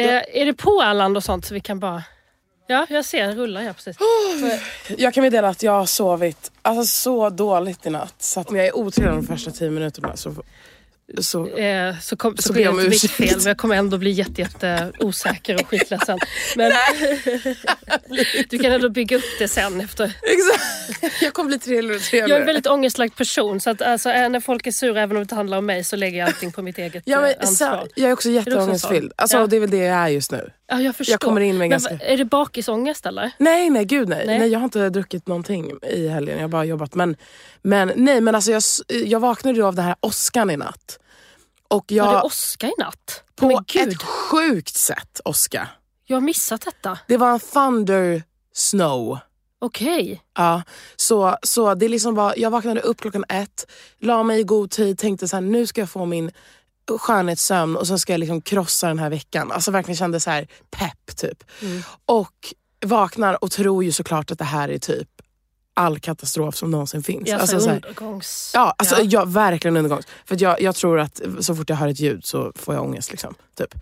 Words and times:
Eh, 0.00 0.40
är 0.40 0.46
det 0.46 0.54
på 0.54 0.82
Erland 0.82 1.16
och 1.16 1.24
sånt 1.24 1.46
så 1.46 1.54
vi 1.54 1.60
kan 1.60 1.80
bara... 1.80 2.02
Ja, 2.66 2.86
jag 2.90 3.04
ser 3.04 3.26
den 3.26 3.36
rullar 3.36 3.62
här 3.62 3.72
precis. 3.72 3.96
Jag 4.98 5.14
kan 5.14 5.22
meddela 5.22 5.48
att 5.48 5.62
jag 5.62 5.72
har 5.72 5.86
sovit 5.86 6.52
alltså, 6.62 6.84
så 6.84 7.30
dåligt 7.30 7.86
i 7.86 7.90
natt. 7.90 8.14
Så 8.18 8.40
att 8.40 8.50
om 8.50 8.56
jag 8.56 8.66
är 8.66 8.76
otrevlig 8.76 9.14
de 9.14 9.26
första 9.26 9.50
tio 9.50 9.70
minuterna 9.70 10.16
så... 10.16 10.34
så 11.18 11.46
Eh, 11.48 11.98
så 12.00 12.16
kom, 12.16 12.36
så, 12.36 12.42
Så 12.42 12.52
blir 12.52 12.62
det 12.64 12.70
jag 12.70 12.74
inte 12.80 12.90
mitt 12.90 13.10
fel 13.10 13.36
men 13.36 13.46
jag 13.46 13.58
kommer 13.58 13.76
ändå 13.76 13.98
bli 13.98 14.10
jätte, 14.10 14.40
jätte 14.42 14.92
osäker 14.98 15.54
och 15.60 15.68
skitledsen. 15.68 16.18
Men 16.56 16.72
du 18.50 18.58
kan 18.58 18.72
ändå 18.72 18.88
bygga 18.88 19.16
upp 19.16 19.24
det 19.38 19.48
sen 19.48 19.80
efter. 19.80 20.04
exakt. 20.22 21.22
Jag 21.22 21.32
kommer 21.32 21.48
bli 21.48 21.58
trevligare 21.58 21.96
och 21.96 22.00
Jag 22.02 22.10
trevligare. 22.10 22.38
är 22.38 22.40
en 22.40 22.46
väldigt 22.46 22.66
ångestlagd 22.66 23.16
person 23.16 23.60
så 23.60 23.70
att 23.70 23.82
alltså, 23.82 24.10
eh, 24.10 24.28
när 24.28 24.40
folk 24.40 24.66
är 24.66 24.72
sura 24.72 25.02
även 25.02 25.10
om 25.16 25.20
det 25.20 25.22
inte 25.22 25.34
handlar 25.34 25.58
om 25.58 25.66
mig 25.66 25.84
så 25.84 25.96
lägger 25.96 26.18
jag 26.18 26.26
allting 26.26 26.52
på 26.52 26.62
mitt 26.62 26.78
eget 26.78 27.02
Ja, 27.06 27.16
eh, 27.16 27.22
men, 27.22 27.48
ansvar. 27.48 27.80
så, 27.86 27.88
jag 28.00 28.08
är 28.08 28.12
också 28.12 28.30
jätteångestfylld. 28.30 29.10
så? 29.10 29.22
Alltså, 29.22 29.36
Ja. 29.36 29.46
Det 29.46 29.56
är 29.56 29.60
väl 29.60 29.70
det 29.70 29.76
jag 29.76 29.96
är 29.98 30.08
just 30.08 30.32
nu. 30.32 30.50
Ja, 30.70 30.80
jag 30.80 30.96
förstår. 30.96 31.18
kommer 31.18 31.40
in 31.40 31.48
med 31.48 31.58
men, 31.58 31.70
ganska- 31.70 31.90
vad- 31.94 32.02
Är 32.02 32.16
det 32.16 32.24
bakisångest 32.24 33.06
eller? 33.06 33.30
Nej, 33.38 33.70
nej, 33.70 33.84
gud 33.84 34.08
nej. 34.08 34.26
Nej. 34.26 34.38
nej. 34.38 34.48
jag 34.48 34.58
har 34.58 34.64
inte 34.64 34.90
druckit 34.90 35.26
någonting 35.28 35.72
i 35.82 36.08
helgen. 36.08 36.36
Jag 36.36 36.44
har 36.44 36.48
bara 36.48 36.64
jobbat. 36.64 36.94
Men, 36.94 37.16
men 37.62 37.92
nej, 37.96 38.20
men 38.20 38.34
alltså 38.34 38.50
jag, 38.50 38.62
jag 39.06 39.20
vaknade 39.20 39.64
av 39.66 39.74
den 39.74 39.84
här 39.84 39.96
åskan 40.00 40.50
i 40.50 40.56
natt. 40.56 40.98
Och 41.68 41.92
jag, 41.92 42.04
Var 42.06 42.14
det 42.14 42.22
åska 42.22 42.66
i 42.66 42.72
natt? 42.78 43.22
på 43.36 43.46
men 43.46 43.64
gud, 43.66 43.88
ett 43.88 44.02
sjukt 44.02 44.74
sätt 44.76 45.20
åska. 45.24 45.68
jag 46.06 46.16
har 46.16 46.20
missat 46.20 46.60
detta. 46.64 46.98
Det 47.08 47.16
var 47.16 47.30
en 47.32 47.40
thunder 47.40 48.22
snow. 48.54 49.18
Okej. 49.58 50.22
Ja, 50.36 50.62
så, 50.96 51.36
så 51.42 51.74
det 51.74 51.88
liksom 51.88 52.14
var, 52.14 52.34
jag 52.36 52.50
vaknade 52.50 52.80
upp 52.80 53.00
klockan 53.00 53.24
ett, 53.28 53.66
la 53.98 54.22
mig 54.22 54.40
i 54.40 54.44
god 54.44 54.70
tid, 54.70 54.98
tänkte 54.98 55.28
så 55.28 55.36
här, 55.36 55.40
nu 55.40 55.66
ska 55.66 55.80
jag 55.80 55.90
få 55.90 56.04
min 56.06 56.30
skönhetssömn 56.98 57.76
och 57.76 57.86
så 57.86 57.98
ska 57.98 58.12
jag 58.12 58.18
liksom 58.18 58.40
krossa 58.40 58.88
den 58.88 58.98
här 58.98 59.10
veckan. 59.10 59.52
Alltså 59.52 59.70
verkligen 59.70 59.96
kände 59.96 60.20
så 60.20 60.30
här 60.30 60.46
pepp 60.70 61.16
typ. 61.16 61.44
Och 62.06 62.54
vaknar 62.86 63.44
och 63.44 63.50
tror 63.50 63.84
ju 63.84 63.92
såklart 63.92 64.30
att 64.30 64.38
det 64.38 64.44
här 64.44 64.68
är 64.68 64.78
typ 64.78 65.08
all 65.74 65.98
katastrof 65.98 66.54
som 66.54 66.70
någonsin 66.70 67.02
finns. 67.02 67.28
Jag 67.28 67.40
alltså, 67.40 67.56
alltså, 67.56 67.68
så 67.68 67.74
här, 67.74 67.76
undergångs... 67.76 68.50
ja, 68.54 68.74
alltså, 68.78 68.94
Ja. 68.96 69.04
ja. 69.10 69.24
verkligen 69.24 69.76
undergångs. 69.76 70.06
För 70.24 70.36
jag, 70.42 70.60
jag 70.60 70.74
tror 70.74 70.98
att 70.98 71.20
så 71.40 71.54
fort 71.54 71.68
jag 71.68 71.76
hör 71.76 71.88
ett 71.88 72.00
ljud 72.00 72.24
så 72.24 72.52
får 72.56 72.74
jag 72.74 72.84
ångest. 72.84 73.10
Liksom, 73.10 73.34
typ. 73.58 73.74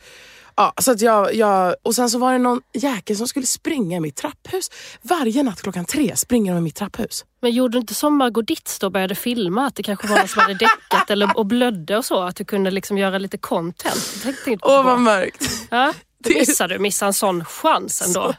Ja, 0.59 0.73
så 0.81 0.93
att 0.93 1.01
jag, 1.01 1.35
jag, 1.35 1.75
och 1.83 1.95
sen 1.95 2.11
så 2.11 2.19
var 2.19 2.33
det 2.33 2.39
någon 2.39 2.61
jäkel 2.73 3.17
som 3.17 3.29
skulle 3.29 3.47
springa 3.47 3.97
i 3.97 4.01
mitt 4.01 4.17
trapphus. 4.17 4.71
Varje 5.03 5.43
natt 5.43 5.63
klockan 5.63 5.85
tre 5.85 6.17
springer 6.17 6.53
de 6.53 6.59
i 6.59 6.61
mitt 6.61 6.75
trapphus. 6.75 7.25
Men 7.43 7.51
gjorde 7.51 7.73
du 7.73 7.81
inte 7.81 7.95
som 7.95 8.17
Margot 8.17 8.47
Ditz 8.47 8.79
då 8.79 8.91
började 8.91 9.15
filma? 9.15 9.67
Att 9.67 9.75
det 9.75 9.83
kanske 9.83 10.07
var 10.07 10.19
någon 10.19 10.29
som 10.29 10.43
hade 10.43 10.55
däckat 10.55 11.11
eller, 11.11 11.37
och 11.37 11.47
blödde 11.47 11.97
och 11.97 12.05
så? 12.05 12.23
Att 12.23 12.37
du 12.37 12.45
kunde 12.45 12.71
liksom 12.71 12.99
göra 12.99 13.19
lite 13.19 13.39
content? 13.39 14.25
Åh 14.47 14.57
på. 14.77 14.83
vad 14.83 15.01
mörkt. 15.01 15.45
Ja, 15.71 15.93
det 16.25 16.35
missade 16.35 16.75
du. 16.75 16.81
Missade 16.81 17.09
en 17.09 17.15
sån 17.15 17.45
chans 17.45 18.03
ändå. 18.07 18.35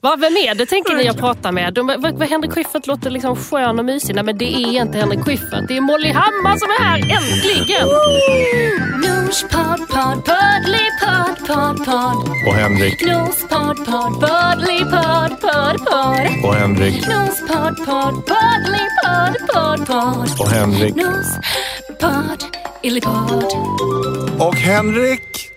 Va, 0.00 0.16
vem 0.16 0.36
är 0.36 0.54
det 0.54 0.66
tänker 0.66 0.94
ni 0.94 1.04
jag 1.04 1.18
pratar 1.18 1.52
med? 1.52 1.74
De, 1.74 1.86
vad, 1.86 2.18
vad, 2.18 2.28
Henrik 2.28 2.52
Schyffert 2.52 2.86
låter 2.86 3.10
liksom 3.10 3.36
skön 3.36 3.78
och 3.78 3.84
mysig. 3.84 4.14
Nej 4.14 4.24
men 4.24 4.38
det 4.38 4.54
är 4.54 4.82
inte 4.82 4.98
Henrik 4.98 5.24
Schyffert. 5.24 5.68
Det 5.68 5.76
är 5.76 5.80
Molly 5.80 6.12
Hammar 6.12 6.56
som 6.56 6.70
är 6.70 6.84
här, 6.84 6.98
äntligen! 6.98 7.88
Nospodd, 9.02 9.88
podd, 9.88 10.24
poddly, 10.24 10.84
podd, 11.00 11.46
podd, 11.46 11.86
podd. 11.86 12.28
Och 12.46 12.54
Henrik. 12.54 13.06
Nospodd, 13.06 13.76
podd, 13.86 14.20
poddly, 14.20 14.78
podd, 14.78 15.40
podd, 15.40 15.78
podd. 15.86 16.44
Och 16.44 16.54
Henrik. 16.54 17.06
Nospodd, 17.06 17.76
podd, 17.86 18.26
poddly, 18.26 18.84
podd, 19.04 19.36
podd, 19.54 19.86
podd. 19.86 20.40
Och 20.40 20.48
Henrik. 20.48 20.94
Nospodd, 20.94 22.44
illipodd. 22.82 23.44
Och 24.38 24.56
Henrik. 24.56 25.47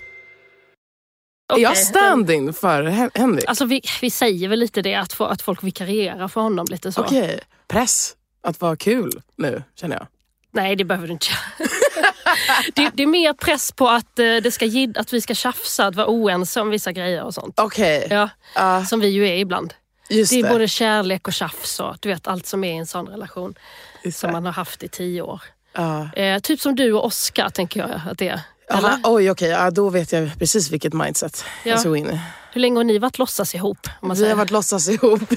Är 1.56 1.58
jag 1.62 1.78
stand-in 1.78 2.54
för 2.54 2.84
Hen- 2.84 3.12
Henrik? 3.14 3.46
Alltså 3.48 3.66
vi, 3.66 3.82
vi 4.02 4.10
säger 4.12 4.48
väl 4.48 4.60
lite 4.60 4.82
det, 4.82 4.96
att, 4.96 5.14
få, 5.14 5.26
att 5.26 5.42
folk 5.42 5.64
vikarierar 5.64 6.28
för 6.28 6.42
honom 6.42 6.66
lite 6.70 6.92
så. 6.92 7.02
Okej, 7.02 7.40
press 7.68 8.16
att 8.44 8.62
vara 8.62 8.76
kul 8.76 9.22
nu 9.36 9.64
känner 9.76 9.96
jag. 9.96 10.08
Nej, 10.54 10.76
det 10.76 10.84
behöver 10.84 11.08
du 11.08 11.14
inte 11.14 11.28
det, 12.76 12.92
det 12.94 13.04
är 13.04 13.08
mer 13.08 13.34
press 13.34 13.72
på 13.72 13.90
att, 13.90 14.20
eh, 14.20 14.26
det 14.44 14.52
ska, 14.52 14.66
att 14.96 15.14
vi 15.14 15.22
ska 15.22 15.34
tjafsa, 15.34 15.86
att 15.88 15.96
vara 15.96 16.08
oense 16.08 16.62
om 16.62 16.70
vissa 16.70 16.92
grejer 16.92 17.24
och 17.24 17.34
sånt. 17.34 17.60
Okej, 17.60 18.08
Ja, 18.10 18.30
Ja, 18.56 18.86
som 18.86 19.00
vi 19.00 19.08
ju 19.08 19.28
är 19.28 19.36
ibland. 19.38 19.74
just 20.10 20.32
Det 20.32 20.40
är 20.40 20.44
det. 20.44 20.50
både 20.50 20.68
kärlek 20.68 21.28
och 21.28 21.34
tjafs 21.34 21.80
och 21.80 21.96
du 22.00 22.10
vet 22.10 22.28
allt 22.28 22.48
som 22.48 22.64
är 22.64 22.74
i 22.74 22.78
en 22.78 22.88
sån 22.88 23.08
relation. 23.08 23.56
Just 24.04 24.20
Som 24.20 24.28
det. 24.28 24.34
man 24.34 24.46
har 24.46 24.54
haft 24.54 24.84
i 24.84 24.88
tio 24.88 25.22
år. 25.22 25.42
Ja. 25.74 26.14
Eh, 26.14 26.40
typ 26.40 26.60
som 26.62 26.76
du 26.76 26.94
och 26.94 27.06
Oscar 27.06 27.50
tänker 27.50 27.80
jag 27.80 27.90
att 28.12 28.18
det 28.18 28.28
är. 28.28 28.42
Aha, 28.72 29.00
oj, 29.04 29.32
okej, 29.32 29.50
ja, 29.50 29.72
då 29.72 29.90
vet 29.90 30.12
jag 30.12 30.32
precis 30.40 30.72
vilket 30.72 30.94
mindset 30.94 31.46
Ja. 31.64 31.70
jag 31.72 31.82
såg 31.82 31.98
in 31.98 32.10
i. 32.10 32.20
Hur 32.54 32.62
länge 32.62 32.80
har 32.80 32.84
ni 32.84 33.00
varit 33.00 33.18
låtsas 33.18 33.56
ihop? 33.56 33.88
Vi 34.02 34.08
har 34.08 34.16
säger? 34.16 34.36
varit 34.36 34.52
låtsas 34.52 34.90
ihop. 34.90 35.22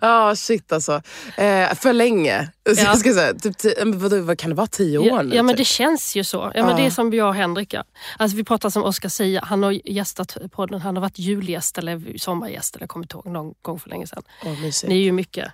Ja, 0.00 0.36
shit 0.36 0.72
alltså. 0.72 0.92
Eh, 1.36 1.74
för 1.74 1.92
länge. 1.92 2.48
Ja. 2.64 2.72
jag 2.72 2.98
ska 2.98 3.12
säga, 3.12 3.34
typ, 3.34 3.56
vadå, 3.94 4.20
vad 4.20 4.38
kan 4.38 4.50
det 4.50 4.56
vara, 4.56 4.66
tio 4.66 4.98
år 4.98 5.06
Ja, 5.06 5.22
nu? 5.22 5.36
ja 5.36 5.42
men 5.42 5.52
typ? 5.54 5.58
det 5.58 5.64
känns 5.64 6.16
ju 6.16 6.24
så. 6.24 6.52
Ja, 6.54 6.66
men 6.66 6.76
Det 6.76 6.82
är 6.86 6.90
som 6.90 7.12
jag 7.14 7.28
och 7.28 7.34
Henrik. 7.34 7.74
Ja. 7.74 7.84
Alltså, 8.18 8.36
vi 8.36 8.44
pratar 8.44 8.70
som 8.70 8.82
Oskar 8.84 9.08
säger, 9.08 9.40
han 9.40 9.62
har 9.62 9.88
gästat 9.90 10.36
podden. 10.52 10.80
Han 10.80 10.96
har 10.96 11.00
varit 11.02 11.18
julgäst 11.18 11.78
eller 11.78 12.18
sommargäst 12.18 12.74
eller 12.76 12.82
jag 12.82 12.88
kommer 12.90 13.04
inte 13.04 13.16
ihåg 13.16 13.26
någon 13.26 13.54
gång 13.62 13.78
för 13.78 13.90
länge 13.90 14.06
sedan. 14.06 14.22
Mysigt. 14.62 14.88
Ni 14.88 14.94
är 15.00 15.02
ju 15.04 15.12
mycket 15.12 15.52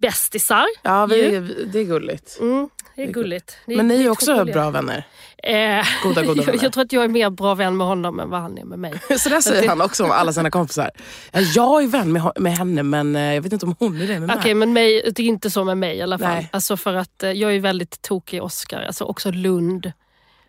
bästisar. 0.00 0.64
Ja, 0.82 1.06
vi, 1.06 1.30
ju. 1.30 1.68
det 1.72 1.78
är 1.78 1.84
gulligt. 1.84 2.38
Mm, 2.40 2.68
det 2.96 3.02
är 3.02 3.12
gulligt. 3.12 3.56
Ni- 3.66 3.76
Men 3.76 3.88
ni 3.88 4.04
är 4.04 4.10
också 4.10 4.34
gulliga. 4.36 4.54
bra 4.54 4.70
vänner. 4.70 5.06
Eh, 5.42 5.84
Goda, 6.02 6.22
goda 6.22 6.22
jag, 6.40 6.46
vänner. 6.46 6.62
jag 6.62 6.72
tror 6.72 6.84
att 6.84 6.92
jag 6.92 7.04
är 7.04 7.08
mer 7.08 7.30
bra 7.30 7.54
vän 7.54 7.76
med 7.76 7.86
honom 7.86 8.20
än 8.20 8.30
vad 8.30 8.40
han 8.40 8.58
är 8.58 8.64
med 8.64 8.78
mig. 8.78 8.92
Så 9.18 9.28
där 9.28 9.40
säger 9.40 9.68
han 9.68 9.80
också 9.80 10.04
om 10.04 10.10
alla 10.10 10.32
sina 10.32 10.50
kompisar. 10.50 10.90
Ja, 11.32 11.40
jag 11.40 11.82
är 11.82 11.86
vän 11.88 12.12
med, 12.12 12.32
med 12.36 12.52
henne 12.58 12.82
men 12.82 13.16
eh, 13.16 13.34
jag 13.34 13.42
vet 13.42 13.52
inte 13.52 13.66
om 13.66 13.76
hon 13.78 14.00
är 14.00 14.06
det 14.06 14.20
med 14.20 14.30
Okej, 14.38 14.54
mig. 14.54 14.54
men 14.54 14.72
mig, 14.72 15.12
det 15.14 15.22
är 15.22 15.26
inte 15.26 15.50
så 15.50 15.64
med 15.64 15.78
mig 15.78 15.96
i 15.96 16.02
alla 16.02 16.18
fall. 16.18 16.28
Nej. 16.34 16.48
Alltså 16.52 16.76
för 16.76 16.94
att 16.94 17.22
eh, 17.22 17.30
jag 17.32 17.54
är 17.54 17.60
väldigt 17.60 18.02
tokig 18.02 18.36
i 18.36 18.40
Oscar. 18.40 18.82
Alltså 18.82 19.04
också 19.04 19.30
Lund. 19.30 19.92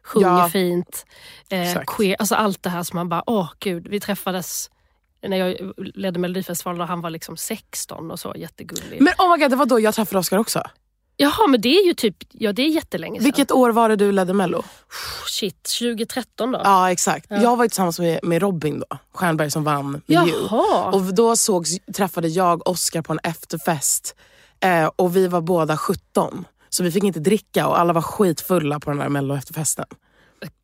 Sjunger 0.05 0.27
Ja. 0.27 0.49
fint. 0.49 1.05
Eh, 1.49 1.81
queer, 1.87 2.15
alltså 2.19 2.35
allt 2.35 2.63
det 2.63 2.69
här 2.69 2.83
som 2.83 2.97
man 2.97 3.09
bara, 3.09 3.23
åh 3.25 3.49
gud. 3.59 3.87
Vi 3.87 3.99
träffades 3.99 4.69
när 5.27 5.37
jag 5.37 5.71
ledde 5.77 6.19
Melodifestivalen 6.19 6.81
och 6.81 6.87
han 6.87 7.01
var 7.01 7.09
liksom 7.09 7.37
16 7.37 8.11
och 8.11 8.19
så, 8.19 8.33
jättegullig. 8.37 9.01
Men 9.01 9.13
oh 9.17 9.31
my 9.31 9.41
god, 9.43 9.51
det 9.51 9.55
var 9.55 9.65
då 9.65 9.79
jag 9.79 9.93
träffade 9.95 10.19
Oscar 10.19 10.37
också. 10.37 10.63
Jaha, 11.17 11.47
men 11.47 11.61
det 11.61 11.77
är 11.77 11.85
ju 11.85 11.93
typ, 11.93 12.15
ja 12.31 12.53
det 12.53 12.61
är 12.61 12.67
jättelänge 12.69 13.19
sedan. 13.19 13.23
Vilket 13.23 13.51
år 13.51 13.69
var 13.69 13.89
det 13.89 13.95
du 13.95 14.11
ledde 14.11 14.33
mello? 14.33 14.63
Shit, 15.27 15.63
2013 15.79 16.51
då? 16.51 16.61
Ja 16.63 16.91
exakt. 16.91 17.25
Jag 17.29 17.57
var 17.57 17.65
ju 17.65 17.69
tillsammans 17.69 17.99
med, 17.99 18.19
med 18.23 18.41
Robin 18.41 18.83
då, 18.89 18.97
Stjernberg 19.13 19.51
som 19.51 19.63
vann 19.63 19.91
med 19.91 20.27
You. 20.27 20.47
Jaha. 20.51 20.91
Och 20.91 21.13
då 21.13 21.35
sågs, 21.35 21.69
träffade 21.95 22.27
jag 22.27 22.67
Oscar 22.67 23.01
på 23.01 23.13
en 23.13 23.19
efterfest 23.23 24.15
eh, 24.59 24.85
och 24.95 25.15
vi 25.15 25.27
var 25.27 25.41
båda 25.41 25.77
17. 25.77 26.45
Så 26.69 26.83
vi 26.83 26.91
fick 26.91 27.03
inte 27.03 27.19
dricka 27.19 27.67
och 27.67 27.79
alla 27.79 27.93
var 27.93 28.01
skitfulla 28.01 28.79
på 28.79 28.89
den 28.89 28.99
där 28.99 29.09
mello 29.09 29.35
efterfesten. 29.35 29.85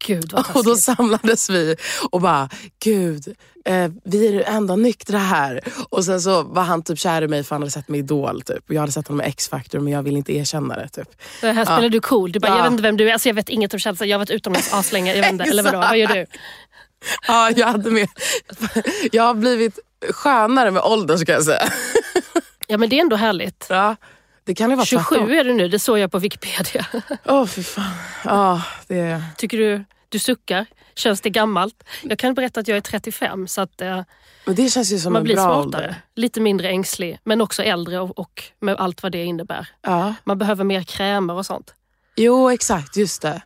Gud 0.06 0.31
vad 0.34 0.45
Och 0.56 0.63
då 0.63 0.75
taskigt. 0.75 0.97
samlades 0.97 1.50
vi 1.50 1.75
och 2.12 2.22
bara, 2.22 2.50
gud, 2.84 3.28
eh, 3.66 3.91
vi 4.03 4.28
är 4.28 4.34
det 4.34 4.44
enda 4.44 4.75
nyktra 4.75 5.17
här. 5.17 5.62
Och 5.90 6.06
sen 6.06 6.22
så 6.22 6.44
var 6.44 6.63
han 6.63 6.84
typ 6.84 7.00
kär 7.00 7.22
i 7.22 7.28
mig 7.28 7.44
för 7.44 7.56
han 7.56 7.62
hade 7.62 7.72
sett 7.72 7.88
mig 7.88 8.00
i 8.00 8.03
Idol. 8.03 8.41
Typ. 8.41 8.69
Och 8.69 8.73
jag 8.75 8.79
hade 8.79 8.91
sett 8.91 9.07
honom 9.07 9.17
med 9.17 9.28
X-Factor 9.28 9.79
men 9.79 9.94
jag 9.94 10.03
ville 10.03 10.17
inte 10.17 10.34
erkänna 10.35 10.75
det. 10.75 10.88
Typ. 10.90 11.09
Det 11.41 11.51
här 11.51 11.66
spelar 11.66 11.90
du 11.90 12.00
cool. 12.01 12.31
Du 12.31 12.40
bara, 12.40 12.47
Ja. 12.47 12.56
jag 12.57 12.63
vet 12.63 12.72
inte 12.72 12.84
vem 12.84 12.97
du 12.97 13.09
är. 13.09 13.13
Alltså, 13.13 13.29
jag 13.29 13.34
vet 13.34 13.50
inget 13.50 13.73
om 13.73 13.79
känslan. 13.79 14.09
Jag 14.09 14.16
har 14.16 14.19
varit 14.19 14.29
utomlands 14.29 14.73
aslänge. 14.73 15.16
Jag 15.16 15.22
vet 15.22 15.31
inte. 15.31 15.44
Eller 15.44 15.63
vadå? 15.63 15.78
Vad 15.78 15.97
gör 15.97 16.07
du? 16.07 16.25
Ja, 17.28 17.51
jag, 17.56 17.67
hade 17.67 17.90
med, 17.91 18.07
jag 19.11 19.23
har 19.23 19.34
blivit 19.34 19.79
skönare 20.09 20.72
med 20.72 20.81
åldern 20.84 21.17
så 21.19 21.25
kan 21.25 21.35
jag 21.35 21.44
säga. 21.44 21.69
Ja 22.67 22.78
men 22.78 22.90
det 22.90 22.97
är 22.97 23.01
ändå 23.01 23.16
härligt. 23.16 23.66
Ja, 23.69 23.96
det 24.49 24.55
kan 24.55 24.69
ju 24.69 24.75
vara 24.75 24.85
27 24.85 25.15
tvärtom. 25.15 25.31
är 25.31 25.43
du 25.43 25.53
nu, 25.53 25.67
det 25.67 25.79
såg 25.79 25.99
jag 25.99 26.11
på 26.11 26.19
Wikipedia. 26.19 26.85
Åh 27.25 27.45
fy 27.45 27.63
fan. 27.63 27.83
Ja, 28.25 28.61
det... 28.87 29.23
Tycker 29.37 29.57
du, 29.57 29.83
du 30.09 30.19
suckar? 30.19 30.65
Känns 30.96 31.22
det 31.22 31.29
gammalt? 31.29 31.84
Jag 32.03 32.19
kan 32.19 32.34
berätta 32.34 32.59
att 32.59 32.67
jag 32.67 32.78
är 32.78 32.81
35 32.81 33.47
så 33.47 33.61
att 33.61 33.81
eh, 33.81 34.01
Men 34.46 34.55
det 34.55 34.69
känns 34.69 34.91
ju 34.91 34.99
som 34.99 35.13
man 35.13 35.19
en 35.19 35.23
blir 35.23 35.35
bra 35.35 35.43
smartare. 35.43 35.63
ålder. 35.63 35.96
Lite 36.16 36.41
mindre 36.41 36.69
ängslig 36.69 37.19
men 37.23 37.41
också 37.41 37.63
äldre 37.63 37.99
och, 37.99 38.19
och 38.19 38.43
med 38.59 38.75
allt 38.75 39.03
vad 39.03 39.11
det 39.11 39.23
innebär. 39.23 39.67
Ja. 39.81 40.13
Man 40.23 40.37
behöver 40.37 40.63
mer 40.63 40.84
krämer 40.84 41.34
och 41.34 41.45
sånt. 41.45 41.73
Jo, 42.16 42.49
exakt. 42.49 42.97
Just 42.97 43.22
det. 43.22 43.41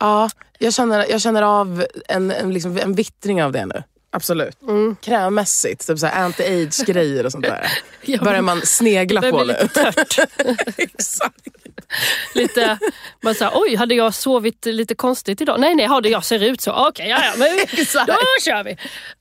Ja, 0.00 0.30
jag 0.58 0.74
känner, 0.74 1.06
jag 1.10 1.20
känner 1.20 1.42
av 1.42 1.86
en, 2.08 2.30
en, 2.30 2.52
liksom, 2.52 2.78
en 2.78 2.94
vittring 2.94 3.42
av 3.42 3.52
det 3.52 3.66
nu. 3.66 3.82
Absolut. 4.10 4.62
Mm. 4.62 4.96
Krämmässigt. 5.02 5.86
Typ 5.86 5.98
så 5.98 6.06
här 6.06 6.24
anti-age-grejer 6.24 7.26
och 7.26 7.32
sånt 7.32 7.44
där. 7.44 7.72
Ja, 8.08 8.18
Börjar 8.24 8.42
man 8.42 8.66
snegla 8.66 9.20
Det 9.20 9.30
på 9.30 9.38
nu. 9.38 9.44
lite 9.44 9.68
tört. 9.68 10.18
exakt. 10.76 11.46
lite, 12.34 12.78
man 13.22 13.34
säger, 13.34 13.52
oj 13.54 13.74
hade 13.76 13.94
jag 13.94 14.14
sovit 14.14 14.66
lite 14.66 14.94
konstigt 14.94 15.40
idag? 15.40 15.60
Nej 15.60 15.74
nej, 15.74 15.86
hade 15.86 16.08
jag 16.08 16.24
ser 16.24 16.42
ut 16.42 16.60
så? 16.60 16.72
Okej, 16.88 17.08
ja, 17.08 17.18
ja, 17.24 17.32
men 17.38 17.58
Exakt. 17.80 18.06
då 18.06 18.14
kör 18.44 18.64
vi. 18.64 18.76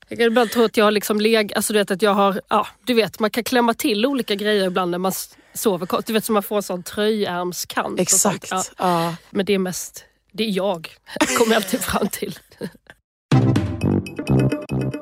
Jag 0.10 0.18
kan 0.18 0.28
ibland 0.28 0.52
tro 0.52 0.64
att 0.66 0.78
jag 0.78 0.86
har 0.86 0.92
liksom 0.92 1.22
leg, 1.22 1.54
alltså 1.54 1.74
du 1.74 1.80
vet 1.80 1.92
att 1.92 2.02
jag 2.02 2.14
har, 2.14 2.42
ja 2.50 2.68
du 2.84 2.94
vet 2.94 3.20
man 3.20 3.30
kan 3.30 3.44
klämma 3.44 3.74
till 3.74 4.06
olika 4.06 4.36
grejer 4.36 4.66
ibland 4.68 4.92
när 4.92 4.98
man 4.98 5.12
sover. 5.54 5.88
Du 6.06 6.14
vet 6.14 6.26
som 6.26 6.34
man 6.34 6.44
får 6.44 6.56
en 6.56 6.64
sån 6.64 6.84
tröjärmskant. 6.84 8.00
Exakt. 8.00 8.48
Ja, 8.52 8.64
Ja. 8.78 9.16
men 9.30 9.46
det 9.46 9.54
är 9.54 9.60
mest, 9.60 10.06
det 10.32 10.44
är 10.44 10.50
jag, 10.52 10.90
kommer 11.38 11.54
jag 11.54 11.64
alltid 11.64 11.82
fram 11.82 12.08
till. 12.08 12.40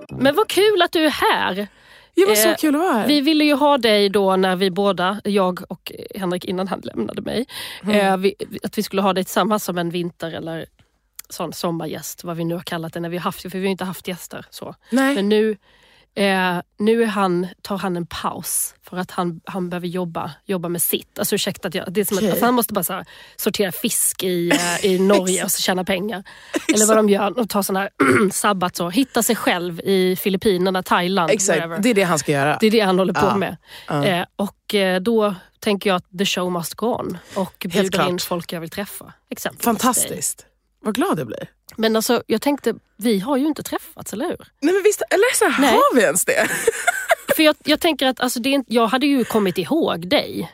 Men 0.09 0.35
vad 0.35 0.47
kul 0.47 0.81
att 0.81 0.91
du 0.91 1.05
är 1.05 1.09
här. 1.31 1.67
Ja, 2.15 2.25
men 2.27 2.35
så 2.35 2.49
Eh, 2.49 2.55
kul 2.55 2.75
att 2.75 2.81
vara 2.81 2.93
här. 2.93 3.07
Vi 3.07 3.21
ville 3.21 3.43
ju 3.43 3.53
ha 3.53 3.77
dig 3.77 4.09
då 4.09 4.35
när 4.35 4.55
vi 4.55 4.71
båda, 4.71 5.21
jag 5.23 5.59
och 5.71 5.91
Henrik 6.15 6.45
innan 6.45 6.67
han 6.67 6.79
lämnade 6.83 7.21
mig, 7.21 7.45
Mm. 7.83 7.95
eh, 7.95 8.17
vi, 8.17 8.35
att 8.63 8.77
vi 8.77 8.83
skulle 8.83 9.01
ha 9.01 9.13
dig 9.13 9.23
tillsammans 9.23 9.63
som 9.63 9.77
en 9.77 9.89
vinter 9.89 10.31
eller 10.31 10.65
sån 11.29 11.53
sommargäst, 11.53 12.23
vad 12.23 12.37
vi 12.37 12.43
nu 12.45 12.55
har 12.55 12.61
kallat 12.61 12.93
det 12.93 12.99
när 12.99 13.09
vi 13.09 13.17
har 13.17 13.23
haft, 13.23 13.41
för 13.41 13.49
vi 13.49 13.57
har 13.57 13.63
ju 13.63 13.69
inte 13.71 13.85
haft 13.85 14.07
gäster. 14.07 14.45
så. 14.49 14.75
Nej. 14.89 15.15
Men 15.15 15.29
nu, 15.29 15.57
eh, 16.15 16.61
nu 16.79 17.05
han, 17.05 17.47
tar 17.61 17.77
han 17.77 17.97
en 17.97 18.05
paus 18.05 18.75
för 18.89 18.97
att 18.97 19.11
han, 19.11 19.41
han 19.45 19.69
behöver 19.69 19.87
jobba, 19.87 20.31
jobba 20.45 20.69
med 20.69 20.81
sitt. 20.81 21.19
Alltså 21.19 21.35
ursäkta 21.35 21.67
att 21.67 21.75
jag, 21.75 21.93
det 21.93 22.01
är 22.01 22.05
som 22.05 22.17
Okej. 22.17 22.27
att, 22.27 22.31
alltså 22.33 22.45
han 22.45 22.53
måste 22.53 22.73
bara 22.73 22.93
här, 22.95 23.05
sortera 23.35 23.71
fisk 23.71 24.23
i, 24.23 24.49
eh, 24.51 24.85
i 24.85 24.99
Norge 25.07 25.43
och 25.43 25.51
så 25.51 25.61
tjäna 25.61 25.83
pengar. 25.83 26.23
Eller 26.73 26.85
vad 26.85 26.97
de 26.97 27.09
gör, 27.09 27.31
de 27.31 27.47
tar 27.47 27.61
sån 27.61 27.75
här 27.75 27.89
sabbat 28.31 28.75
så, 28.75 28.89
hitta 28.89 29.23
sig 29.23 29.35
själv 29.35 29.79
i 29.79 30.15
Filippinerna, 30.15 30.83
Thailand, 30.83 31.31
Exakt, 31.31 31.83
det 31.83 31.89
är 31.89 31.93
det 31.93 32.03
han 32.03 32.19
ska 32.19 32.31
göra. 32.31 32.57
Det 32.59 32.67
är 32.67 32.71
det 32.71 32.79
han 32.79 32.99
håller 32.99 33.13
på 33.13 33.25
Ja. 33.25 33.35
med. 33.35 33.57
Ja. 33.87 34.05
Eh, 34.05 34.25
och 34.35 34.75
eh, 34.75 35.01
då 35.01 35.35
tänker 35.59 35.89
jag 35.89 35.97
att 35.97 36.17
the 36.17 36.25
show 36.25 36.51
must 36.51 36.73
go 36.75 36.85
on. 36.85 37.17
Och 37.35 37.65
bjuder 37.69 37.89
klart. 37.91 38.09
in 38.09 38.19
folk 38.19 38.53
jag 38.53 38.61
vill 38.61 38.69
träffa. 38.69 39.13
Exempelvis 39.29 39.65
dig. 39.65 39.73
Fantastiskt. 39.73 40.45
Vad 40.81 40.95
glad 40.95 41.19
jag 41.19 41.27
blir. 41.27 41.49
Men 41.77 41.95
alltså, 41.95 42.23
jag 42.27 42.41
tänkte, 42.41 42.73
vi 42.97 43.19
har 43.19 43.37
ju 43.37 43.45
inte 43.47 43.63
träffats, 43.63 44.13
eller 44.13 44.25
hur? 44.29 44.47
Nej 44.61 44.73
men 44.73 44.83
visst, 44.83 45.01
eller 45.09 45.35
så 45.35 45.45
här, 45.49 45.71
har 45.71 45.95
vi 45.95 46.01
ens 46.01 46.25
det? 46.25 46.47
För 47.35 47.43
jag, 47.43 47.55
jag 47.63 47.79
tänker 47.79 48.05
att 48.07 48.19
alltså, 48.19 48.39
det 48.39 48.55
är, 48.55 48.63
jag 48.67 48.87
hade 48.87 49.07
ju 49.07 49.23
kommit 49.23 49.57
ihåg 49.57 50.07
dig. 50.09 50.51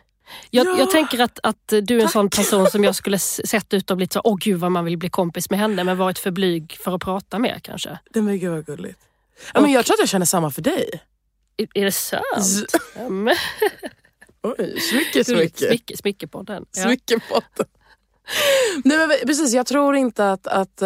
Jag, 0.50 0.68
Ja. 0.68 0.76
jag 0.80 0.92
tänker 0.92 1.20
att, 1.20 1.40
att 1.44 1.74
du 1.82 1.98
är 2.00 2.02
en 2.04 2.10
sån 2.10 2.30
person 2.30 2.70
som 2.72 2.84
jag 2.84 2.96
skulle 3.02 3.20
sett 3.20 3.74
ut 3.74 3.92
och 3.92 3.98
blivit 3.98 4.14
så, 4.14 4.22
åh 4.24 4.38
gud 4.40 4.60
vad 4.60 4.72
man 4.72 4.86
vill 4.86 4.98
bli 4.98 5.10
kompis 5.10 5.50
med 5.50 5.60
henne, 5.60 5.84
men 5.84 5.98
varit 5.98 6.20
för 6.20 6.32
blyg 6.32 6.78
för 6.84 6.96
att 6.96 7.02
prata 7.02 7.40
med 7.40 7.60
kanske. 7.64 7.90
Nej 8.16 8.24
men 8.24 8.40
gud 8.40 8.52
vad 8.52 8.66
gulligt. 8.66 9.00
Ja, 9.54 9.62
men 9.62 9.72
jag 9.72 9.86
tror 9.86 9.94
att 9.96 10.00
jag 10.00 10.10
känner 10.10 10.26
samma 10.26 10.52
för 10.52 10.62
dig. 10.62 11.02
Är, 11.58 11.68
är 11.74 11.86
det 11.86 11.92
sant? 11.92 12.24
Z- 12.46 12.80
Oj, 14.42 14.80
smycke, 14.80 15.24
smycke. 15.24 15.68
Smycke, 15.68 15.98
smycke 15.98 16.28
på 16.28 16.44
den. 16.44 16.66
Ja. 16.76 16.84
Smyckepotten. 16.84 17.66
Nej 18.84 18.98
men 18.98 19.10
precis, 19.28 19.54
jag 19.54 19.66
tror 19.66 19.96
inte 19.96 20.32
att, 20.32 20.48
att 20.48 20.82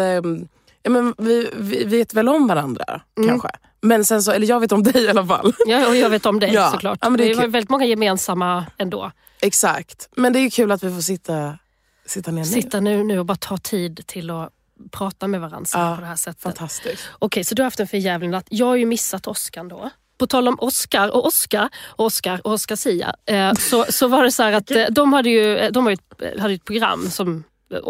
ja, 0.82 0.90
men 0.90 1.14
vi, 1.18 1.50
vi 1.56 1.84
vet 1.84 2.14
väl 2.14 2.28
om 2.28 2.46
varandra 2.46 3.00
Mm. 3.18 3.28
kanske. 3.28 3.48
Men 3.80 4.04
sen 4.04 4.22
så, 4.22 4.32
eller 4.32 4.46
jag 4.46 4.60
vet 4.60 4.72
om 4.72 4.82
dig 4.82 5.02
i 5.04 5.08
alla 5.08 5.26
fall. 5.26 5.52
Ja, 5.66 5.88
och 5.88 5.96
jag 5.96 6.10
vet 6.10 6.26
om 6.26 6.40
dig 6.40 6.52
Ja. 6.54 6.70
såklart. 6.70 6.98
Ja, 7.02 7.10
men 7.10 7.18
det 7.18 7.24
är 7.24 7.28
det 7.28 7.34
var 7.34 7.46
väldigt 7.46 7.70
många 7.70 7.84
gemensamma 7.84 8.66
ändå. 8.78 9.10
Exakt. 9.42 10.08
Men 10.16 10.32
det 10.32 10.38
är 10.38 10.40
ju 10.40 10.50
kul 10.50 10.72
att 10.72 10.82
vi 10.82 10.94
får 10.94 11.00
sitta, 11.00 11.58
sitta 12.06 12.30
ner 12.30 12.38
nu. 12.42 12.44
Sitta 12.48 12.80
nu, 12.80 13.18
och 13.18 13.26
bara 13.26 13.36
ta 13.36 13.56
tid 13.56 14.00
till 14.06 14.30
att 14.30 14.50
prata 14.90 15.28
med 15.28 15.40
varandra 15.40 15.68
Ja, 15.72 15.94
på 15.94 16.00
det 16.00 16.06
här 16.06 16.16
sättet. 16.16 16.42
Fantastiskt. 16.42 17.02
Okej, 17.18 17.44
så 17.44 17.54
du 17.54 17.62
har 17.62 17.64
haft 17.66 17.80
en 17.80 17.86
för 17.88 17.96
jävlig 17.96 18.30
natt. 18.30 18.46
Jag 18.50 18.66
har 18.66 18.76
ju 18.76 18.86
missat 18.86 19.26
Oscar 19.26 19.64
då. 19.64 19.90
På 20.18 20.26
tal 20.26 20.48
om 20.48 20.56
Oscar 20.60 21.08
och 21.08 21.26
Oscar 21.26 21.68
och 21.86 22.04
Oscar 22.04 22.40
och 22.44 22.52
Oscar 22.52 22.76
Sia. 22.76 23.14
Eh, 23.26 23.54
så, 23.54 23.84
så 23.88 24.08
var 24.08 24.24
det 24.24 24.32
så 24.32 24.42
att 24.42 24.70
eh, 24.70 24.84
de 24.90 25.12
hade 25.12 25.30
ju, 25.30 25.56
eh, 25.58 25.72
de 25.72 25.86
ju 25.86 25.92
ett, 25.92 26.40
hade 26.40 26.54
ett 26.54 26.64
program 26.64 27.10
som 27.10 27.44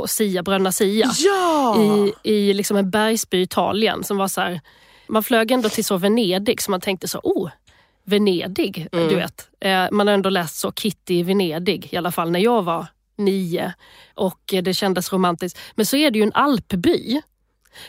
Sia, 0.07 0.43
Bröderna 0.43 0.73
Sia. 0.73 1.11
Ja! 1.19 1.77
I, 1.83 2.13
i 2.23 2.55
liksom 2.55 2.77
en 2.77 2.91
bergsby 2.91 3.39
i 3.39 3.43
Italien 3.43 4.05
som 4.05 4.17
var 4.17 4.29
så 4.29 4.41
här, 4.41 4.61
man 5.09 5.23
flög 5.23 5.51
ändå 5.51 5.69
till 5.69 5.85
så 5.85 5.97
Venedig 5.97 6.63
så 6.63 6.71
man 6.71 6.81
tänkte 6.81 7.09
så, 7.09 7.21
oh, 7.23 7.51
Venedig, 8.07 8.89
Mm. 8.93 9.09
du 9.09 9.15
vet. 9.15 9.49
Man 9.93 10.07
har 10.07 10.15
ändå 10.15 10.31
läst 10.31 10.57
så 10.59 10.73
Kitty 10.73 11.15
i 11.19 11.23
Venedig, 11.23 11.89
i 11.93 11.97
alla 11.97 12.13
fall 12.13 12.31
när 12.31 12.41
jag 12.41 12.63
var 12.63 12.87
nio. 13.19 13.73
Och 14.15 14.41
det 14.63 14.75
kändes 14.75 15.13
romantiskt. 15.13 15.59
Men 15.75 15.87
så 15.87 15.97
är 15.97 16.11
det 16.11 16.19
ju 16.19 16.23
en 16.23 16.33
alpby. 16.33 17.23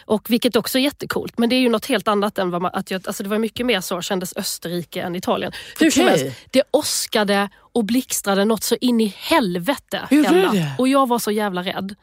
Och 0.06 0.30
vilket 0.30 0.56
också 0.56 0.78
är 0.78 0.84
jättekult. 0.84 1.38
Men 1.38 1.50
det 1.50 1.56
är 1.56 1.60
ju 1.60 1.70
något 1.70 1.86
helt 1.86 2.08
annat 2.08 2.38
än 2.38 2.52
vad 2.52 2.62
man, 2.62 2.72
att 2.74 2.92
jag, 2.92 3.08
alltså 3.08 3.24
det 3.24 3.30
var 3.30 3.40
mycket 3.40 3.66
mer 3.66 3.82
så 3.82 4.02
kändes 4.02 4.38
Österrike 4.38 5.02
än 5.02 5.16
Italien. 5.16 5.52
Hur 5.80 5.92
som 5.92 6.04
helst, 6.04 6.26
det 6.52 6.64
åskade 6.72 7.50
och 7.58 7.86
blixtrade 7.86 8.46
något 8.46 8.64
så 8.64 8.76
in 8.82 9.02
i 9.02 9.16
helvete. 9.18 10.08
En 10.10 10.22
natt. 10.22 10.54
det? 10.54 10.76
Och 10.78 10.88
jag 10.88 11.08
var 11.08 11.20
så 11.20 11.32
jävla 11.32 11.62
rädd. 11.64 11.96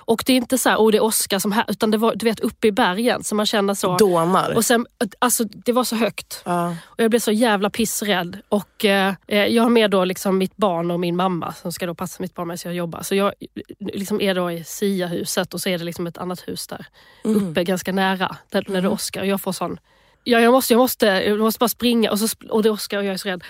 Och 0.00 0.22
det 0.26 0.32
är 0.32 0.36
inte 0.36 0.58
så 0.58 0.68
här, 0.68 0.76
oh, 0.76 0.92
det 0.92 1.00
åskar 1.00 1.38
som 1.38 1.52
här, 1.52 1.64
utan 1.68 1.90
det 1.90 1.98
var 1.98 2.14
du 2.14 2.26
vet 2.26 2.40
uppe 2.40 2.66
i 2.66 2.72
bergen 2.72 3.24
så 3.24 3.34
man 3.34 3.46
känner 3.46 3.74
så. 3.74 3.96
Dånar. 3.96 4.56
Och 4.56 4.64
sen, 4.64 4.86
alltså, 5.18 5.44
det 5.44 5.72
var 5.72 5.84
så 5.84 5.96
högt. 5.96 6.42
ja. 6.44 6.76
Och 6.84 7.00
jag 7.00 7.10
blev 7.10 7.20
så 7.20 7.32
jävla 7.32 7.70
pissrädd. 7.70 8.38
Och 8.48 8.84
eh, 8.84 9.14
eh, 9.26 9.46
jag 9.46 9.62
har 9.62 9.70
med 9.70 9.90
då 9.90 10.04
liksom 10.04 10.38
mitt 10.38 10.56
barn 10.56 10.90
och 10.90 11.00
min 11.00 11.16
mamma 11.16 11.54
som 11.54 11.72
ska 11.72 11.86
då 11.86 11.94
passa 11.94 12.22
mitt 12.22 12.34
barn 12.34 12.48
medan 12.48 12.58
jag 12.64 12.74
jobbar. 12.74 13.02
Så 13.02 13.14
jag 13.14 13.32
liksom 13.78 14.20
är 14.20 14.34
då 14.34 14.50
i 14.50 14.64
Sia-huset 14.64 15.54
och 15.54 15.60
så 15.60 15.68
är 15.68 15.78
det 15.78 15.84
liksom 15.84 16.06
ett 16.06 16.18
annat 16.18 16.48
hus 16.48 16.66
där 16.66 16.86
uppe 17.22 17.64
ganska 17.64 17.92
nära 17.92 18.36
där, 18.50 18.64
när 18.68 18.82
det 18.82 18.88
åskar. 18.88 19.20
Och 19.20 19.26
jag 19.26 19.40
får 19.40 19.52
sån... 19.52 19.78
Ja, 20.24 20.40
jag, 20.40 20.52
måste, 20.52 20.72
jag, 20.74 20.78
måste, 20.78 21.06
jag 21.06 21.38
måste 21.38 21.58
bara 21.58 21.68
springa 21.68 22.10
och, 22.10 22.18
så, 22.18 22.28
och 22.50 22.62
det 22.62 22.70
åskar 22.70 22.98
och 22.98 23.04
jag 23.04 23.14
är 23.14 23.18
så 23.18 23.28
rädd. 23.28 23.44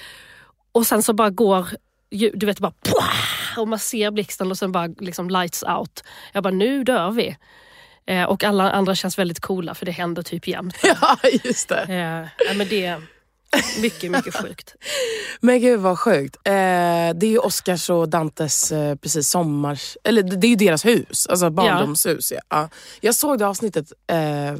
Och 0.72 0.86
sen 0.86 1.02
så 1.02 1.12
bara 1.12 1.30
går, 1.30 1.68
du 2.10 2.46
vet 2.46 2.60
bara 2.60 2.72
och 3.56 3.68
man 3.68 3.78
ser 3.78 4.10
blixten 4.10 4.50
och 4.50 4.58
sen 4.58 4.72
bara 4.72 4.86
liksom 4.86 5.30
lights 5.30 5.62
out. 5.62 6.04
Jag 6.32 6.42
bara, 6.42 6.54
nu 6.54 6.84
dör 6.84 7.10
vi. 7.10 7.36
Eh, 8.06 8.24
och 8.24 8.44
alla 8.44 8.70
andra 8.70 8.94
känns 8.94 9.18
väldigt 9.18 9.40
coola 9.40 9.74
för 9.74 9.86
det 9.86 9.92
händer 9.92 10.22
typ 10.22 10.48
jämt. 10.48 10.76
ja, 10.82 11.16
just 11.44 11.68
det. 11.68 11.82
Eh, 11.82 12.46
ja, 12.48 12.54
men 12.56 12.68
det 12.68 12.86
är 12.86 13.02
mycket, 13.80 14.10
mycket 14.10 14.36
sjukt. 14.36 14.74
Men 15.40 15.60
gud 15.60 15.80
vad 15.80 15.98
sjukt. 15.98 16.36
Eh, 16.36 16.52
det 16.52 17.22
är 17.22 17.30
ju 17.30 17.38
Oscars 17.38 17.90
och 17.90 18.08
Dantes 18.08 18.72
eh, 18.72 18.96
precis 18.96 19.28
sommars... 19.28 19.96
Eller 20.04 20.22
det 20.22 20.46
är 20.46 20.48
ju 20.48 20.56
deras 20.56 20.84
hus, 20.84 21.26
alltså 21.26 21.50
barndomshus. 21.50 22.32
Ja. 22.32 22.40
Ja. 22.48 22.68
Jag 23.00 23.14
såg 23.14 23.38
det 23.38 23.46
avsnittet 23.46 23.92
eh, 24.06 24.48
eh, 24.48 24.56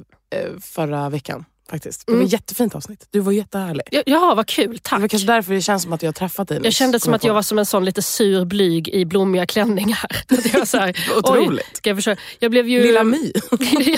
förra 0.61 1.08
veckan 1.08 1.44
faktiskt. 1.70 2.06
Det 2.06 2.12
var 2.12 2.17
Mm. 2.17 2.26
ett 2.26 2.32
jättefint 2.32 2.75
avsnitt. 2.75 3.06
Du 3.11 3.20
var 3.20 3.32
jättehärlig. 3.32 3.82
Ja, 3.90 4.02
Jaha, 4.06 4.34
vad 4.34 4.46
kul. 4.46 4.72
Det 4.72 4.82
Tack. 4.82 5.00
var 5.00 5.08
kanske 5.08 5.26
därför 5.26 5.52
det 5.55 5.62
känns 5.62 5.82
som 5.82 5.93
att 5.93 6.02
jag 6.02 6.08
har 6.08 6.12
träffat 6.12 6.49
dig 6.49 6.61
Jag 6.64 6.72
kände 6.72 7.00
som 7.00 7.14
att 7.14 7.25
jag 7.25 7.34
var 7.34 7.43
som 7.43 7.58
en 7.58 7.67
sån 7.67 7.84
lite 7.84 8.02
sur 8.02 8.44
blyg 8.44 8.88
i 8.88 9.05
blommiga 9.05 9.46
klänningar. 9.46 10.06
Jag, 10.52 10.58
var 10.58 10.67
så 10.67 10.78
här, 10.78 10.96
Otroligt. 11.19 11.67
Oj, 11.69 11.75
ska 11.76 11.90
jag, 11.90 11.96
försöka? 11.96 12.20
jag 12.38 12.50
blev 12.50 12.69
ju... 12.69 12.82
Lilla 12.82 13.05
My. 13.05 13.32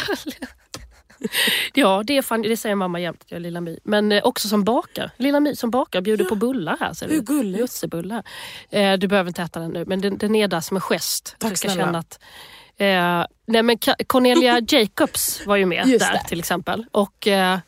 ja, 1.74 2.02
det, 2.06 2.16
är 2.16 2.22
fan, 2.22 2.42
det 2.42 2.56
säger 2.56 2.74
mamma 2.74 3.00
jämt, 3.00 3.24
jag 3.26 3.36
är 3.36 3.40
Lilla 3.40 3.60
My. 3.60 3.78
Men 3.84 4.12
eh, 4.12 4.24
också 4.24 4.48
som 4.48 4.64
bakar. 4.64 5.10
Lilla 5.18 5.40
My 5.40 5.56
som 5.56 5.70
bakar 5.70 6.00
bjuder 6.00 6.24
på 6.24 6.34
bullar 6.34 6.76
här. 6.80 6.92
Ser 6.94 7.08
du. 7.08 7.14
Hur 7.14 7.20
gulligt. 7.22 7.60
Lussebullar. 7.60 8.22
Eh, 8.70 8.92
du 8.92 9.08
behöver 9.08 9.28
inte 9.30 9.42
äta 9.42 9.60
den 9.60 9.70
nu, 9.70 9.84
men 9.86 10.00
den, 10.00 10.18
den 10.18 10.34
är 10.34 10.48
där 10.48 10.60
som 10.60 10.76
en 10.76 10.80
gest. 10.80 11.36
Tack 11.38 11.50
du 11.50 11.56
ska 11.56 11.68
snälla. 11.68 11.84
känna 11.84 11.98
att, 11.98 12.18
eh, 12.82 13.26
nej, 13.46 13.62
men 13.62 13.78
Cornelia 14.06 14.60
Jacobs 14.68 15.46
var 15.46 15.56
ju 15.56 15.66
med 15.66 15.86
Just 15.86 16.06
där 16.06 16.12
det. 16.12 16.28
till 16.28 16.38
exempel. 16.38 16.86
Och, 16.92 17.26
eh, 17.26 17.58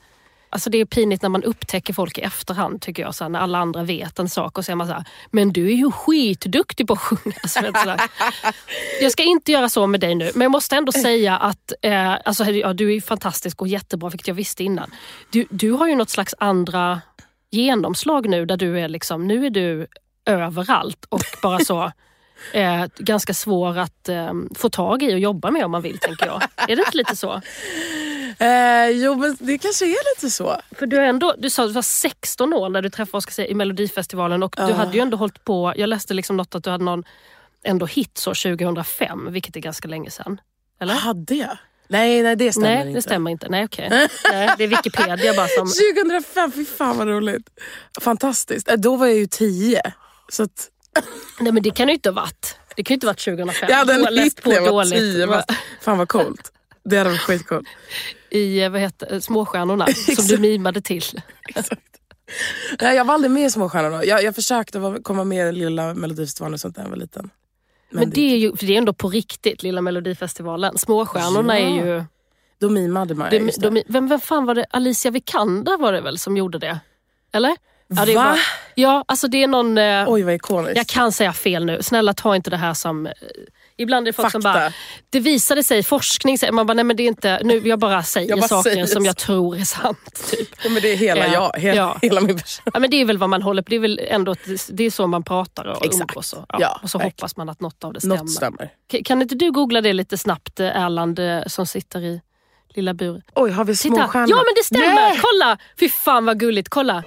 Alltså 0.55 0.71
det 0.71 0.79
är 0.79 0.85
pinigt 0.85 1.23
när 1.23 1.29
man 1.29 1.43
upptäcker 1.43 1.93
folk 1.93 2.19
i 2.19 2.21
efterhand 2.21 2.81
tycker 2.81 3.03
jag. 3.03 3.15
Så 3.15 3.25
här, 3.25 3.29
när 3.29 3.39
alla 3.41 3.59
andra 3.59 3.83
vet 3.83 4.19
en 4.19 4.29
sak 4.29 4.59
och 4.59 4.65
så 4.65 4.73
är 4.73 4.77
man 4.77 4.87
så 4.87 4.93
här, 4.93 5.05
men 5.31 5.53
du 5.53 5.67
är 5.67 5.75
ju 5.75 5.91
skitduktig 5.91 6.87
på 6.87 6.93
att 6.93 6.99
sjunga. 6.99 7.37
Så 7.49 7.61
vet, 7.61 7.79
så. 7.79 7.97
Jag 9.01 9.13
ska 9.13 9.23
inte 9.23 9.53
göra 9.53 9.69
så 9.69 9.87
med 9.87 10.01
dig 10.01 10.15
nu, 10.15 10.31
men 10.35 10.43
jag 10.43 10.51
måste 10.51 10.77
ändå 10.77 10.93
säga 10.93 11.37
att 11.37 11.73
eh, 11.83 12.17
alltså, 12.25 12.45
ja, 12.45 12.73
du 12.73 12.95
är 12.95 13.01
fantastisk 13.01 13.61
och 13.63 13.69
jättebra, 13.69 14.09
vilket 14.11 14.29
jag 14.29 14.35
visste 14.35 14.65
innan. 14.65 14.91
Du, 15.31 15.47
du 15.51 15.71
har 15.71 15.89
ju 15.89 15.95
något 15.95 16.11
slags 16.11 16.35
andra 16.39 17.01
genomslag 17.51 18.29
nu 18.29 18.47
där 18.47 18.57
du 18.57 18.81
är 18.81 18.89
liksom, 18.89 19.27
nu 19.27 19.47
är 19.47 19.51
du 19.51 19.87
överallt 20.27 21.05
och 21.09 21.23
bara 21.43 21.59
så 21.59 21.93
eh, 22.53 22.87
ganska 22.99 23.35
svår 23.35 23.79
att 23.79 24.09
eh, 24.09 24.33
få 24.55 24.69
tag 24.71 25.03
i 25.03 25.15
och 25.15 25.19
jobba 25.19 25.51
med 25.51 25.65
om 25.65 25.71
man 25.71 25.83
vill, 25.83 25.99
tänker 25.99 26.27
jag. 26.27 26.43
Är 26.57 26.77
det 26.77 26.83
inte 26.87 26.97
lite 26.97 27.17
så? 27.17 27.41
Eh, 28.39 28.89
jo 28.91 29.15
men 29.15 29.37
det 29.41 29.59
kanske 29.59 29.85
är 29.85 30.15
lite 30.17 30.31
så. 30.31 30.61
För 30.79 30.87
du, 30.87 30.97
är 30.97 31.03
ändå, 31.05 31.35
du 31.39 31.51
sa 31.51 31.63
att 31.63 31.69
du 31.69 31.73
var 31.75 31.83
16 31.83 32.55
år 32.55 32.69
när 32.69 32.83
du 32.83 32.91
träffade 32.91 33.17
Oscar 33.19 33.33
Sia 33.33 33.47
i 33.47 33.55
Melodifestivalen 33.55 34.43
och 34.43 34.55
du 34.57 34.63
Ja. 34.63 34.75
hade 34.75 34.93
ju 34.95 35.01
ändå 35.01 35.17
hållit 35.17 35.45
på, 35.45 35.73
jag 35.77 35.89
läste 35.89 36.15
liksom 36.15 36.37
något 36.37 36.55
att 36.55 36.65
du 36.65 36.71
hade 36.71 36.85
någon 36.85 37.05
ändå 37.65 37.87
hit 37.87 38.19
så 38.19 38.35
2005, 38.35 39.29
vilket 39.33 39.57
är 39.57 39.61
ganska 39.61 39.89
länge 39.89 40.11
sedan. 40.11 40.41
Eller? 40.81 40.95
Hade 40.95 41.35
jag? 41.35 41.57
Nej, 41.89 42.23
nej 42.23 42.37
det 42.37 42.53
stämmer 42.53 42.69
Nej, 42.69 42.81
inte. 42.87 42.99
det 42.99 43.03
stämmer 43.03 43.31
inte. 43.31 43.49
Nej, 43.49 43.65
okej. 43.65 43.89
Nej, 44.33 44.51
det 44.59 44.65
är 44.65 44.69
Wikipedia 44.69 45.35
bara 45.37 45.49
som... 45.49 45.67
2005, 45.95 46.53
fy 46.53 46.65
fan 46.65 46.99
vad 46.99 47.09
roligt. 47.09 47.49
Fantastiskt. 48.01 48.69
Eh, 48.69 48.75
Då 48.77 48.97
var 48.97 49.07
jag 49.07 49.17
ju 49.17 49.27
10. 49.27 49.81
Så 50.29 50.43
att, 50.43 50.69
Nej 51.41 51.53
men 51.53 51.63
det 51.63 51.71
kan 51.71 51.89
ju 51.89 51.95
inte 51.95 52.09
ha 52.09 52.15
varit. 52.15 52.57
Det 52.77 52.83
kan 52.83 52.93
ju 52.93 52.97
inte 52.97 53.07
ha 53.07 53.11
varit 53.11 53.25
2005. 53.25 53.69
jag 53.71 53.77
hade 53.77 53.93
en 53.95 54.19
hit 54.19 54.41
när 54.45 54.55
jag 54.55 54.63
var 54.63 54.69
dåligt. 54.71 54.93
10. 54.93 55.27
Fast, 55.27 55.51
fan 55.81 55.99
vad 55.99 56.09
coolt. 56.09 56.53
Det 56.85 56.97
hade 56.99 57.11
varit 57.11 57.21
skitcoolt. 57.21 57.69
I 58.31 58.63
eh, 58.63 58.71
vad 58.71 58.81
heter, 58.81 59.21
Småstjärnorna 59.21 59.87
som 60.17 60.27
du 60.27 60.39
mimade 60.39 60.81
till. 60.81 61.03
Nej, 62.81 62.97
jag 62.97 63.05
var 63.05 63.15
aldrig 63.15 63.31
med 63.31 63.47
i 63.47 63.51
Småstjärnorna. 63.51 64.05
Jag, 64.05 64.23
jag 64.23 64.35
försökte 64.35 64.79
vara- 64.79 65.03
komma 65.03 65.25
med 65.25 65.49
i 65.49 65.53
lilla 65.53 65.95
Melodifestivalen 65.95 66.55
och 66.55 66.61
sånt 66.61 66.77
när 66.77 66.85
jag 66.85 66.91
var 66.91 66.97
liten. 66.97 67.31
Men, 67.91 68.11
det 68.11 68.21
är 68.33 68.37
ju 68.37 68.57
för 68.57 68.67
det 68.67 68.75
är 68.75 68.79
ändå 68.79 68.93
på 68.93 69.09
riktigt, 69.09 69.63
lilla 69.63 69.81
Melodifestivalen. 69.81 70.79
Småstjärnorna 70.79 71.61
Ja. 71.61 71.67
är 71.81 71.87
ju... 71.87 72.05
Då 72.61 72.71
mimade 72.71 73.15
man. 73.15 73.31
Det, 73.31 73.39
det. 73.39 73.61
de, 73.71 73.83
vem, 73.87 74.09
vem 74.09 74.21
fan 74.21 74.45
var 74.47 74.55
det? 74.55 74.67
Alicia 74.71 75.11
Vikander 75.11 75.79
var 75.79 75.93
det 75.93 76.01
väl 76.01 76.19
som 76.19 76.37
gjorde 76.37 76.59
det? 76.59 76.79
Eller? 77.33 77.57
Ja, 77.97 78.05
det 78.05 78.13
är 78.13 78.17
Va? 78.17 78.23
bara- 78.25 78.39
ja, 78.75 79.05
alltså 79.09 79.29
det 79.29 79.43
är 79.43 79.49
någon... 79.49 79.79
Eh, 79.79 80.05
Oj 80.09 80.23
vad 80.23 80.35
ikoniskt. 80.35 80.77
jag 80.77 80.87
kan 80.87 81.13
säga 81.13 81.33
fel 81.33 81.65
nu. 81.65 81.83
Snälla 81.83 82.15
ta 82.15 82.37
inte 82.37 82.51
det 82.51 82.57
här 82.57 82.75
som 82.75 83.07
eh, 83.07 83.13
Ibland 83.77 84.07
är 84.09 84.13
det 84.13 84.17
folk 84.17 84.31
som 84.33 84.43
Fakta. 84.43 84.59
bara, 84.61 84.73
det 85.11 85.21
visade 85.21 85.63
sig, 85.63 85.83
forskning 85.83 86.39
säger, 86.39 86.53
man 86.53 86.67
bara, 86.67 86.75
nej 86.75 86.85
men 86.85 86.97
det 86.97 87.03
är 87.03 87.09
inte, 87.09 87.41
nu, 87.45 87.59
jag 87.69 87.79
bara 87.79 88.03
säger 88.03 88.29
Jag 88.29 88.39
bara 88.41 88.49
saker 88.49 88.71
säger 88.71 88.87
som 88.87 89.05
jag 89.05 89.17
tror 89.17 89.57
är 89.57 89.65
sant. 89.65 90.29
Typ. 90.31 90.49
Ja, 90.65 90.71
men 90.71 90.83
det 90.83 90.93
är 90.93 90.97
hela 90.97 91.27
Ja. 91.27 91.33
jag, 91.55 91.61
hela, 91.61 91.77
Ja. 91.77 91.99
hela 92.03 92.21
min 92.21 92.39
person. 92.39 92.63
Ja, 92.75 92.81
men 92.81 92.91
det 92.91 92.97
är 93.01 93.05
väl 93.05 93.19
vad 93.19 93.29
man 93.31 93.43
håller 93.43 93.63
på, 93.63 93.71
det 93.71 93.77
är 93.77 93.81
väl 93.81 94.01
ändå 94.09 94.35
det 94.69 94.85
är 94.85 94.91
så 94.91 95.07
man 95.07 95.23
pratar 95.23 95.65
och 95.65 95.85
Exakt. 95.87 96.11
umgås. 96.11 96.33
Och, 96.33 96.45
ja. 96.49 96.57
Ja, 96.61 96.81
och 96.83 96.91
så 96.91 96.99
verkligen. 96.99 97.13
hoppas 97.13 97.37
man 97.37 97.49
att 97.49 97.61
något 97.61 97.85
av 97.85 97.93
det 97.93 98.01
stämmer. 98.01 98.17
Något 98.17 98.31
stämmer. 98.31 98.71
Kan 99.05 99.23
inte 99.23 99.35
du 99.35 99.53
googla 99.53 99.81
det 99.81 99.93
lite 99.93 100.19
snabbt, 100.19 100.61
eh, 100.61 100.67
Erland 100.83 101.19
eh, 101.19 101.41
som 101.47 101.67
sitter 101.67 102.01
i 102.01 102.21
lilla 102.75 102.95
buren? 102.95 103.23
Oj, 103.35 103.51
har 103.51 103.65
vi 103.65 103.77
små 103.77 103.95
Titta! 103.97 104.09
stjärnor? 104.09 104.31
Ja 104.31 104.37
men 104.37 104.55
det 104.57 104.65
stämmer! 104.65 104.95
Nej! 104.95 105.21
Kolla! 105.23 105.59
Fy 105.81 105.89
fan 105.89 106.25
vad 106.27 106.41
gulligt, 106.41 106.69
kolla! 106.69 107.03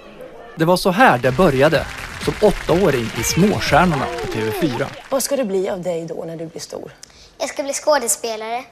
Det 0.58 0.64
var 0.64 0.76
så 0.76 0.90
här 0.90 1.18
det 1.18 1.32
började, 1.32 1.86
som 2.24 2.34
åttaåring 2.48 3.04
i 3.20 3.22
Småstjärnorna 3.22 4.04
på 4.06 4.32
TV4. 4.32 4.84
Vad 5.10 5.22
ska 5.22 5.36
det 5.36 5.44
bli 5.44 5.68
av 5.68 5.82
dig 5.82 6.06
då 6.06 6.24
när 6.26 6.36
du 6.36 6.46
blir 6.46 6.60
stor? 6.60 6.92
Jag 7.38 7.48
ska 7.48 7.62
bli 7.62 7.72
skådespelare. 7.72 8.64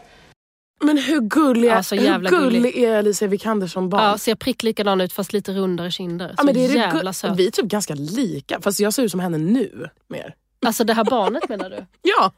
Men 0.80 0.98
hur 0.98 1.20
gullig, 1.20 1.68
Ja, 1.70 1.82
så 1.82 1.94
hur 1.94 2.02
jävla 2.02 2.30
gullig 2.30 2.62
gullig. 2.62 2.84
är 2.84 2.98
Alicia 2.98 3.28
Vikander 3.28 3.66
som 3.66 3.88
barn? 3.88 4.02
Ja, 4.04 4.18
ser 4.18 4.34
prick 4.34 4.62
likadan 4.62 5.00
ut 5.00 5.12
fast 5.12 5.32
lite 5.32 5.52
rundare 5.52 5.90
kinder. 5.90 6.34
Ja, 6.36 6.42
men 6.44 6.54
det 6.54 6.64
är 6.64 6.68
jävla 6.74 7.12
söt. 7.12 7.36
Vi 7.36 7.46
är 7.46 7.50
typ 7.50 7.64
ganska 7.64 7.94
lika, 7.94 8.60
fast 8.60 8.80
jag 8.80 8.94
ser 8.94 9.02
ut 9.02 9.10
som 9.10 9.20
henne 9.20 9.38
nu 9.38 9.88
mer. 10.08 10.34
Alltså 10.66 10.84
det 10.84 10.92
här 10.94 11.04
barnet 11.04 11.48
menar 11.48 11.70
du? 11.70 11.76
Ja, 12.02 12.32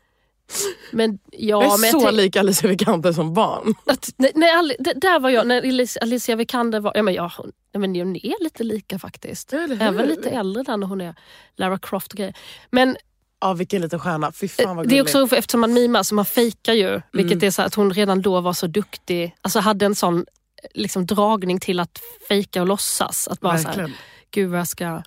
Men, 0.92 1.18
ja, 1.32 1.62
jag 1.62 1.74
är 1.74 1.78
men 1.80 1.90
så 1.90 2.00
tänk- 2.00 2.12
lik 2.16 2.36
Alicia 2.36 2.68
Vikander 2.70 3.12
som 3.12 3.34
barn. 3.34 3.74
Att, 3.86 4.08
nej, 4.16 4.32
nej, 4.34 4.76
där 4.96 5.20
var 5.20 5.30
jag, 5.30 5.46
när 5.46 5.62
Alicia- 5.62 6.36
Vikander 6.36 6.80
var... 6.80 6.92
Ja, 6.94 7.02
men 7.02 7.14
jag, 7.14 7.28
hon, 7.36 7.52
ja, 7.72 7.78
men 7.78 7.96
hon 7.96 8.16
är 8.16 8.44
lite 8.44 8.64
lika 8.64 8.98
faktiskt. 8.98 9.52
Även 9.52 10.06
lite 10.06 10.30
äldre 10.30 10.62
där 10.62 10.76
när 10.76 10.86
hon 10.86 11.00
är 11.00 11.14
Lara 11.56 11.78
Croft 11.78 12.12
och 12.12 12.16
grejer. 12.18 12.36
Men 12.70 12.96
Ja, 13.40 13.52
vilken 13.52 13.82
liten 13.82 14.00
stjärna. 14.00 14.32
Fy 14.32 14.48
fan 14.48 14.76
vad 14.76 14.88
det 14.88 14.98
är 14.98 15.02
också 15.02 15.36
eftersom 15.36 15.60
man 15.60 15.72
mimar 15.72 16.02
så 16.02 16.14
man 16.14 16.24
fejkar 16.24 16.72
ju. 16.74 17.00
Vilket 17.12 17.32
Mm. 17.32 17.46
är 17.46 17.50
så 17.50 17.62
att 17.62 17.74
hon 17.74 17.92
redan 17.92 18.22
då 18.22 18.40
var 18.40 18.52
så 18.52 18.66
duktig. 18.66 19.34
Alltså 19.42 19.58
hade 19.60 19.86
en 19.86 19.94
sån 19.94 20.26
liksom, 20.74 21.06
dragning 21.06 21.60
till 21.60 21.80
att 21.80 22.00
fejka 22.28 22.60
och 22.60 22.66
låtsas. 22.68 23.28
Att 23.28 23.40
bara 23.40 23.52
så 23.58 23.68
här, 23.68 23.76
Verkligen. 23.76 23.92
gud 24.30 24.50
vad 24.50 24.60
jag 24.60 24.68
ska... 24.68 25.02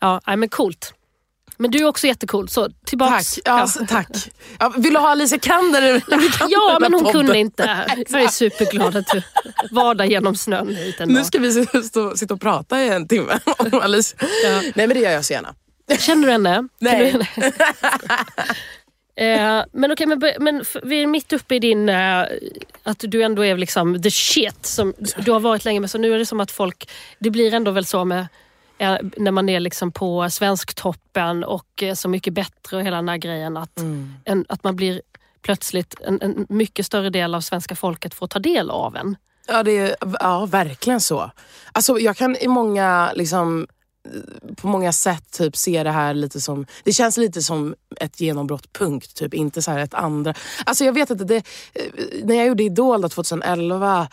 Ja, 0.00 0.20
nej, 0.26 0.36
men 0.36 0.48
coolt. 0.48 0.94
Men 1.58 1.70
du 1.70 1.78
är 1.78 1.84
också 1.88 2.06
jättecool, 2.06 2.48
så 2.48 2.68
tillbaks. 2.84 3.34
Tack. 3.34 3.42
Ja, 3.44 3.68
tack. 3.88 4.08
Ja, 4.58 4.72
vill 4.76 4.94
du 4.94 5.00
ha 5.00 5.08
Alicia 5.08 5.36
Vikander 5.38 6.02
Ja, 6.48 6.78
men 6.80 6.94
hon 6.94 7.04
podden? 7.04 7.20
kunde 7.20 7.38
inte. 7.38 7.86
Jag 8.08 8.22
är 8.22 8.28
superglad 8.28 8.96
att 8.96 9.06
du 9.06 9.22
vadar 9.70 10.04
genom 10.04 10.36
snön 10.36 10.76
hit 10.76 11.00
en 11.00 11.08
Nu 11.08 11.14
dag. 11.14 11.26
ska 11.26 11.38
vi 11.38 11.52
sitta- 11.52 11.82
stå, 11.82 12.16
sitta 12.16 12.34
och 12.34 12.40
prata 12.40 12.82
i 12.82 12.88
en 12.88 13.08
timme 13.08 13.38
om 13.58 13.80
Alicia. 13.80 14.18
Nej 14.52 14.72
men 14.74 14.88
det 14.88 14.98
gör 15.00 15.10
jag 15.10 15.24
så 15.24 15.32
gärna. 15.32 15.54
Känner 15.98 16.26
du 16.26 16.32
henne? 16.32 16.68
Nej. 16.78 17.12
Du- 17.12 17.42
eh, 19.24 19.64
men 19.72 19.92
okej, 19.92 20.06
men, 20.06 20.20
men 20.40 20.64
vi 20.82 21.02
är 21.02 21.06
mitt 21.06 21.32
uppe 21.32 21.54
i 21.54 21.58
din... 21.58 21.88
Eh, 21.88 22.24
att 22.82 23.04
du 23.08 23.22
ändå 23.22 23.44
är 23.44 23.56
liksom 23.56 24.02
the 24.02 24.10
shit 24.10 24.66
som 24.66 24.94
du 25.16 25.30
har 25.32 25.40
varit 25.40 25.64
länge 25.64 25.80
med. 25.80 25.90
Så 25.90 25.98
nu 25.98 26.14
är 26.14 26.18
det 26.18 26.26
som 26.26 26.40
att 26.40 26.50
folk... 26.50 26.90
Det 27.18 27.30
blir 27.30 27.54
ändå 27.54 27.70
väl 27.70 27.86
så 27.86 28.04
med 28.04 28.26
när 29.16 29.30
man 29.30 29.48
är 29.48 29.60
liksom 29.60 29.92
på 29.92 30.30
Svensktoppen 30.30 31.44
och 31.44 31.82
eh, 31.82 31.94
Så 31.94 32.08
mycket 32.08 32.32
bättre 32.32 32.76
och 32.76 32.82
hela 32.82 32.96
den 32.96 33.08
här 33.08 33.16
grejen. 33.16 33.56
Att, 33.56 33.80
en, 34.24 34.44
att 34.48 34.64
man 34.64 34.76
blir 34.76 35.02
plötsligt 35.42 35.94
en, 36.00 36.22
en 36.22 36.46
mycket 36.48 36.86
större 36.86 37.10
del 37.10 37.34
av 37.34 37.40
svenska 37.40 37.76
folket 37.76 38.14
får 38.14 38.26
ta 38.26 38.38
del 38.38 38.70
av 38.70 38.96
en. 38.96 39.16
Ja, 39.48 39.62
det 39.62 39.78
är, 39.78 39.96
ja 40.20 40.46
verkligen 40.46 41.00
så. 41.00 41.30
Alltså, 41.72 41.98
jag 41.98 42.16
kan 42.16 42.36
i 42.36 42.48
många, 42.48 43.12
liksom, 43.14 43.66
på 44.56 44.66
många 44.68 44.92
sätt 44.92 45.30
typ 45.32 45.56
se 45.56 45.82
det 45.82 45.90
här 45.90 46.14
lite 46.14 46.40
som, 46.40 46.66
det 46.84 46.92
känns 46.92 47.16
lite 47.16 47.42
som 47.42 47.74
ett 48.00 48.20
genombrott 48.20 48.72
punkt, 48.72 49.16
typ 49.16 49.34
inte 49.34 49.62
så 49.62 49.70
här 49.70 49.78
ett 49.78 49.94
andra. 49.94 50.34
Alltså 50.66 50.84
jag 50.84 50.92
vet 50.92 51.10
inte, 51.10 51.24
det, 51.24 51.36
eh, 51.36 51.82
när 52.24 52.34
jag 52.34 52.46
gjorde 52.46 52.62
Idol 52.62 53.00
då, 53.00 53.08
2011 53.08 54.08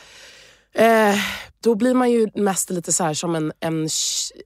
Eh, 0.74 1.15
då 1.63 1.75
blir 1.75 1.94
man 1.94 2.12
ju 2.12 2.30
mest 2.36 2.70
lite 2.70 2.94
så 2.94 3.15
som 3.15 3.36
en, 3.36 3.53
en, 3.60 3.88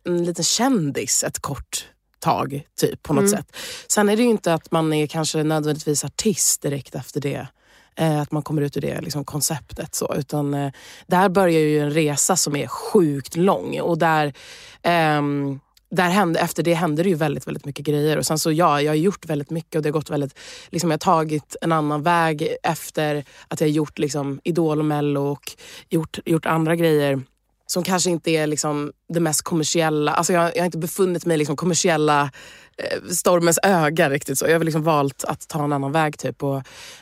en 0.05 0.23
liten 0.25 0.43
kändis 0.43 1.23
ett 1.23 1.39
kort 1.39 1.87
tag, 2.19 2.67
typ 2.79 3.03
på 3.03 3.13
något 3.13 3.29
sätt. 3.29 3.55
Sen 3.87 4.09
är 4.09 4.17
det 4.17 4.23
ju 4.23 4.29
inte 4.29 4.53
att 4.53 4.71
man 4.71 4.93
är 4.93 5.07
kanske 5.07 5.43
nödvändigtvis 5.43 6.05
artist 6.05 6.61
direkt 6.61 6.95
efter 6.95 7.21
det. 7.21 7.47
Eh, 7.95 8.21
att 8.21 8.31
man 8.31 8.43
kommer 8.43 8.61
ut 8.61 8.77
ur 8.77 8.81
det 8.81 9.01
liksom, 9.01 9.25
konceptet. 9.25 9.95
Så, 9.95 10.15
utan 10.15 10.53
eh, 10.53 10.71
där 11.07 11.29
börjar 11.29 11.59
ju 11.59 11.79
en 11.79 11.91
resa 11.91 12.35
som 12.35 12.55
är 12.55 12.67
sjukt 12.67 13.35
lång 13.35 13.81
och 13.81 13.97
där 13.97 14.33
ehm, 14.81 15.59
där 15.89 16.09
hände, 16.09 16.39
efter 16.39 16.63
det 16.63 16.73
hände 16.73 17.03
det 17.03 17.09
ju 17.09 17.15
väldigt, 17.15 17.47
väldigt 17.47 17.65
mycket 17.65 17.85
grejer. 17.85 18.17
Och 18.17 18.25
sen 18.25 18.39
så 18.39 18.51
ja, 18.51 18.81
jag 18.81 18.91
har 18.91 18.95
gjort 18.95 19.25
väldigt 19.25 19.49
mycket 19.49 19.75
och 19.75 19.81
det 19.81 19.89
har 19.89 19.93
gått 19.93 20.09
väldigt, 20.09 20.39
liksom 20.69 20.91
jag 20.91 20.93
har 20.95 20.99
tagit 20.99 21.55
en 21.61 21.71
annan 21.71 22.03
väg 22.03 22.55
efter 22.63 23.23
att 23.47 23.61
jag 23.61 23.67
har 23.67 23.73
gjort 23.73 23.99
liksom 23.99 24.39
Idol 24.43 24.79
och 24.79 24.85
Mello 24.85 25.21
och 25.21 25.51
gjort, 25.89 26.19
gjort 26.25 26.45
andra 26.45 26.75
grejer 26.75 27.21
som 27.67 27.83
kanske 27.83 28.09
inte 28.09 28.31
är 28.31 28.47
liksom 28.47 28.91
det 29.09 29.19
mest 29.19 29.41
kommersiella. 29.41 30.13
Alltså 30.13 30.33
jag, 30.33 30.55
jag 30.55 30.61
har 30.61 30.65
inte 30.65 30.77
befunnit 30.77 31.25
mig 31.25 31.35
i 31.35 31.37
liksom 31.37 31.55
kommersiella 31.55 32.31
eh, 32.77 33.09
stormens 33.09 33.59
öga 33.63 34.09
riktigt. 34.09 34.37
så. 34.37 34.45
Jag 34.47 34.53
har 34.53 34.63
liksom 34.63 34.83
valt 34.83 35.23
att 35.23 35.47
ta 35.47 35.63
en 35.63 35.73
annan 35.73 35.91
väg. 35.91 36.17
typ. 36.17 36.43
Och, 36.43 36.61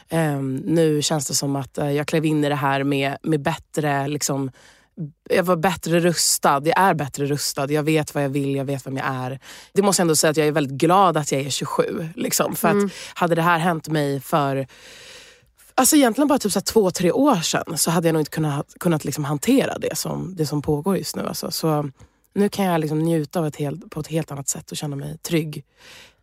eh, 0.09 0.41
nu 0.63 1.01
känns 1.01 1.27
det 1.27 1.33
som 1.33 1.55
att 1.55 1.77
eh, 1.77 1.91
jag 1.91 2.07
klev 2.07 2.25
in 2.25 2.43
i 2.43 2.49
det 2.49 2.55
här 2.55 2.83
med, 2.83 3.17
med 3.23 3.41
bättre 3.41 4.07
liksom, 4.07 4.51
jag 5.29 5.43
var 5.43 5.55
bättre 5.55 5.99
rustad. 5.99 6.61
Jag 6.65 6.79
är 6.79 6.93
bättre 6.93 7.25
rustad. 7.25 7.71
Jag 7.71 7.83
vet 7.83 8.15
vad 8.15 8.23
jag 8.23 8.29
vill, 8.29 8.55
jag 8.55 8.65
vet 8.65 8.87
vem 8.87 8.97
jag 8.97 9.07
är. 9.07 9.39
Det 9.73 9.81
måste 9.81 9.99
jag 9.99 10.03
ändå 10.03 10.15
säga 10.15 10.31
att 10.31 10.37
jag 10.37 10.47
är 10.47 10.51
väldigt 10.51 10.77
glad 10.77 11.17
att 11.17 11.31
jag 11.31 11.41
är 11.41 11.49
27. 11.49 12.09
Liksom. 12.15 12.55
För 12.55 12.67
att 12.67 12.91
hade 13.13 13.35
det 13.35 13.41
här 13.41 13.57
hänt 13.57 13.87
mig 13.87 14.21
för 14.21 14.67
Alltså 15.77 15.95
egentligen 15.95 16.27
bara 16.27 16.39
typ 16.39 16.51
så 16.51 16.61
två, 16.61 16.91
tre 16.91 17.11
år 17.11 17.35
sedan 17.35 17.77
så 17.77 17.91
hade 17.91 18.07
jag 18.07 18.13
nog 18.13 18.21
inte 18.21 18.31
kunnat, 18.31 18.73
kunnat 18.79 19.05
liksom 19.05 19.23
hantera 19.25 19.77
det 19.77 19.97
som, 19.97 20.35
det 20.35 20.45
som 20.45 20.61
pågår 20.61 20.97
just 20.97 21.15
nu. 21.15 21.27
Alltså. 21.27 21.51
Så 21.51 21.89
nu 22.33 22.49
kan 22.49 22.65
jag 22.65 22.81
liksom 22.81 22.99
njuta 22.99 23.39
av 23.39 23.47
ett 23.47 23.55
helt, 23.55 23.89
på 23.89 23.99
ett 23.99 24.07
helt 24.07 24.31
annat 24.31 24.49
sätt 24.49 24.71
och 24.71 24.77
känna 24.77 24.95
mig 24.95 25.17
trygg 25.17 25.63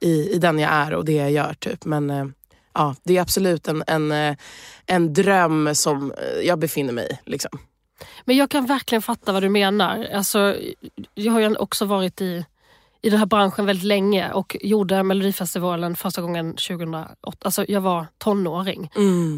i, 0.00 0.30
i 0.30 0.38
den 0.38 0.58
jag 0.58 0.72
är 0.72 0.94
och 0.94 1.04
det 1.04 1.12
jag 1.12 1.30
gör. 1.30 1.54
Typ. 1.54 1.84
Men 1.84 2.10
eh, 2.10 2.26
ja, 2.74 2.94
det 3.02 3.16
är 3.16 3.22
absolut 3.22 3.68
en, 3.68 3.84
en, 3.86 4.12
eh, 4.12 4.36
en 4.86 5.14
dröm 5.14 5.74
som 5.74 6.12
jag 6.42 6.58
befinner 6.58 6.92
mig 6.92 7.06
i. 7.10 7.30
Liksom. 7.30 7.58
Men 8.24 8.36
jag 8.36 8.50
kan 8.50 8.66
verkligen 8.66 9.02
fatta 9.02 9.32
vad 9.32 9.42
du 9.42 9.48
menar. 9.48 10.08
Alltså, 10.14 10.56
jag 11.14 11.32
har 11.32 11.40
ju 11.40 11.56
också 11.56 11.84
varit 11.84 12.20
i, 12.20 12.44
i 13.02 13.10
den 13.10 13.18
här 13.18 13.26
branschen 13.26 13.66
väldigt 13.66 13.84
länge 13.84 14.32
och 14.32 14.56
gjorde 14.60 15.02
Melodifestivalen 15.02 15.96
första 15.96 16.22
gången 16.22 16.50
2008. 16.50 17.16
Alltså, 17.42 17.64
jag 17.68 17.80
var 17.80 18.06
tonåring 18.18 18.90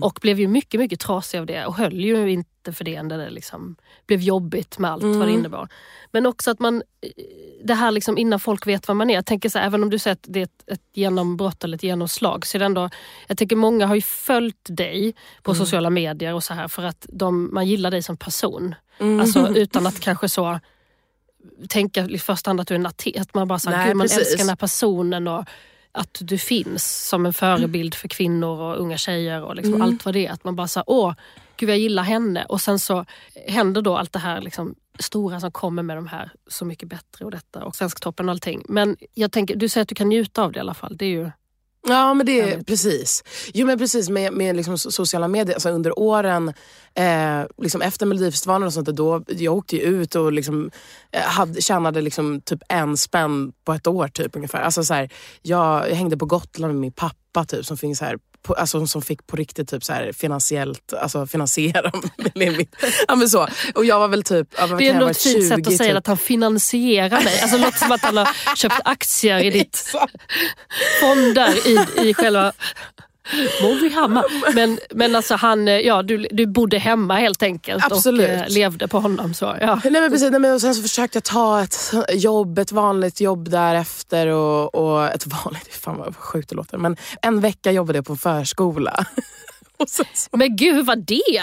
och 0.03 0.19
blev 0.23 0.41
ju 0.41 0.49
mycket, 0.49 0.81
mycket 0.81 1.01
trasig 1.01 1.39
av 1.39 1.47
det 1.47 1.67
och 1.67 1.75
höll 1.75 2.01
ju 2.01 2.31
inte 2.31 2.73
för 2.73 2.85
det 2.85 3.03
när 3.03 3.19
det 3.19 3.31
liksom 3.31 3.77
blev 4.07 4.21
jobbigt 4.21 4.79
med 4.79 4.91
allt 4.91 5.03
vad 5.03 5.29
det 5.29 5.33
innebar. 5.33 5.69
Men 6.13 6.27
också 6.27 6.51
att 6.51 6.59
man, 6.59 6.83
det 7.65 7.75
här 7.75 7.91
liksom 7.91 8.19
innan 8.19 8.41
folk 8.41 8.67
vet 8.67 8.89
vad 8.89 8.97
man 8.97 9.11
är. 9.11 9.15
Jag 9.15 9.27
tänker 9.27 9.49
så 9.49 9.59
här, 9.59 9.67
även 9.67 9.83
om 9.83 9.91
du 9.91 9.99
säger 9.99 10.13
att 10.13 10.27
det 10.29 10.41
är 10.41 10.45
ett, 10.45 10.65
ett 10.67 10.83
genombrott 10.93 11.65
eller 11.65 11.77
ett 11.77 11.83
genomslag 11.83 12.47
så 12.47 12.57
är 12.57 12.59
det 12.59 12.65
ändå, 12.65 12.91
jag 13.27 13.39
tänker 13.39 13.57
många 13.57 13.87
har 13.87 13.95
ju 13.95 14.03
följt 14.03 14.67
dig 14.69 15.15
på 15.43 15.55
sociala 15.55 15.91
medier 15.91 16.35
och 16.35 16.45
så 16.45 16.55
här 16.55 16.69
för 16.69 16.83
att 16.83 17.07
de, 17.09 17.55
man 17.55 17.67
gillar 17.67 17.91
dig 17.91 18.03
som 18.03 18.17
person. 18.17 18.75
Alltså 18.99 19.49
utan 19.55 19.87
att 19.87 20.01
kanske 20.01 20.29
så 20.29 20.61
tänka 21.69 22.05
i 22.05 22.19
första 22.19 22.51
hand 22.51 22.61
att 22.61 22.69
du 22.69 22.75
är 22.75 22.79
en 22.79 22.87
artist. 22.87 23.21
Att 23.21 23.35
man 23.35 23.49
bara 23.49 23.59
så 23.59 23.71
Nej, 23.71 23.87
Gud, 23.87 23.97
man 23.97 24.05
älskar 24.05 24.39
den 24.39 24.49
här 24.49 24.57
personen 24.57 25.29
och 25.29 25.45
att 25.93 26.19
du 26.21 26.39
finns 26.39 27.09
som 27.09 27.27
en 27.27 27.33
förebild 27.33 27.95
för 27.95 28.09
kvinnor 28.09 28.61
och 28.61 28.81
unga 28.81 28.97
tjejer 28.97 29.43
och 29.43 29.57
liksom 29.57 29.83
allt 29.83 30.05
vad 30.05 30.15
det 30.15 30.27
är. 30.27 30.33
Att 30.33 30.45
man 30.45 30.57
bara 30.57 30.69
säger 30.69 30.85
åh, 30.87 31.15
gud 31.57 31.71
jag 31.71 31.79
gillar 31.79 32.03
henne. 32.03 32.45
Och 32.45 32.61
sen 32.61 32.79
så 32.79 33.05
händer 33.47 33.83
då 33.83 33.97
allt 33.97 34.13
det 34.13 34.19
här 34.19 34.41
liksom, 34.41 34.75
stora 34.99 35.41
som 35.41 35.53
kommer 35.53 35.83
med 35.83 35.97
de 35.97 36.07
här 36.07 36.31
Så 36.47 36.65
mycket 36.65 36.89
bättre 36.89 37.25
och 37.25 37.31
detta 37.31 37.65
och 37.65 37.77
Svensktoppen 37.77 38.29
och 38.29 38.33
allting. 38.33 38.65
Men 38.69 38.97
jag 39.15 39.33
tänker, 39.33 39.57
du 39.57 39.69
säger 39.69 39.83
att 39.83 39.89
du 39.89 39.95
kan 39.95 40.09
njuta 40.09 40.43
av 40.43 40.53
det 40.53 40.57
i 40.57 40.61
alla 40.61 40.75
fall. 40.75 40.97
Det 40.97 41.05
är 41.05 41.11
ju... 41.11 41.31
Ja 41.87 42.15
men 42.15 42.27
det 42.27 42.41
är 42.41 42.63
precis. 42.63 43.25
Jo 43.55 43.67
men 43.67 43.79
precis 43.79 44.09
med, 44.09 44.33
med 44.33 44.57
liksom 44.57 44.77
so- 44.77 44.91
sociala 44.91 45.29
medier, 45.29 45.55
alltså 45.55 45.69
under 45.71 45.99
åren 45.99 46.53
eh, 46.95 47.43
liksom 47.59 47.83
efter 47.83 48.07
Melodifestivalen 48.07 48.67
och 48.67 48.73
sånt 48.73 48.87
där, 48.87 48.93
då, 48.93 49.25
jag 49.29 49.55
åkte 49.57 49.77
ju 49.77 49.83
ut 49.83 50.15
och 50.15 50.33
liksom, 50.33 50.71
eh, 51.13 51.23
hade, 51.23 51.61
tjänade 51.61 52.01
liksom 52.01 52.41
typ 52.41 52.63
en 52.69 52.97
spänn 52.97 53.53
på 53.65 53.73
ett 53.73 53.87
år 53.87 54.09
typ 54.09 54.37
ungefär. 54.37 54.61
Alltså, 54.61 54.85
så 54.85 54.95
här, 54.95 55.13
jag, 55.43 55.91
jag 55.91 55.97
hängde 55.97 56.17
på 56.17 56.27
Gotland 56.27 56.73
med 56.73 56.81
min 56.81 56.93
pappa 56.93 57.45
typ 57.45 57.67
som 57.67 57.77
finns 57.77 58.01
här 58.01 58.19
på, 58.45 58.55
alltså, 58.55 58.87
som 58.87 59.03
fick 59.03 59.27
på 59.27 59.37
riktigt 59.37 59.69
typ 59.69 59.85
så 59.85 59.93
här, 59.93 60.13
finansiellt 60.13 60.93
alltså, 60.93 61.27
finansiera 61.27 61.93
min, 62.35 62.67
ja, 63.09 63.15
men 63.15 63.29
så. 63.29 63.49
Och 63.75 63.85
jag 63.85 63.99
var 63.99 64.09
väl 64.09 64.23
typ, 64.23 64.49
ja, 64.59 64.67
vad 64.67 64.79
Det 64.79 64.89
är 64.89 65.01
jag 65.01 65.11
ett 65.11 65.23
fint 65.23 65.49
sätt 65.49 65.65
20 65.65 65.71
att 65.71 65.77
säga 65.77 65.91
typ. 65.91 65.99
att 65.99 66.07
han 66.07 66.17
finansierar 66.17 67.21
dig. 67.21 67.41
Alltså, 67.41 67.59
låter 67.59 67.79
som 67.79 67.93
att 67.93 68.03
han 68.03 68.17
har 68.17 68.57
köpt 68.57 68.81
aktier 68.85 69.39
i 69.39 69.51
ditt 69.51 69.95
fonder 71.01 71.69
i, 71.69 72.09
i 72.09 72.15
själva... 72.15 72.53
Mollyhammar. 73.63 74.25
Men, 74.55 74.79
men 74.91 75.17
alltså 75.17 75.35
han, 75.35 75.69
eh, 75.69 75.79
ja, 75.79 76.03
du, 76.03 76.27
du 76.31 76.47
bodde 76.47 76.79
hemma 76.79 77.15
helt 77.17 77.43
enkelt 77.43 77.85
Absolut. 77.85 78.29
och 78.31 78.35
eh, 78.35 78.49
levde 78.49 78.89
på 78.89 78.99
honom. 79.01 79.35
Så, 79.35 79.57
ja. 79.61 79.81
Nej, 79.85 79.93
men 79.93 80.11
precis, 80.11 80.31
nej, 80.31 80.41
men 80.41 80.55
och 80.55 80.61
sen 80.61 80.75
så 80.75 80.83
försökte 80.83 81.17
jag 81.17 81.25
ta 81.25 81.63
ett 81.63 81.93
jobb, 82.13 82.59
ett 82.59 82.73
vanligt 82.73 83.21
jobb 83.21 83.51
därefter. 83.51 84.27
Och, 84.27 84.75
och 84.75 85.07
ett 85.07 85.27
vanligt, 85.27 85.75
fan 85.81 85.99
vad 85.99 86.17
sjukt 86.17 86.49
det 86.49 86.55
låter. 86.57 86.79
Men 86.79 86.97
en 87.23 87.41
vecka 87.41 87.73
jobbade 87.73 87.99
jag 87.99 88.07
på 88.07 88.17
förskola. 88.17 89.07
så, 89.87 90.05
Men 90.33 90.57
gud, 90.57 90.75
hur 90.75 90.83
var 90.83 90.97
det? 90.97 91.43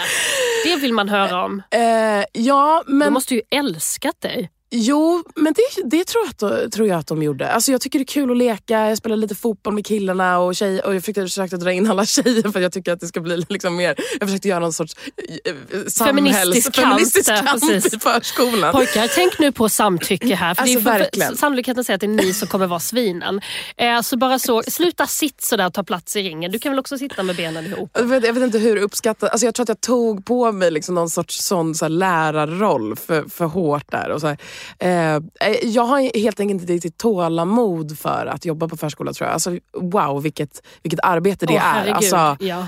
Det 0.64 0.76
vill 0.76 0.92
man 0.92 1.08
höra 1.08 1.44
om. 1.44 1.62
eh, 1.70 2.24
ja, 2.32 2.82
men 2.86 3.12
måste 3.12 3.34
ju 3.34 3.42
älskat 3.50 4.20
dig. 4.20 4.50
Jo, 4.74 5.24
men 5.36 5.52
det, 5.52 5.82
det 5.84 6.04
tror, 6.04 6.24
jag 6.24 6.50
att, 6.50 6.72
tror 6.72 6.88
jag 6.88 6.98
att 6.98 7.06
de 7.06 7.22
gjorde. 7.22 7.50
Alltså 7.50 7.72
jag 7.72 7.80
tycker 7.80 7.98
det 7.98 8.02
är 8.02 8.06
kul 8.06 8.30
att 8.30 8.36
leka, 8.36 8.88
jag 8.88 8.98
spelar 8.98 9.16
lite 9.16 9.34
fotboll 9.34 9.74
med 9.74 9.86
killarna 9.86 10.38
och, 10.38 10.56
tjej, 10.56 10.80
och 10.80 10.94
jag 10.94 11.02
försökte, 11.02 11.22
försökte 11.22 11.56
dra 11.56 11.72
in 11.72 11.90
alla 11.90 12.06
tjejer 12.06 12.52
för 12.52 12.60
jag 12.60 12.72
tycker 12.72 12.92
att 12.92 13.00
det 13.00 13.06
ska 13.06 13.20
bli 13.20 13.44
liksom 13.48 13.76
mer... 13.76 13.94
Jag 14.20 14.28
försökte 14.28 14.48
göra 14.48 14.60
någon 14.60 14.72
sorts 14.72 14.96
eh, 15.44 15.54
samhälls, 15.86 15.96
Feministisk 15.96 16.76
feministisk 16.76 17.28
kamp 17.28 17.50
precis. 17.50 17.94
i 17.94 17.98
förskolan. 17.98 18.72
Pojkar, 18.72 19.10
tänk 19.14 19.38
nu 19.38 19.52
på 19.52 19.68
samtycke 19.68 20.34
här. 20.34 20.54
För 20.54 20.62
Alltså, 20.62 20.78
det 20.78 20.90
är 20.90 20.98
verkligen. 20.98 21.36
Sannolikheten 21.36 21.84
säger 21.84 21.94
att 21.94 22.00
det 22.00 22.06
är 22.06 22.26
ni 22.26 22.34
som 22.34 22.48
kommer 22.48 22.66
vara 22.66 22.80
svinen. 22.80 23.40
Eh, 23.76 24.00
så 24.00 24.16
bara 24.16 24.38
så, 24.38 24.62
sluta 24.62 25.06
sitt 25.06 25.42
sådär 25.42 25.66
och 25.66 25.74
ta 25.74 25.82
plats 25.82 26.16
i 26.16 26.22
ringen. 26.22 26.52
Du 26.52 26.58
kan 26.58 26.72
väl 26.72 26.78
också 26.78 26.98
sitta 26.98 27.22
med 27.22 27.36
benen 27.36 27.66
ihop. 27.66 27.90
Jag 27.94 28.04
vet, 28.04 28.24
jag 28.26 28.32
vet 28.32 28.42
inte 28.42 28.58
hur 28.58 28.76
uppskattat... 28.76 29.30
Alltså 29.30 29.46
jag 29.46 29.54
tror 29.54 29.64
att 29.64 29.68
jag 29.68 29.80
tog 29.80 30.24
på 30.24 30.52
mig 30.52 30.70
liksom 30.70 30.94
någon 30.94 31.10
sorts 31.10 31.44
sån 31.44 31.74
så 31.74 31.88
lärarroll 31.88 32.96
för, 32.96 33.28
för 33.28 33.44
hårt 33.44 33.90
där. 33.90 34.10
Och 34.10 34.20
så 34.20 34.26
här. 34.26 34.38
Eh, 34.78 35.18
jag 35.62 35.82
har 35.84 36.18
helt 36.18 36.40
enkelt 36.40 36.60
inte 36.60 36.72
riktigt 36.72 36.98
tålamod 36.98 37.98
för 37.98 38.26
att 38.26 38.44
jobba 38.44 38.68
på 38.68 38.76
förskola 38.76 39.12
tror 39.12 39.26
jag. 39.28 39.34
Alltså, 39.34 39.58
wow, 39.72 40.22
vilket, 40.22 40.62
vilket 40.82 41.00
arbete 41.02 41.46
det 41.46 41.54
Åh, 41.54 41.66
är. 41.66 41.72
herregud. 41.72 41.94
Alltså, 41.96 42.44
ja. 42.44 42.66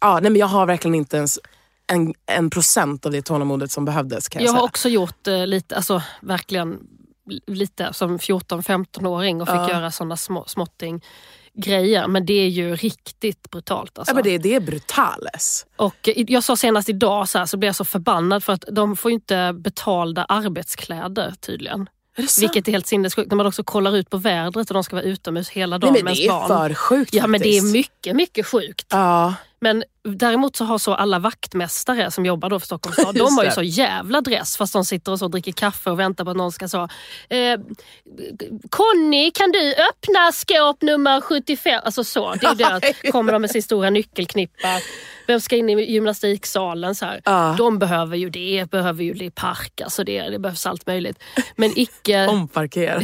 ja, 0.00 0.12
nej, 0.20 0.30
men 0.30 0.36
jag 0.36 0.46
har 0.46 0.66
verkligen 0.66 0.94
inte 0.94 1.16
ens 1.16 1.38
en, 1.86 2.14
en 2.26 2.50
procent 2.50 3.06
av 3.06 3.12
det 3.12 3.22
tålamodet 3.22 3.70
som 3.70 3.84
behövdes. 3.84 4.28
Kan 4.28 4.42
jag, 4.42 4.48
Jag 4.48 4.52
har 4.52 4.58
säga. 4.58 4.64
också 4.68 4.88
gjort 4.88 5.26
eh, 5.26 5.46
lite, 5.46 5.76
alltså 5.76 6.02
verkligen 6.20 6.78
lite 7.46 7.92
som 7.92 8.18
14-15-åring 8.18 9.42
och 9.42 9.48
fick 9.48 9.56
Ja. 9.56 9.70
göra 9.70 9.90
såna 9.90 10.16
små, 10.16 10.44
småtting 10.46 11.04
grejer. 11.58 12.08
Men 12.08 12.26
det 12.26 12.32
är 12.32 12.48
ju 12.48 12.76
riktigt 12.76 13.50
brutalt. 13.50 13.98
Alltså. 13.98 14.10
Ja, 14.10 14.14
men 14.14 14.24
det, 14.24 14.38
det 14.38 14.54
är 14.54 14.60
brutales. 14.60 15.66
Och 15.76 16.08
jag 16.14 16.44
sa 16.44 16.56
senast 16.56 16.88
idag 16.88 17.28
så, 17.28 17.38
här, 17.38 17.46
så 17.46 17.56
blev 17.56 17.68
jag 17.68 17.76
så 17.76 17.84
förbannad 17.84 18.44
för 18.44 18.52
att 18.52 18.64
de 18.72 18.96
får 18.96 19.10
ju 19.10 19.14
inte 19.14 19.52
betalda 19.58 20.24
arbetskläder 20.24 21.34
tydligen. 21.40 21.88
Är 22.16 22.22
det? 22.22 22.40
Vilket 22.40 22.68
är 22.68 22.72
helt 22.72 22.86
sinnessjukt 22.86 23.30
när 23.30 23.36
man 23.36 23.46
också 23.46 23.64
kollar 23.64 23.96
ut 23.96 24.10
på 24.10 24.16
vädret 24.16 24.70
och 24.70 24.74
de 24.74 24.84
ska 24.84 24.96
vara 24.96 25.04
utomhus 25.04 25.48
hela 25.48 25.78
Nej, 25.78 25.80
dagen 25.80 25.92
men 25.92 26.04
med 26.04 26.14
det 26.14 26.22
ens 26.22 26.34
är 26.34 26.48
barn. 26.48 26.68
för 26.68 26.74
sjukt 26.74 27.14
Ja 27.14 27.26
men 27.26 27.40
det 27.40 27.48
är 27.48 27.60
faktiskt. 27.60 27.72
mycket, 27.72 28.16
mycket 28.16 28.46
sjukt. 28.46 28.86
Ja. 28.90 29.34
Men 29.60 29.84
däremot 30.08 30.56
så 30.56 30.64
har 30.64 30.78
så 30.78 30.94
alla 30.94 31.18
vaktmästare 31.18 32.10
som 32.10 32.26
jobbar 32.26 32.50
då 32.50 32.60
för 32.60 32.66
Stockholms 32.66 32.96
stad, 32.96 33.14
de 33.18 33.36
har 33.36 33.44
ju 33.44 33.50
så 33.50 33.62
jävla 33.62 34.20
dress 34.20 34.56
fast 34.56 34.72
de 34.72 34.84
sitter 34.84 35.12
och 35.12 35.18
så 35.18 35.28
dricker 35.28 35.52
kaffe 35.52 35.90
och 35.90 36.00
väntar 36.00 36.24
på 36.24 36.30
att 36.30 36.36
någon 36.36 36.52
ska 36.52 36.68
så 36.68 36.88
eh, 37.28 37.60
Conny 38.70 39.30
kan 39.30 39.52
du 39.52 39.74
öppna 39.74 40.32
skåp 40.32 40.82
nummer 40.82 41.20
75? 41.20 41.80
Alltså 41.84 42.04
så, 42.04 42.34
det 42.34 42.46
är 42.46 42.50
ju 42.50 42.56
det 42.56 42.66
att 42.66 42.84
kommer 43.12 43.32
de 43.32 43.40
med 43.42 43.50
sin 43.50 43.62
stora 43.62 43.90
nyckelknippa. 43.90 44.68
Vem 45.26 45.40
ska 45.40 45.56
in 45.56 45.70
i 45.70 45.92
gymnastiksalen? 45.92 46.94
Så. 46.94 47.06
Ja. 47.24 47.54
De 47.58 47.78
behöver 47.78 48.16
ju 48.16 48.30
det, 48.30 48.70
behöver 48.70 49.04
ju 49.04 49.14
det 49.14 49.30
park, 49.30 49.80
alltså 49.80 50.04
det, 50.04 50.22
det 50.30 50.38
behövs 50.38 50.66
allt 50.66 50.86
möjligt. 50.86 51.18
Men 51.56 51.72
icke... 51.78 52.26
Omparkera 52.30 53.00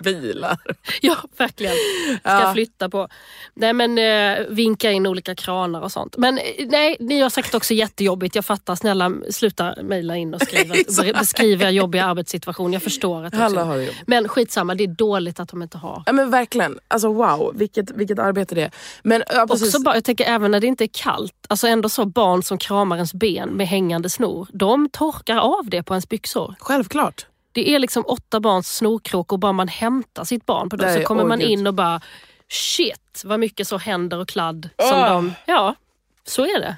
bilar. 0.00 0.58
Ja, 1.00 1.16
verkligen. 1.36 1.74
Ska 2.20 2.30
Ja. 2.30 2.52
flytta 2.52 2.88
på. 2.88 3.08
Nej 3.54 3.72
men 3.72 3.98
eh, 3.98 4.46
vinka 4.48 4.90
in 4.90 5.06
olika 5.06 5.34
kranar 5.34 5.80
och 5.80 5.92
sånt. 5.92 6.16
Men 6.20 6.38
eh, 6.38 6.44
nej, 6.68 6.96
ni 7.00 7.20
har 7.20 7.30
säkert 7.30 7.54
också 7.54 7.74
jättejobbigt. 7.74 8.34
Jag 8.34 8.44
fattar. 8.44 8.74
Snälla 8.74 9.12
sluta 9.30 9.74
mejla 9.82 10.16
in 10.16 10.34
och 10.34 10.40
skriva, 10.40 10.74
beskriva 11.18 11.68
er 11.68 11.70
jobbiga 11.70 12.04
arbetssituation. 12.04 12.72
Jag 12.72 12.82
förstår 12.82 13.24
att 13.24 13.34
Alla 13.34 13.64
har 13.64 13.76
det 13.76 13.82
jobbigt. 13.82 14.02
Men 14.06 14.28
skitsamma, 14.28 14.74
det 14.74 14.84
är 14.84 14.88
dåligt 14.88 15.40
att 15.40 15.48
de 15.48 15.62
inte 15.62 15.78
har. 15.78 16.02
Ja, 16.06 16.12
men 16.12 16.30
verkligen. 16.30 16.78
Alltså 16.88 17.12
wow, 17.12 17.52
vilket, 17.54 17.90
vilket 17.90 18.18
arbete 18.18 18.54
det 18.54 18.62
är. 18.62 18.70
Men, 19.02 19.22
ja, 19.28 19.46
precis. 19.50 19.74
Också 19.74 19.94
jag 19.94 20.04
tänker 20.04 20.24
även 20.24 20.50
när 20.50 20.60
det 20.60 20.66
inte 20.66 20.84
är 20.84 20.90
kallt, 20.92 21.34
alltså 21.48 21.66
ändå 21.66 21.88
så 21.88 22.04
barn 22.04 22.42
som 22.42 22.58
kramar 22.58 22.96
ens 22.96 23.14
ben 23.14 23.48
med 23.48 23.68
hängande 23.68 24.10
snor, 24.10 24.48
de 24.52 24.88
torkar 24.88 25.36
av 25.36 25.64
det 25.64 25.82
på 25.82 25.94
ens 25.94 26.08
byxor. 26.08 26.54
Självklart. 26.58 27.26
Det 27.52 27.74
är 27.74 27.78
liksom 27.78 28.04
åtta 28.06 28.40
barns 28.40 28.76
snorkråkor 28.76 29.36
och 29.36 29.40
bara 29.40 29.52
man 29.52 29.68
hämtar 29.68 30.24
sitt 30.24 30.46
barn 30.46 30.68
på 30.68 30.76
Nej, 30.76 31.00
så 31.00 31.06
kommer 31.06 31.22
åh, 31.22 31.28
man 31.28 31.40
in 31.40 31.66
och 31.66 31.74
bara 31.74 32.00
shit 32.48 33.22
vad 33.24 33.40
mycket 33.40 33.68
så 33.68 33.78
händer 33.78 34.18
och 34.18 34.28
kladd 34.28 34.68
som 34.78 34.98
Åh. 34.98 35.08
de... 35.08 35.32
Ja, 35.46 35.74
så 36.24 36.42
är 36.42 36.60
det. 36.60 36.76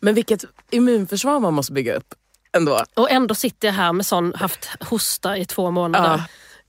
Men 0.00 0.14
vilket 0.14 0.44
immunförsvar 0.70 1.40
man 1.40 1.54
måste 1.54 1.72
bygga 1.72 1.94
upp 1.96 2.14
ändå. 2.52 2.80
Och 2.94 3.10
ändå 3.10 3.34
sitter 3.34 3.68
jag 3.68 3.72
här 3.74 3.92
med 3.92 4.06
sån, 4.06 4.32
haft 4.36 4.68
hosta 4.80 5.36
i 5.38 5.44
två 5.44 5.70
månader. 5.70 6.22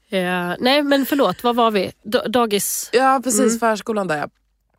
Eh, 0.10 0.53
nej 0.60 0.84
men 0.84 1.06
förlåt, 1.06 1.43
vad 1.43 1.56
var 1.56 1.71
vi? 1.71 1.91
D- 2.03 2.19
dagis, 2.27 2.89
Ja 2.93 3.21
precis, 3.23 3.39
Mm. 3.41 3.60
förskolan 3.60 4.08
där. 4.08 4.30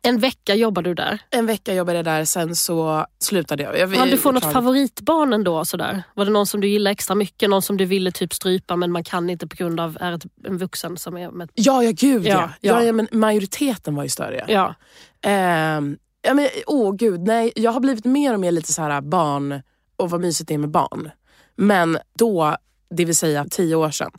en 0.01 0.19
vecka 0.19 0.55
jobbar 0.55 0.81
du 0.81 0.93
där. 0.93 1.19
En 1.29 1.45
vecka 1.45 1.73
jobbade 1.73 1.97
jag 1.97 2.05
där, 2.05 2.25
sen 2.25 2.55
så 2.55 3.05
slutade 3.19 3.63
jag. 3.63 3.79
jag 3.79 3.87
Hann 3.97 4.09
du 4.09 4.17
få 4.17 4.31
något 4.31 4.43
klar- 4.43 4.51
favoritbarn 4.53 5.33
ändå? 5.33 5.65
Sådär? 5.65 6.03
Var 6.13 6.25
det 6.25 6.31
någon 6.31 6.47
som 6.47 6.61
du 6.61 6.67
gillade 6.67 6.91
extra 6.91 7.15
mycket? 7.15 7.49
Någon 7.49 7.61
som 7.61 7.77
du 7.77 7.85
ville 7.85 8.11
typ 8.11 8.33
strypa 8.33 8.75
men 8.75 8.91
man 8.91 9.03
kan 9.03 9.29
inte 9.29 9.47
på 9.47 9.55
grund 9.55 9.79
av 9.79 9.97
är 10.01 10.11
ett, 10.11 10.25
en 10.45 10.57
vuxen 10.57 10.97
som 10.97 11.17
är 11.17 11.31
med... 11.31 11.49
Ja, 11.53 11.83
ja 11.83 11.91
gud 11.95 12.25
ja. 12.25 12.29
Ja, 12.29 12.49
ja. 12.61 12.73
ja. 12.79 12.83
ja, 12.83 12.91
men 12.93 13.07
majoriteten 13.11 13.95
var 13.95 14.03
ju 14.03 14.09
större. 14.09 14.45
Ja. 14.47 14.75
Ehm, 15.21 15.97
ja, 16.21 16.33
men, 16.33 16.47
åh 16.67 16.95
gud, 16.95 17.21
nej. 17.21 17.51
Jag 17.55 17.71
har 17.71 17.79
blivit 17.79 18.05
mer 18.05 18.33
och 18.33 18.39
mer 18.39 18.51
lite 18.51 18.73
så 18.73 18.81
här 18.81 19.01
barn 19.01 19.61
och 19.97 20.09
vad 20.09 20.21
mysigt 20.21 20.47
det 20.47 20.53
är 20.53 20.57
med 20.57 20.69
barn. 20.69 21.11
Men 21.55 21.97
då, 22.17 22.57
det 22.95 23.05
vill 23.05 23.15
säga 23.15 23.45
tio 23.51 23.75
år 23.75 23.91
sedan, 23.91 24.11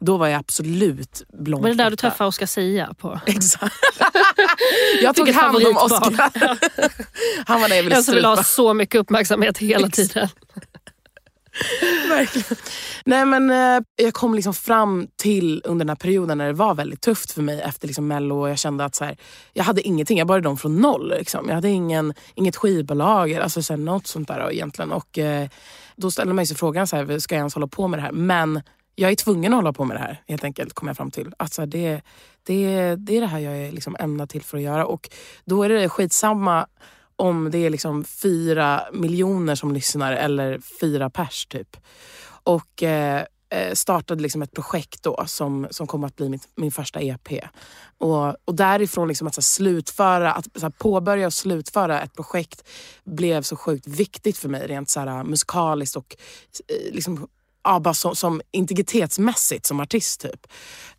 då 0.00 0.16
var 0.16 0.26
jag 0.28 0.38
absolut 0.40 1.22
blond. 1.32 1.62
Var 1.62 1.70
det 1.70 1.76
där 1.76 1.90
du 1.90 1.96
träffade 1.96 2.28
Oscar 2.28 2.46
Sia 2.46 2.94
på? 2.98 3.20
Exakt. 3.26 3.74
jag 5.02 5.16
tog 5.16 5.28
hand 5.28 5.56
om. 5.66 5.76
Oscar. 5.76 6.30
Han 7.46 7.60
var 7.60 7.68
där 7.68 7.76
jag 7.76 7.82
ville 7.82 7.94
Jag 7.94 8.04
som 8.04 8.14
vill 8.14 8.24
ha 8.24 8.36
strypa. 8.36 8.44
så 8.44 8.74
mycket 8.74 9.00
uppmärksamhet 9.00 9.58
hela 9.58 9.88
tiden. 9.88 10.28
Verkligen. 12.08 12.58
Nej, 13.04 13.24
men, 13.24 13.50
eh, 13.50 13.82
jag 13.96 14.14
kom 14.14 14.34
liksom 14.34 14.54
fram 14.54 15.08
till 15.16 15.62
under 15.64 15.84
den 15.84 15.88
här 15.88 15.96
perioden 15.96 16.38
när 16.38 16.46
det 16.46 16.52
var 16.52 16.74
väldigt 16.74 17.00
tufft 17.00 17.32
för 17.32 17.42
mig 17.42 17.60
efter 17.60 17.86
liksom 17.86 18.08
Mello 18.08 18.40
och 18.40 18.50
jag 18.50 18.58
kände 18.58 18.84
att 18.84 18.94
så 18.94 19.04
här, 19.04 19.16
jag 19.52 19.64
hade 19.64 19.82
ingenting, 19.82 20.18
jag 20.18 20.26
började 20.26 20.48
om 20.48 20.58
från 20.58 20.76
noll. 20.76 21.08
Liksom. 21.08 21.48
Jag 21.48 21.54
hade 21.54 21.68
ingen, 21.68 22.14
inget 22.34 22.56
skivbolag, 22.56 23.34
alltså, 23.34 23.62
så 23.62 23.72
här, 23.72 23.78
något 23.78 24.06
sånt 24.06 24.28
där 24.28 24.40
då, 24.40 24.52
egentligen. 24.52 24.92
Och, 24.92 25.18
eh, 25.18 25.48
då 25.96 26.10
ställde 26.10 26.34
man 26.34 26.46
sig 26.46 26.56
frågan, 26.56 26.86
så 26.86 26.96
här, 26.96 27.18
ska 27.18 27.34
jag 27.34 27.40
ens 27.40 27.54
hålla 27.54 27.66
på 27.66 27.88
med 27.88 27.98
det 27.98 28.02
här? 28.02 28.12
Men 28.12 28.62
jag 28.94 29.10
är 29.10 29.16
tvungen 29.16 29.52
att 29.52 29.56
hålla 29.56 29.72
på 29.72 29.84
med 29.84 29.96
det 29.96 30.00
här 30.00 30.22
helt 30.28 30.44
enkelt, 30.44 30.74
kom 30.74 30.88
jag 30.88 30.96
fram 30.96 31.10
till. 31.10 31.32
Att, 31.38 31.52
så 31.52 31.62
här, 31.62 31.66
det, 31.66 32.00
det, 32.42 32.96
det 32.96 33.16
är 33.16 33.20
det 33.20 33.26
här 33.26 33.38
jag 33.38 33.58
är 33.58 33.72
liksom 33.72 33.96
ämnad 33.98 34.28
till 34.28 34.42
för 34.42 34.56
att 34.56 34.62
göra. 34.62 34.86
Och 34.86 35.10
då 35.44 35.62
är 35.62 35.68
det 35.68 35.88
skitsamma 35.88 36.66
om 37.18 37.50
det 37.50 37.58
är 37.58 37.70
liksom 37.70 38.04
fyra 38.04 38.82
miljoner 38.92 39.54
som 39.54 39.72
lyssnar 39.72 40.12
eller 40.12 40.58
fyra 40.80 41.10
pers 41.10 41.46
typ. 41.46 41.76
Och 42.42 42.82
eh, 42.82 43.24
eh 43.50 43.74
startade 43.74 44.22
liksom 44.22 44.42
ett 44.42 44.52
projekt 44.52 45.02
då 45.02 45.24
som, 45.26 45.66
som 45.70 45.86
kom 45.86 46.04
att 46.04 46.16
bli 46.16 46.28
mitt, 46.28 46.48
min 46.54 46.72
första 46.72 47.00
EP. 47.00 47.28
Och, 47.98 48.26
och 48.44 48.54
därifrån 48.54 49.08
liksom 49.08 49.28
att 49.28 49.34
så 49.34 49.42
slutföra, 49.42 50.32
att 50.32 50.46
så 50.60 50.70
påbörja 50.70 51.26
och 51.26 51.34
slutföra 51.34 52.00
ett 52.00 52.14
projekt 52.14 52.68
blev 53.04 53.42
så 53.42 53.56
sjukt 53.56 53.86
viktigt 53.86 54.36
för 54.36 54.48
mig 54.48 54.66
rent 54.66 54.90
så 54.90 55.00
här, 55.00 55.24
musikaliskt 55.24 55.96
och 55.96 56.16
eh, 56.68 56.94
liksom, 56.94 57.28
ja, 57.72 57.80
bara 57.80 57.94
som, 57.94 58.16
som 58.16 58.40
integritetsmässigt 58.50 59.66
som 59.66 59.80
artist. 59.80 60.20
typ. 60.20 60.46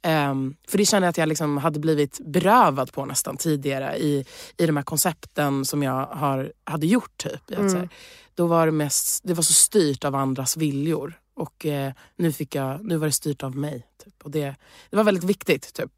Ehm, 0.02 0.56
för 0.68 0.78
det 0.78 0.86
kände 0.86 1.06
jag 1.06 1.10
att 1.10 1.18
jag 1.18 1.30
liksom 1.30 1.58
hade 1.58 1.80
blivit 1.80 2.20
berövad 2.26 2.92
på 2.94 3.06
nästan 3.06 3.38
tidigare 3.38 3.98
i, 3.98 4.26
i 4.58 4.66
de 4.66 4.78
här 4.78 4.84
koncepten 4.84 5.66
som 5.66 5.84
jag 5.84 6.06
har, 6.06 6.52
hade 6.64 6.88
gjort. 6.88 7.18
typ. 7.18 7.60
Att, 7.60 7.72
så 7.72 7.78
här, 7.78 7.90
då 8.36 8.48
var 8.48 8.66
det, 8.66 8.72
mest, 8.72 9.22
det 9.24 9.34
var 9.34 9.44
så 9.44 9.54
styrt 9.54 10.04
av 10.06 10.16
andras 10.16 10.58
viljor. 10.58 11.20
Och 11.34 11.66
eh, 11.66 11.92
nu, 12.16 12.32
fick 12.32 12.56
jag, 12.56 12.86
nu 12.86 12.98
var 12.98 13.08
det 13.08 13.12
styrt 13.14 13.44
av 13.44 13.56
mig. 13.56 13.86
Typ. 14.04 14.14
Och 14.24 14.32
det, 14.32 14.56
det 14.90 14.98
var 14.98 15.04
väldigt 15.04 15.24
viktigt. 15.24 15.74
Typ. 15.74 15.92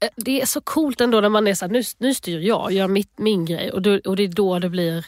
Eh, 0.00 0.08
Det 0.16 0.40
är 0.42 0.46
så 0.46 0.60
coolt 0.60 1.00
ändå 1.00 1.20
när 1.20 1.28
man 1.28 1.46
är 1.46 1.54
såhär, 1.54 1.72
nu, 1.72 1.82
nu 1.98 2.14
styr 2.14 2.38
jag, 2.40 2.72
gör 2.72 2.88
mitt, 2.88 3.18
min 3.18 3.44
grej 3.44 3.72
och, 3.72 3.82
då, 3.82 4.00
och 4.04 4.16
det 4.16 4.22
är 4.22 4.28
då 4.28 4.58
det 4.58 4.68
blir 4.70 5.06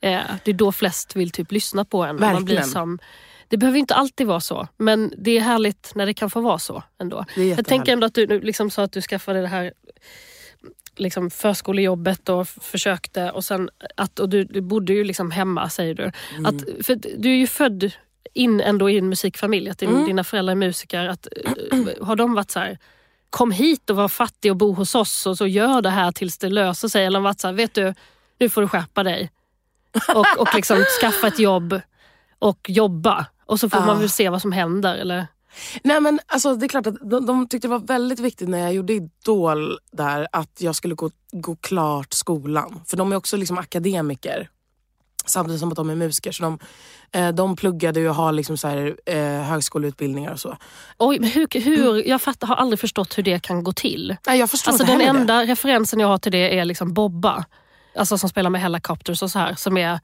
eh, 0.00 0.20
Det 0.44 0.50
är 0.50 0.54
då 0.54 0.72
flest 0.72 1.16
vill 1.16 1.30
typ 1.30 1.52
lyssna 1.52 1.84
på 1.84 2.04
en. 2.04 2.14
och 2.14 2.20
Man 2.20 2.44
blir 2.44 2.54
Verkligen. 2.56 2.68
som, 2.70 2.98
det 3.50 3.56
behöver 3.56 3.78
inte 3.78 3.94
alltid 3.94 4.26
vara 4.26 4.40
så, 4.40 4.68
men 4.76 5.12
det 5.18 5.30
är 5.36 5.40
härligt 5.40 5.92
när 5.94 6.06
det 6.06 6.14
kan 6.14 6.30
få 6.30 6.40
vara 6.40 6.58
så 6.58 6.82
ändå. 7.00 7.24
Jag 7.36 7.66
tänker 7.66 7.92
ändå 7.92 8.06
att 8.06 8.14
du 8.14 8.40
liksom 8.40 8.70
sa 8.70 8.82
att 8.82 8.92
du 8.92 9.02
skaffade 9.02 9.40
det 9.40 9.46
här 9.48 9.72
liksom 10.96 11.30
förskolejobbet 11.30 12.28
och 12.28 12.48
försökte 12.48 13.30
och 13.30 13.44
sen 13.44 13.70
att 13.96 14.18
och 14.18 14.28
du, 14.28 14.44
du 14.44 14.60
bodde 14.60 14.92
ju 14.92 15.04
liksom 15.04 15.30
hemma 15.30 15.70
säger 15.70 15.94
du. 15.94 16.12
Mm. 16.36 16.46
Att, 16.46 16.86
för 16.86 16.94
du 17.18 17.30
är 17.30 17.36
ju 17.36 17.46
född 17.46 17.90
in 18.34 18.60
ändå 18.60 18.90
i 18.90 18.98
en 18.98 19.08
musikfamilj, 19.08 19.70
att 19.70 19.78
din, 19.78 19.88
Mm. 19.90 20.06
dina 20.06 20.24
föräldrar 20.24 20.52
är 20.52 20.56
musiker. 20.56 21.08
Att, 21.08 21.28
eh, 21.72 22.04
har 22.06 22.16
de 22.16 22.34
varit 22.34 22.50
så 22.50 22.58
här 22.58 22.78
kom 23.30 23.50
hit 23.50 23.90
och 23.90 23.96
var 23.96 24.08
fattig 24.08 24.50
och 24.50 24.56
bo 24.56 24.72
hos 24.72 24.94
oss 24.94 25.26
och 25.26 25.38
så 25.38 25.46
gör 25.46 25.82
det 25.82 25.90
här 25.90 26.12
tills 26.12 26.38
det 26.38 26.48
löser 26.48 26.88
sig. 26.88 27.04
Eller 27.04 27.20
varit 27.20 27.40
så 27.40 27.48
här, 27.48 27.54
vet 27.54 27.74
du, 27.74 27.94
nu 28.38 28.48
får 28.48 28.62
du 28.62 28.68
skärpa 28.68 29.02
dig. 29.02 29.30
Och, 30.14 30.26
och 30.38 30.54
liksom 30.54 30.84
skaffa 31.00 31.26
ett 31.28 31.38
jobb 31.38 31.80
och 32.38 32.58
jobba. 32.68 33.26
Och 33.50 33.60
så 33.60 33.70
får 33.70 33.80
man 33.80 33.98
väl 33.98 34.10
se 34.10 34.28
vad 34.28 34.42
som 34.42 34.52
händer. 34.52 34.94
Eller? 34.94 35.26
Nej 35.84 36.00
men 36.00 36.20
alltså 36.26 36.54
det 36.56 36.66
är 36.66 36.68
klart 36.68 36.86
att 36.86 37.10
de, 37.10 37.26
de 37.26 37.48
tyckte 37.48 37.68
det 37.68 37.72
var 37.72 37.78
väldigt 37.78 38.20
viktigt 38.20 38.48
när 38.48 38.58
jag 38.58 38.74
gjorde 38.74 38.92
Idol 38.92 39.78
där 39.92 40.28
att 40.32 40.50
jag 40.58 40.74
skulle 40.76 40.94
gå, 40.94 41.10
gå 41.32 41.56
klart 41.56 42.12
skolan. 42.12 42.80
För 42.86 42.96
de 42.96 43.12
är 43.12 43.16
också 43.16 43.36
liksom 43.36 43.58
akademiker. 43.58 44.48
Samtidigt 45.24 45.60
som 45.60 45.68
att 45.68 45.76
de 45.76 45.90
är 45.90 45.94
musiker. 45.94 46.32
Så 46.32 46.42
de, 46.42 46.58
eh, 47.12 47.28
de 47.28 47.56
pluggade 47.56 48.08
och 48.08 48.14
har 48.14 48.32
liksom 48.32 48.56
så 48.58 48.68
här, 48.68 48.96
eh, 49.06 49.42
högskoleutbildningar 49.42 50.32
och 50.32 50.40
så. 50.40 50.56
Oj, 50.98 51.18
men 51.20 51.30
hur, 51.30 51.60
hur, 51.60 52.08
jag 52.08 52.22
fattar, 52.22 52.46
har 52.46 52.56
aldrig 52.56 52.80
förstått 52.80 53.18
hur 53.18 53.22
det 53.22 53.42
kan 53.42 53.64
gå 53.64 53.72
till. 53.72 54.16
Nej, 54.26 54.38
jag 54.38 54.50
förstår 54.50 54.72
Alltså 54.72 54.82
inte 54.84 54.92
den 54.92 55.00
heller 55.00 55.14
det. 55.14 55.20
enda 55.20 55.44
referensen 55.44 56.00
jag 56.00 56.08
har 56.08 56.18
till 56.18 56.32
det 56.32 56.58
är 56.58 56.64
liksom 56.64 56.94
Bobba. 56.94 57.44
Alltså 57.96 58.18
som 58.18 58.28
spelar 58.28 58.50
med 58.50 58.60
Hellacopters 58.60 59.22
och 59.22 59.30
så 59.30 59.38
här. 59.38 59.54
Som 59.54 59.76
är 59.76 60.00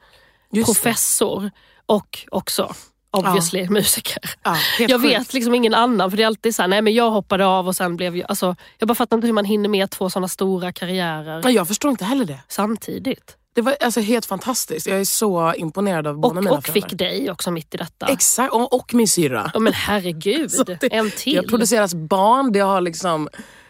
Just 0.53 0.69
det. 0.69 0.75
professor 0.75 1.51
och 1.87 2.19
också 2.31 2.75
obviously 3.17 3.69
musiker. 3.69 4.19
Ja, 4.43 4.57
jag 4.79 4.91
sjukt. 4.91 5.05
vet 5.05 5.35
liksom 5.35 5.55
ingen 5.55 5.75
annan 5.75 6.11
för 6.11 6.17
det 6.17 6.23
är 6.23 6.27
alltid 6.27 6.55
så 6.55 6.63
här, 6.63 6.69
nej 6.69 6.83
men 6.83 6.95
jag 6.95 7.11
hoppade 7.11 7.47
av 7.47 7.69
och 7.69 7.77
sen 7.77 7.97
blev 7.97 8.17
jag... 8.17 8.27
Alltså, 8.31 8.57
jag 8.79 8.89
bara 8.89 8.95
fattar 8.95 9.17
inte 9.17 9.27
hur 9.27 9.35
man 9.35 9.45
hinner 9.45 9.69
med 9.69 9.91
två 9.91 10.11
sådana 10.11 10.29
stora 10.29 10.73
karriärer 10.73 11.43
Nej, 11.45 11.55
jag 11.55 11.69
förstår 11.69 11.91
inte 11.91 12.05
heller 12.05 12.25
det. 12.25 12.41
samtidigt. 12.49 13.37
Det 13.55 13.63
var 13.63 13.77
alltså 13.81 14.01
helt 14.01 14.27
fantastiskt. 14.27 14.87
Jag 14.87 15.01
är 15.01 15.05
så 15.05 15.55
imponerad 15.57 16.07
av 16.07 16.19
båda 16.19 16.29
Och, 16.39 16.45
mina 16.45 16.57
och 16.57 16.65
föräldrar. 16.67 16.89
fick 16.89 16.99
dig 16.99 17.31
också 17.31 17.51
mitt 17.51 17.75
i 17.75 17.77
detta. 17.77 18.07
Exakt, 18.07 18.53
och, 18.53 18.73
och 18.75 18.95
min 18.95 19.09
syrra. 19.09 19.51
Ja, 19.55 19.61
men 19.61 19.73
herregud, 19.73 20.51
det- 20.67 20.93
en 20.93 21.05
Det 21.05 21.11
till. 21.11 21.37
har 21.37 21.43
producerats 21.43 21.95
barn, 21.95 22.53
det 22.53 22.61
har 22.61 22.81
liksom 22.81 23.29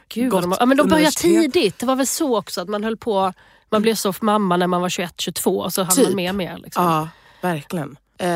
Gud, 0.08 0.30
gått 0.30 0.42
de, 0.42 0.54
ja, 0.60 0.66
men 0.66 0.76
de 0.76 0.88
började 0.88 1.10
tidigt. 1.10 1.78
Det 1.78 1.86
var 1.86 1.96
väl 1.96 2.06
så 2.06 2.38
också 2.38 2.60
att 2.60 2.68
man 2.68 2.84
höll 2.84 2.96
på... 2.96 3.32
Man 3.70 3.82
blev 3.82 3.94
så 3.94 4.12
mamma 4.20 4.56
när 4.56 4.66
man 4.66 4.80
var 4.80 4.88
21-22 4.88 5.62
och 5.64 5.72
så 5.72 5.82
hann 5.82 5.96
Typ. 5.96 6.06
man 6.06 6.14
med 6.16 6.34
mer. 6.34 6.56
Liksom. 6.62 6.84
Ja, 6.84 7.08
verkligen. 7.40 7.96
Eh, 8.18 8.28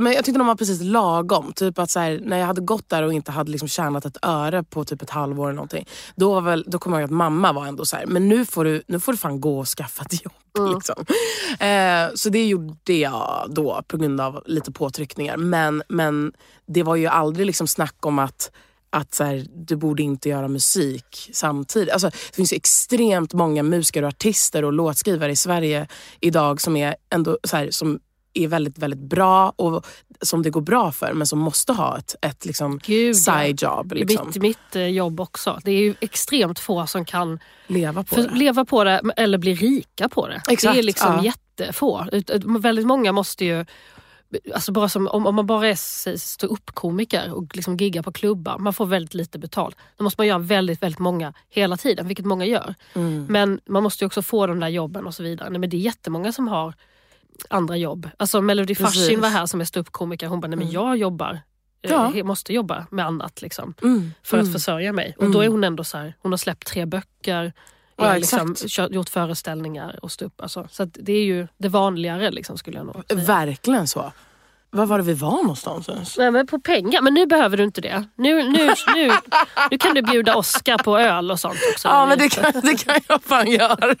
men 0.00 0.12
jag 0.12 0.24
tyckte 0.24 0.38
de 0.38 0.46
var 0.46 0.54
precis 0.54 0.82
lagom. 0.82 1.52
Typ 1.52 1.78
att 1.78 1.90
så 1.90 2.00
här, 2.00 2.20
när 2.22 2.38
jag 2.38 2.46
hade 2.46 2.60
gått 2.60 2.88
där 2.88 3.02
och 3.02 3.12
inte 3.12 3.32
hade 3.32 3.50
liksom 3.50 3.68
tjänat 3.68 4.04
ett 4.04 4.16
öre 4.22 4.62
på 4.62 4.84
typ 4.84 5.02
ett 5.02 5.10
halvår 5.10 5.44
eller 5.44 5.54
någonting. 5.54 5.88
Då, 6.16 6.34
var 6.34 6.40
väl, 6.40 6.64
då 6.66 6.78
kommer 6.78 6.96
jag 6.96 7.02
ihåg 7.02 7.10
att 7.10 7.16
mamma 7.16 7.52
var 7.52 7.66
ändå 7.66 7.84
så 7.84 7.96
här, 7.96 8.06
men 8.06 8.28
nu 8.28 8.46
får 8.46 8.64
du, 8.64 8.82
nu 8.86 9.00
får 9.00 9.12
du 9.12 9.18
fan 9.18 9.40
gå 9.40 9.58
och 9.58 9.68
skaffa 9.68 10.02
ett 10.02 10.24
jobb. 10.24 10.34
Mm. 10.58 10.74
Liksom. 10.74 11.04
Eh, 11.60 12.14
så 12.14 12.28
det 12.28 12.46
gjorde 12.46 12.92
jag 12.92 13.46
då 13.50 13.82
på 13.86 13.96
grund 13.96 14.20
av 14.20 14.42
lite 14.46 14.72
påtryckningar. 14.72 15.36
Men, 15.36 15.82
men 15.88 16.32
det 16.66 16.82
var 16.82 16.96
ju 16.96 17.06
aldrig 17.06 17.46
liksom 17.46 17.66
snack 17.66 18.06
om 18.06 18.18
att 18.18 18.50
att 18.94 19.14
så 19.14 19.24
här, 19.24 19.46
du 19.54 19.76
borde 19.76 20.02
inte 20.02 20.28
göra 20.28 20.48
musik 20.48 21.30
samtidigt. 21.32 21.92
Alltså, 21.92 22.08
det 22.08 22.36
finns 22.36 22.52
extremt 22.52 23.32
många 23.32 23.62
musiker 23.62 24.02
och 24.02 24.08
artister 24.08 24.64
och 24.64 24.72
låtskrivare 24.72 25.32
i 25.32 25.36
Sverige 25.36 25.88
idag 26.20 26.60
som 26.60 26.76
är 26.76 26.96
ändå 27.10 27.38
så 27.44 27.56
här, 27.56 27.70
som 27.70 28.00
är 28.34 28.48
väldigt, 28.48 28.78
väldigt 28.78 29.00
bra 29.00 29.52
och 29.56 29.86
som 30.20 30.42
det 30.42 30.50
går 30.50 30.60
bra 30.60 30.92
för 30.92 31.12
men 31.12 31.26
som 31.26 31.38
måste 31.38 31.72
ha 31.72 31.98
ett, 31.98 32.14
ett 32.20 32.44
liksom 32.44 32.80
Gud, 32.84 33.16
side 33.16 33.62
job. 33.62 33.92
Liksom. 33.92 34.26
Mitt, 34.26 34.42
mitt 34.42 34.76
eh, 34.76 34.86
jobb 34.86 35.20
också. 35.20 35.60
Det 35.64 35.70
är 35.70 35.80
ju 35.80 35.94
extremt 36.00 36.58
få 36.58 36.86
som 36.86 37.04
kan 37.04 37.38
Leva 37.66 38.04
på 38.04 38.14
för, 38.14 38.22
det. 38.22 38.34
leva 38.34 38.64
på 38.64 38.84
det 38.84 39.00
eller 39.16 39.38
bli 39.38 39.54
rika 39.54 40.08
på 40.08 40.28
det. 40.28 40.42
Exakt, 40.48 40.74
det 40.74 40.80
är 40.80 40.82
liksom 40.82 41.12
ja. 41.12 41.24
jättefå. 41.24 42.06
Väldigt 42.58 42.86
många 42.86 43.12
måste 43.12 43.44
ju 43.44 43.64
Alltså 44.54 44.72
bara 44.72 44.88
som, 44.88 45.08
om, 45.08 45.26
om 45.26 45.34
man 45.34 45.46
bara 45.46 45.68
är 45.68 46.16
stå 46.16 46.46
upp 46.46 46.70
komiker 46.74 47.32
och 47.32 47.56
liksom 47.56 47.76
giggar 47.76 48.02
på 48.02 48.12
klubbar, 48.12 48.58
man 48.58 48.72
får 48.72 48.86
väldigt 48.86 49.14
lite 49.14 49.38
betalt. 49.38 49.76
Då 49.96 50.04
måste 50.04 50.20
man 50.20 50.26
göra 50.26 50.38
väldigt, 50.38 50.82
väldigt 50.82 50.98
många 50.98 51.32
hela 51.48 51.76
tiden, 51.76 52.08
vilket 52.08 52.26
många 52.26 52.44
gör. 52.44 52.74
Mm. 52.94 53.26
Men 53.28 53.60
man 53.66 53.82
måste 53.82 54.04
ju 54.04 54.06
också 54.06 54.22
få 54.22 54.46
de 54.46 54.60
där 54.60 54.68
jobben 54.68 55.06
och 55.06 55.14
så 55.14 55.22
vidare. 55.22 55.50
Nej, 55.50 55.58
men 55.58 55.70
det 55.70 55.76
är 55.76 55.78
jättemånga 55.78 56.32
som 56.32 56.48
har 56.48 56.74
andra 57.50 57.76
jobb. 57.76 58.08
Alltså 58.16 58.40
Melody. 58.40 58.74
Fasching 58.74 59.20
var 59.20 59.28
här 59.28 59.46
som 59.46 59.60
är 59.60 59.64
ståuppkomiker. 59.64 60.26
Hon 60.26 60.40
bara, 60.40 60.48
nej 60.48 60.58
men 60.58 60.70
jag 60.70 60.96
jobbar. 60.96 61.32
eh, 61.82 61.90
Ja. 61.90 62.12
Jag 62.14 62.26
måste 62.26 62.52
jobba 62.52 62.86
med 62.90 63.06
annat 63.06 63.42
liksom, 63.42 63.74
Mm, 63.82 64.12
för 64.22 64.36
att 64.38 64.42
mm. 64.42 64.52
försörja 64.52 64.92
mig. 64.92 65.14
Och 65.18 65.30
då 65.30 65.40
är 65.40 65.48
hon 65.48 65.64
ändå 65.64 65.84
så 65.84 65.98
här, 65.98 66.14
hon 66.20 66.32
har 66.32 66.36
släppt 66.36 66.66
tre 66.66 66.86
böcker, 66.86 67.52
Ja, 67.96 68.12
eh, 68.12 68.18
liksom, 68.18 68.54
kört, 68.56 68.90
gjort 68.90 69.08
föreställningar 69.08 69.98
och 70.02 70.12
stå 70.12 70.24
upp. 70.24 70.40
Alltså. 70.40 70.68
Så 70.70 70.84
det 70.84 71.12
är 71.12 71.24
ju 71.24 71.46
det 71.58 71.68
vanligare 71.68 72.30
liksom, 72.30 72.58
skulle 72.58 72.76
jag 72.76 72.86
nog 72.86 73.02
säga. 73.08 73.20
Verkligen 73.24 73.86
så. 73.88 74.12
Var 74.74 74.86
var 74.86 74.98
det 74.98 75.04
vi 75.04 75.14
var 75.14 75.30
någonstans 75.42 75.88
ens? 75.88 76.18
Nej, 76.18 76.30
men 76.30 76.46
på 76.46 76.60
pengar, 76.60 77.02
men 77.02 77.14
nu 77.14 77.26
behöver 77.26 77.56
du 77.56 77.64
inte 77.64 77.80
det. 77.80 78.04
Nu, 78.16 78.42
nu, 78.42 78.74
nu, 78.94 79.12
nu 79.70 79.78
kan 79.78 79.94
du 79.94 80.02
bjuda 80.02 80.36
Oscar 80.36 80.78
på 80.78 80.98
öl 80.98 81.30
och 81.30 81.40
sånt 81.40 81.58
också. 81.72 81.88
Ja 81.88 82.06
men 82.06 82.18
det 82.18 82.28
kan, 82.28 82.52
det 82.62 82.84
kan 82.84 83.00
jag 83.08 83.22
fan 83.22 83.50
göra. 83.50 83.76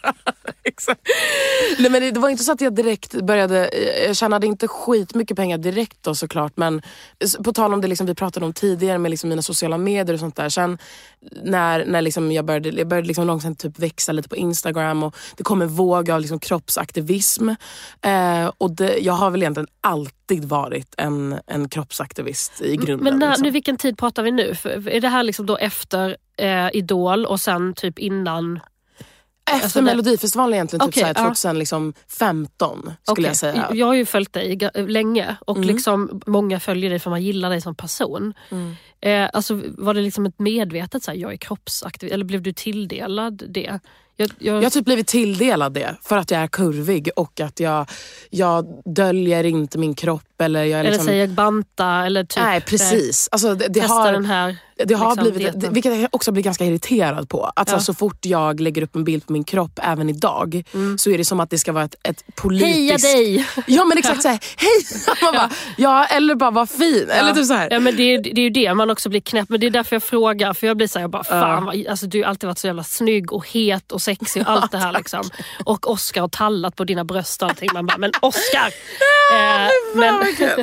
Nej, 1.78 1.90
men 1.90 2.14
det, 2.14 2.20
var 2.20 2.28
inte 2.28 2.44
så 2.44 2.52
att 2.52 2.60
jag 2.60 2.74
direkt 2.74 3.22
började, 3.22 3.70
jag 4.06 4.16
tjänade 4.16 4.46
inte 4.46 4.68
skitmycket 4.68 5.36
pengar 5.36 5.58
direkt 5.58 6.02
då 6.02 6.14
såklart 6.14 6.56
men 6.56 6.82
på 7.44 7.52
tal 7.52 7.74
om 7.74 7.80
det 7.80 7.88
liksom 7.88 8.06
vi 8.06 8.14
pratade 8.14 8.46
om 8.46 8.52
tidigare 8.52 8.98
med 8.98 9.10
liksom 9.10 9.28
mina 9.28 9.42
sociala 9.42 9.78
medier 9.78 10.14
och 10.14 10.20
sånt 10.20 10.36
där. 10.36 10.48
Sen 10.48 10.78
när, 11.32 11.84
när 11.86 12.02
liksom 12.02 12.32
jag 12.32 12.44
började, 12.44 12.68
jag 12.68 12.88
började 12.88 13.08
liksom 13.08 13.26
långsamt 13.26 13.58
typ 13.58 13.78
växa 13.78 14.12
lite 14.12 14.28
på 14.28 14.36
Instagram 14.36 15.02
och 15.02 15.16
det 15.36 15.42
kom 15.42 15.62
en 15.62 15.68
våg 15.68 16.10
av 16.10 16.20
liksom 16.20 16.38
kroppsaktivism. 16.38 17.48
Eh, 18.02 18.50
och 18.58 18.70
det, 18.70 18.98
jag 18.98 19.12
har 19.12 19.30
väl 19.30 19.42
egentligen 19.42 19.68
alltid 19.80 20.44
varit 20.44 20.94
en, 20.98 21.38
en 21.46 21.68
kroppsaktivist 21.68 22.60
i 22.60 22.76
grunden. 22.76 23.04
Men 23.04 23.18
när, 23.18 23.28
liksom. 23.28 23.42
nu, 23.42 23.50
vilken 23.50 23.76
tid 23.76 23.98
pratar 23.98 24.22
vi 24.22 24.30
nu? 24.30 24.54
För, 24.54 24.88
är 24.88 25.00
det 25.00 25.08
här 25.08 25.22
liksom 25.22 25.46
då 25.46 25.56
efter 25.56 26.16
eh, 26.38 26.68
Idol 26.72 27.26
och 27.26 27.40
sen 27.40 27.74
typ 27.74 27.98
innan? 27.98 28.60
Efter 29.50 29.64
alltså 29.64 29.82
Melodifestivalen 29.82 30.54
egentligen, 30.54 30.80
typ 30.80 30.88
Okej, 30.88 31.14
såhär 31.14 31.14
ja. 31.26 31.34
2015 31.34 32.78
skulle 32.80 32.92
Okej, 33.12 33.24
jag 33.24 33.36
säga. 33.36 33.70
Jag 33.72 33.86
har 33.86 33.94
ju 33.94 34.06
följt 34.06 34.32
dig 34.32 34.70
länge 34.74 35.36
och 35.40 35.56
Mm. 35.56 35.68
liksom, 35.68 36.20
många 36.26 36.60
följer 36.60 36.90
dig 36.90 36.98
för 36.98 37.10
man 37.10 37.22
gillar 37.22 37.50
dig 37.50 37.60
som 37.60 37.74
person. 37.74 38.34
Eh, 39.04 39.30
alltså, 39.32 39.62
var 39.78 39.94
det 39.94 40.00
liksom 40.00 40.26
ett 40.26 40.38
medvetet, 40.38 41.02
så 41.02 41.10
här, 41.10 41.18
jag 41.18 41.32
är 41.32 41.36
kroppsaktiv, 41.36 42.12
eller 42.12 42.24
blev 42.24 42.42
du 42.42 42.52
tilldelad 42.52 43.42
det? 43.48 43.80
Jag, 44.16 44.30
jag, 44.38 44.56
Jag 44.56 44.62
har 44.62 44.70
typ 44.70 44.84
blivit 44.84 45.06
tilldelad 45.06 45.72
det 45.72 45.96
för 46.02 46.16
att 46.16 46.30
jag 46.30 46.42
är 46.42 46.46
kurvig 46.46 47.10
och 47.16 47.40
att 47.40 47.60
jag, 47.60 47.90
jag 48.30 48.82
döljer 48.84 49.44
inte 49.44 49.78
min 49.78 49.94
kropp. 49.94 50.22
Eller 50.38 50.64
jag 50.64 50.70
är 50.70 50.80
eller 50.80 50.90
liksom, 50.90 51.06
säger 51.06 51.26
banta 51.26 51.86
eller 52.06 52.24
typ 52.24 52.42
Nej 52.42 52.56
eh, 52.56 52.64
precis. 52.64 53.28
Alltså, 53.32 53.54
det, 53.54 53.68
det 53.68 53.80
har, 53.80 54.12
den 54.12 54.24
här 54.24 54.56
det 54.76 54.94
har 54.94 55.16
liksom, 55.16 55.32
blivit, 55.32 55.60
det, 55.60 55.68
vilket 55.68 56.00
jag 56.00 56.08
också 56.12 56.32
blir 56.32 56.42
ganska 56.42 56.64
irriterad 56.64 57.28
på. 57.28 57.52
Att 57.56 57.68
så, 57.68 57.72
Ja. 57.72 57.76
här, 57.76 57.84
så 57.84 57.94
fort 57.94 58.26
jag 58.26 58.60
lägger 58.60 58.82
upp 58.82 58.96
en 58.96 59.04
bild 59.04 59.26
på 59.26 59.32
min 59.32 59.44
kropp, 59.44 59.80
även 59.82 60.10
idag, 60.10 60.64
så 60.98 61.10
är 61.10 61.18
det 61.18 61.24
som 61.24 61.40
att 61.40 61.50
det 61.50 61.58
ska 61.58 61.72
vara 61.72 61.84
ett, 61.84 61.94
ett 62.02 62.24
politiskt... 62.36 63.04
Mm. 63.04 63.16
Heja 63.16 63.44
dig! 63.44 63.46
Ja 63.66 63.84
men 63.84 63.98
exakt 63.98 64.22
såhär, 64.22 64.38
hej! 64.56 65.16
Man 65.22 65.34
bara, 65.34 65.50
ja 65.76 66.04
eller 66.04 66.34
bara 66.34 66.50
var 66.50 66.66
fin. 66.66 67.10
Eller 67.10 67.32
typ 67.32 67.46
så 67.46 67.54
här. 67.54 67.68
Ja, 67.70 67.80
men 67.80 67.96
det, 67.96 68.02
är, 68.02 68.22
det 68.22 68.40
är 68.40 68.44
ju 68.44 68.50
det 68.50 68.74
man 68.74 68.90
också 68.90 69.08
blir 69.08 69.20
knäpp 69.20 69.48
Men 69.48 69.60
det 69.60 69.66
är 69.66 69.70
därför 69.70 69.96
jag 69.96 70.02
frågar. 70.02 70.54
För 70.54 70.66
jag 70.66 70.76
blir 70.76 70.86
såhär, 70.86 71.02
jag 71.02 71.10
bara, 71.10 71.24
fan, 71.24 71.64
vad, 71.64 71.86
alltså, 71.86 72.06
du 72.06 72.22
har 72.22 72.28
alltid 72.28 72.46
varit 72.46 72.58
så 72.58 72.66
jävla 72.66 72.84
snygg 72.84 73.32
och 73.32 73.48
het 73.48 73.92
och 73.92 74.02
sexig 74.04 74.42
och 74.46 74.50
allt 74.50 74.72
det 74.72 74.78
här. 74.78 74.92
Liksom. 74.92 75.22
Och 75.64 75.90
Oscar 75.90 76.20
har 76.20 76.28
tallat 76.28 76.76
på 76.76 76.84
dina 76.84 77.04
bröst 77.04 77.42
och 77.42 77.48
allting. 77.48 77.70
Man 77.72 77.86
bara, 77.86 77.98
men 77.98 78.12
Oscar! 78.20 78.66
eh, 79.32 79.70
men, 79.94 80.24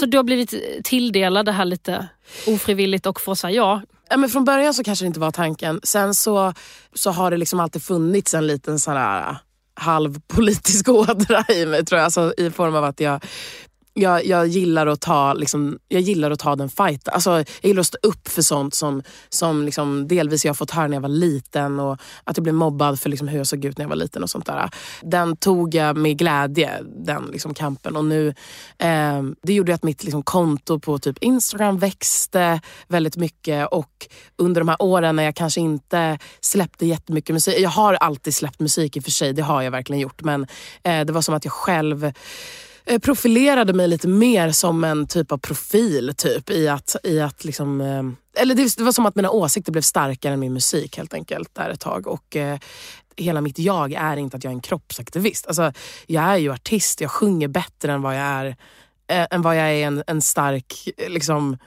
så 0.00 0.06
du 0.06 0.16
har 0.16 0.24
blivit 0.24 0.54
tilldelad 0.84 1.46
det 1.46 1.52
här 1.52 1.64
lite 1.64 2.08
ofrivilligt 2.46 3.06
och 3.06 3.20
får 3.20 3.34
säga 3.34 3.50
ja. 3.50 3.82
Ja, 4.10 4.16
men 4.16 4.30
från 4.30 4.44
början 4.44 4.74
så 4.74 4.84
kanske 4.84 5.04
det 5.04 5.06
inte 5.06 5.20
var 5.20 5.30
tanken. 5.30 5.80
Sen 5.82 6.14
så, 6.14 6.54
så 6.94 7.10
har 7.10 7.30
det 7.30 7.36
liksom 7.36 7.60
alltid 7.60 7.82
funnits 7.82 8.34
en 8.34 8.46
liten 8.46 8.78
sån 8.78 8.96
här 8.96 9.36
halvpolitisk 9.78 10.88
ådra 10.88 11.44
i 11.48 11.66
mig 11.66 11.84
tror 11.84 11.98
jag. 11.98 12.04
Alltså, 12.04 12.34
I 12.36 12.50
form 12.50 12.74
av 12.74 12.84
att 12.84 13.00
jag, 13.00 13.24
jag, 13.94 14.26
jag, 14.26 14.46
gillar 14.46 14.86
att 14.86 15.00
ta, 15.00 15.32
liksom, 15.32 15.78
jag 15.88 16.00
gillar 16.00 16.30
att 16.30 16.38
ta 16.38 16.56
den 16.56 16.68
fighten. 16.68 17.14
Alltså, 17.14 17.30
jag 17.30 17.46
gillar 17.62 17.80
att 17.80 17.86
stå 17.86 17.98
upp 18.02 18.28
för 18.28 18.42
sånt 18.42 18.74
som, 18.74 19.02
som 19.28 19.64
liksom, 19.64 20.08
delvis 20.08 20.44
jag 20.44 20.50
har 20.50 20.54
fått 20.54 20.70
höra 20.70 20.86
när 20.86 20.96
jag 20.96 21.00
var 21.00 21.08
liten 21.08 21.80
och 21.80 21.98
att 22.24 22.36
jag 22.36 22.42
blev 22.42 22.54
mobbad 22.54 23.00
för 23.00 23.10
liksom, 23.10 23.28
hur 23.28 23.38
jag 23.38 23.46
såg 23.46 23.64
ut 23.64 23.78
när 23.78 23.84
jag 23.84 23.88
var 23.88 23.96
liten. 23.96 24.22
och 24.22 24.30
sånt 24.30 24.46
där. 24.46 24.70
Den 25.02 25.36
tog 25.36 25.74
jag 25.74 25.96
med 25.96 26.18
glädje, 26.18 26.70
den 26.82 27.24
liksom, 27.32 27.54
kampen. 27.54 27.96
Och 27.96 28.04
nu, 28.04 28.28
eh, 28.78 29.22
det 29.42 29.52
gjorde 29.52 29.74
att 29.74 29.82
mitt 29.82 30.04
liksom, 30.04 30.22
konto 30.22 30.78
på 30.78 30.98
typ 30.98 31.18
Instagram 31.18 31.78
växte 31.78 32.60
väldigt 32.88 33.16
mycket 33.16 33.68
och 33.68 34.06
under 34.36 34.60
de 34.60 34.68
här 34.68 34.82
åren 34.82 35.16
när 35.16 35.22
jag 35.22 35.34
kanske 35.34 35.60
inte 35.60 36.18
släppte 36.40 36.86
jättemycket 36.86 37.34
musik. 37.34 37.58
Jag 37.58 37.70
har 37.70 37.94
alltid 37.94 38.34
släppt 38.34 38.60
musik 38.60 38.96
i 38.96 39.00
och 39.00 39.04
för 39.04 39.10
sig, 39.10 39.32
det 39.32 39.42
har 39.42 39.62
jag 39.62 39.70
verkligen 39.70 40.00
gjort. 40.00 40.22
Men 40.22 40.46
eh, 40.82 41.04
det 41.04 41.12
var 41.12 41.22
som 41.22 41.34
att 41.34 41.44
jag 41.44 41.52
själv 41.52 42.12
profilerade 42.98 43.72
mig 43.72 43.88
lite 43.88 44.08
mer 44.08 44.50
som 44.50 44.84
en 44.84 45.06
typ 45.06 45.32
av 45.32 45.38
profil. 45.38 46.14
Typ, 46.16 46.50
i 46.50 46.68
att, 46.68 46.96
i 47.04 47.20
att 47.20 47.44
liksom, 47.44 47.80
eh, 47.80 48.42
eller 48.42 48.54
det, 48.54 48.78
var 48.78 48.92
som 48.92 49.06
att 49.06 49.14
mina 49.16 49.30
åsikter 49.30 49.72
blev 49.72 49.82
starkare 49.82 50.32
än 50.34 50.40
min 50.40 50.52
musik 50.52 50.96
helt 50.96 51.14
enkelt 51.14 51.54
där 51.54 51.70
ett 51.70 51.80
tag. 51.80 52.06
Och 52.06 52.36
eh, 52.36 52.58
Hela 53.20 53.40
mitt 53.40 53.58
jag 53.58 53.92
är 53.92 54.16
inte 54.16 54.36
att 54.36 54.44
jag 54.44 54.50
är 54.50 54.54
en 54.54 54.60
kroppsaktivist. 54.60 55.46
Alltså, 55.46 55.72
jag 56.06 56.24
är 56.24 56.36
ju 56.36 56.52
artist, 56.52 57.00
jag 57.00 57.10
sjunger 57.10 57.48
bättre 57.48 57.92
än 57.92 58.02
vad 58.02 58.14
jag 58.14 58.22
är, 58.22 58.46
eh, 59.10 59.26
än 59.30 59.42
vad 59.42 59.56
jag 59.56 59.70
är 59.70 59.86
en, 59.86 60.02
en 60.06 60.22
stark 60.22 60.88
eh, 60.96 61.08
liksom, 61.10 61.58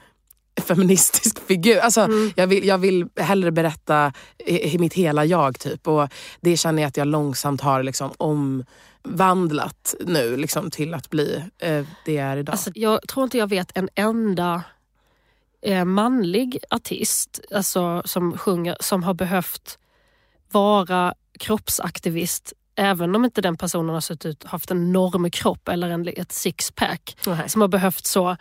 feministisk 0.62 1.40
figur. 1.48 1.78
Alltså, 1.78 2.02
Mm. 2.02 2.32
jag, 2.36 2.48
vill, 2.48 2.68
jag 2.68 2.78
vill 2.78 3.08
hellre 3.16 3.52
berätta 3.52 4.14
i, 4.46 4.74
i 4.76 4.78
mitt 4.78 4.94
hela 4.94 5.26
jag. 5.26 5.60
typ 5.60 5.88
Och 5.88 6.08
Det 6.42 6.58
känner 6.58 6.82
jag 6.82 6.88
att 6.88 6.98
jag 6.98 7.08
långsamt 7.08 7.62
har 7.62 7.84
liksom 7.84 8.12
omvandlat 9.04 9.96
nu 10.00 10.38
liksom, 10.38 10.72
till 10.72 10.94
att 10.94 11.10
bli 11.10 11.44
eh, 11.58 11.86
det 12.06 12.18
är 12.18 12.38
idag. 12.38 12.54
Alltså, 12.54 12.72
jag 12.76 13.08
tror 13.08 13.24
inte 13.24 13.38
jag 13.38 13.50
vet 13.50 13.78
en 13.78 13.90
enda 13.96 14.64
eh, 15.62 15.86
manlig 15.86 16.60
artist 16.70 17.40
alltså, 17.52 18.02
som 18.06 18.38
sjunger 18.38 18.78
som 18.80 19.04
har 19.04 19.14
behövt 19.14 19.78
vara 20.52 21.14
kroppsaktivist 21.40 22.54
även 22.76 23.16
om 23.16 23.26
inte 23.26 23.42
den 23.42 23.58
personen 23.58 23.94
har 23.94 24.02
sett 24.02 24.26
ut, 24.26 24.44
haft 24.44 24.72
en 24.72 24.78
enorm 24.78 25.32
kropp 25.32 25.68
eller 25.68 25.90
en, 25.90 26.08
ett 26.08 26.32
sixpack. 26.32 27.18
Nej. 27.28 27.50
Som 27.50 27.62
har 27.62 27.68
behövt 27.68 28.06
så 28.06 28.38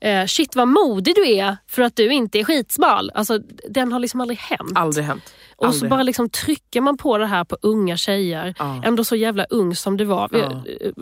eh, 0.00 0.26
Shit 0.26 0.56
vad 0.56 0.68
modig 0.68 1.14
du 1.14 1.28
är 1.30 1.56
för 1.66 1.82
att 1.82 1.96
du 1.96 2.12
inte 2.12 2.38
är 2.38 2.44
skitsmal. 2.44 3.10
Alltså, 3.14 3.38
den 3.68 3.92
har 3.92 3.98
liksom 4.00 4.20
aldrig 4.20 4.38
hänt. 4.38 4.72
Aldrig 4.74 5.04
hänt. 5.06 5.34
Och 5.56 5.64
så 5.64 5.68
Aldrig 5.68 5.90
bara 5.90 5.96
hänt. 5.96 6.06
liksom 6.06 6.30
trycker 6.30 6.80
man 6.80 6.96
på 6.96 7.18
det 7.18 7.26
här 7.26 7.44
på 7.44 7.56
unga 7.62 7.96
tjejer. 7.96 8.54
Ja. 8.58 8.82
Ändå 8.84 9.04
så 9.04 9.16
jävla 9.16 9.44
ung 9.44 9.74
som 9.76 9.96
du 9.96 10.04
var. 10.04 10.28
Vi 10.28 10.40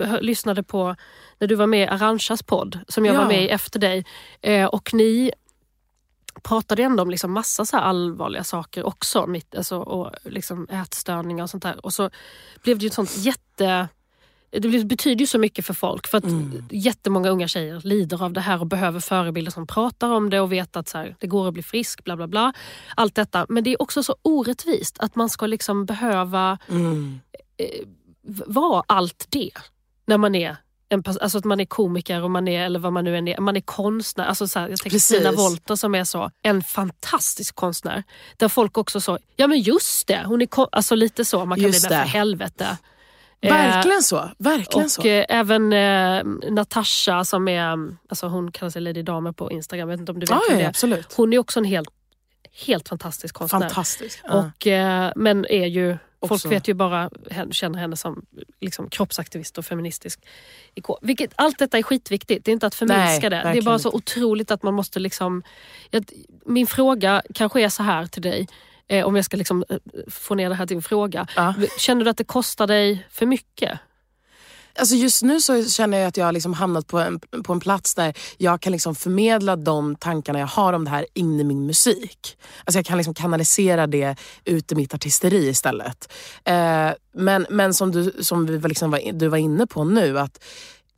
hör- 0.05 0.21
lyssnade 0.21 0.63
på 0.63 0.97
när 1.39 1.47
du 1.49 1.55
var 1.55 1.67
med 1.67 1.81
i 1.83 1.87
Arantxas 1.87 2.43
podd, 2.43 2.79
som 2.89 3.07
jag 3.07 3.15
Ja. 3.15 3.21
var 3.21 3.29
med 3.29 3.45
i 3.45 3.49
efter 3.49 3.81
dig. 3.81 4.05
Eh, 4.41 4.67
och 4.67 4.95
ni 4.95 5.33
pratade 6.43 6.83
ändå 6.83 7.03
om 7.03 7.11
liksom 7.11 7.33
massa 7.33 7.65
så 7.65 7.77
allvarliga 7.77 8.45
saker 8.45 8.87
också. 8.87 9.27
Mitt, 9.27 9.55
alltså, 9.55 9.77
och 9.79 10.11
liksom 10.25 10.67
ätstörningar 10.71 11.45
och 11.45 11.51
sånt 11.51 11.63
där. 11.63 11.85
Och 11.87 11.93
så 11.93 12.11
blev 12.63 12.79
det 12.79 12.83
ju 12.83 12.87
ett 12.87 12.95
sånt 12.95 13.17
jätte... 13.17 13.89
Det 14.59 14.85
betyder 14.85 15.21
ju 15.21 15.27
så 15.27 15.39
mycket 15.39 15.67
för 15.67 15.75
folk. 15.75 16.07
För 16.07 16.19
att 16.19 16.25
jättemånga 16.71 17.29
unga 17.29 17.49
tjejer 17.49 17.81
lider 17.85 18.23
av 18.23 18.33
det 18.33 18.41
här 18.41 18.61
och 18.61 18.67
behöver 18.67 19.01
förebilder 19.01 19.53
som 19.53 19.67
pratar 19.67 20.09
om 20.11 20.31
det 20.31 20.41
och 20.41 20.53
vet 20.53 20.77
att 20.77 20.89
så 20.89 20.99
här, 20.99 21.17
det 21.21 21.27
går 21.27 21.49
att 21.49 21.55
bli 21.55 21.63
frisk. 21.63 22.05
bla 22.05 22.17
bla 22.17 22.27
bla. 22.27 22.53
Allt 22.97 23.15
detta. 23.15 23.47
Men 23.49 23.65
det 23.65 23.71
är 23.71 23.83
också 23.83 24.03
så 24.03 24.17
orättvist 24.23 24.97
att 24.99 25.17
man 25.17 25.29
ska 25.29 25.47
liksom 25.47 25.87
behöva 25.87 26.59
Mm. 26.69 27.21
v- 28.27 28.45
vara 28.47 28.83
allt 28.87 29.27
det. 29.29 29.51
När 30.07 30.19
man 30.19 30.35
är 30.35 30.57
en, 30.89 31.03
alltså 31.21 31.39
att 31.39 31.45
man 31.45 31.61
är 31.61 31.65
komiker 31.65 32.23
och 32.23 32.31
man 32.31 32.49
är, 32.49 32.65
eller 32.65 32.79
vad 32.79 32.93
man 32.93 33.05
nu 33.05 33.17
än 33.17 33.29
är, 33.29 33.41
man 33.41 33.57
är 33.57 33.61
konstnär. 33.61 34.25
Alltså 34.25 34.49
så 34.49 34.59
här, 34.59 34.69
jag 34.69 34.79
tänker. 34.79 34.99
Stina 34.99 35.33
Wolter 35.33 35.77
som 35.77 35.95
är 35.95 36.05
så, 36.05 36.31
en 36.43 36.63
fantastisk 36.63 37.55
konstnär. 37.55 38.03
Där 38.37 38.49
folk 38.49 38.79
också 38.79 39.01
så, 39.01 39.19
ja 39.37 39.47
men 39.47 39.61
just 39.61 40.07
det, 40.07 40.23
hon 40.27 40.43
är 40.43 40.47
kon-" 40.47 40.69
alltså 40.73 40.95
lite 40.95 41.25
så, 41.25 41.45
man 41.45 41.59
kan 41.59 41.65
Just 41.67 41.89
bli 41.89 41.97
med 41.97 42.05
för 42.07 42.11
helvete. 42.13 42.79
Eh, 43.45 43.53
Verkligen 43.53 44.03
så. 44.03 44.31
Verkligen 44.39 44.85
och 44.85 44.91
så. 44.91 45.03
eh, 45.03 45.25
även 45.29 45.73
eh, 45.73 46.25
Natasha 46.51 47.25
som 47.25 47.49
är, 47.49 47.97
alltså 48.09 48.27
hon 48.27 48.53
kallar 48.53 48.71
sig 48.71 48.83
Lady 48.83 49.03
Damer 49.03 49.33
på 49.33 49.51
Instagram, 49.51 49.89
jag 49.89 49.97
vet 49.97 50.01
inte 50.01 50.13
om 50.13 50.21
du 50.21 50.27
vet 50.27 50.41
ja, 50.49 50.57
det 50.57 50.65
absolut. 50.65 51.13
Hon 51.17 51.33
är 51.33 51.39
också 51.39 51.59
en 51.59 51.65
helt, 51.65 51.89
helt 52.67 52.89
fantastisk 52.89 53.35
konstnär. 53.35 53.61
Fantastisk. 53.61 54.21
Ja. 54.25 54.51
Och, 54.57 54.67
eh, 54.67 55.13
men 55.17 55.47
är 55.47 55.67
ju, 55.67 55.97
folk 56.21 56.33
Också. 56.33 56.49
vet 56.49 56.69
ju 56.69 56.75
bara, 56.75 57.11
känner 57.51 57.79
henne 57.79 57.97
som 57.97 58.27
liksom, 58.61 58.91
kroppsaktivist 58.91 59.59
och 59.59 59.65
feministisk 59.67 60.21
ikon. 60.75 60.97
Vilket, 61.03 61.33
allt 61.37 61.59
detta 61.59 61.79
är 61.79 61.83
skitviktigt, 61.83 62.45
det 62.45 62.51
är 62.51 62.53
inte 62.53 62.67
att 62.67 62.75
förminska 62.75 63.31
det. 63.31 63.43
Det 63.53 63.59
är 63.59 63.63
bara 63.63 63.79
så 63.79 63.91
otroligt 63.93 64.51
att 64.51 64.63
man 64.63 64.75
måste 64.75 65.01
liksom... 65.01 65.43
Jag, 65.91 66.05
min 66.47 66.67
fråga 66.67 67.23
kanske 67.35 67.63
är 67.63 67.69
så 67.69 67.83
här 67.83 68.07
till 68.07 68.23
dig, 68.23 68.47
eh, 68.89 69.07
om 69.07 69.17
jag 69.17 69.25
ska 69.25 69.37
liksom, 69.37 69.65
eh, 69.69 69.77
få 70.11 70.35
ner 70.35 70.49
det 70.49 70.55
här 70.55 70.67
till 70.67 70.77
en 70.77 70.83
fråga. 70.83 71.27
Ja. 71.37 71.55
Känner 71.79 72.05
du 72.05 72.11
att 72.11 72.17
det 72.17 72.25
kostar 72.25 72.67
dig 72.67 73.07
för 73.11 73.27
mycket? 73.27 73.81
Alltså 74.79 74.95
just 74.95 75.23
nu 75.23 75.41
så 75.41 75.65
känner 75.65 75.99
jag 75.99 76.09
att 76.09 76.17
jag 76.17 76.25
har 76.25 76.33
liksom 76.33 76.53
hamnat 76.53 76.87
på 76.87 76.99
en, 76.99 77.21
på 77.45 77.53
en 77.53 77.61
plats 77.61 77.95
där 77.95 78.15
jag 78.39 78.61
kan 78.61 78.73
liksom 78.73 78.95
förmedla 78.95 79.57
de 79.57 79.97
tankarna 79.97 80.39
jag 80.39 80.47
har 80.47 80.73
om 80.73 80.85
det 80.85 80.91
här 80.91 81.07
in 81.15 81.41
i 81.41 81.45
min 81.45 81.67
musik. 81.67 82.39
Alltså 82.65 82.79
jag 82.79 82.87
kan 82.87 82.99
liksom 82.99 83.15
kanalisera 83.15 83.87
det 83.87 84.17
ut 84.45 84.73
i 84.73 84.75
mitt 84.75 84.95
artisteri 84.95 85.49
istället. 85.49 86.13
Eh, 86.45 86.91
men 87.15 87.47
men 87.51 87.75
som, 87.75 87.93
du, 87.93 88.13
som 88.21 88.47
vi 88.47 88.69
liksom 88.69 88.91
var, 88.91 89.13
du 89.13 89.29
var 89.29 89.39
inne 89.39 89.67
på 89.67 89.85
nu, 89.85 90.19
att 90.19 90.45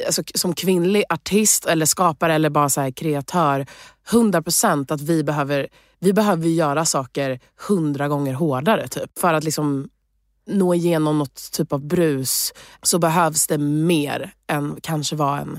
alltså, 0.06 0.22
som 0.34 0.54
kvinnlig 0.54 1.04
artist 1.08 1.66
eller 1.66 1.86
skapare 1.86 2.34
eller 2.34 2.50
bara 2.50 2.68
så 2.68 2.80
här 2.80 2.90
kreatör, 2.90 3.66
100% 4.10 4.92
att 4.92 5.00
vi 5.00 5.24
behöver, 5.24 5.68
vi 5.98 6.12
behöver 6.12 6.48
göra 6.48 6.84
saker 6.84 7.40
hundra 7.68 8.08
gånger 8.08 8.34
hårdare 8.34 8.88
typ. 8.88 9.18
För 9.18 9.34
att 9.34 9.44
liksom 9.44 9.88
nå 10.46 10.74
igenom 10.74 11.18
något 11.18 11.52
typ 11.52 11.72
av 11.72 11.86
brus 11.86 12.52
så 12.82 12.98
behövs 12.98 13.46
det 13.46 13.58
mer 13.58 14.34
än 14.46 14.76
kanske 14.82 15.16
vad 15.16 15.38
en, 15.38 15.58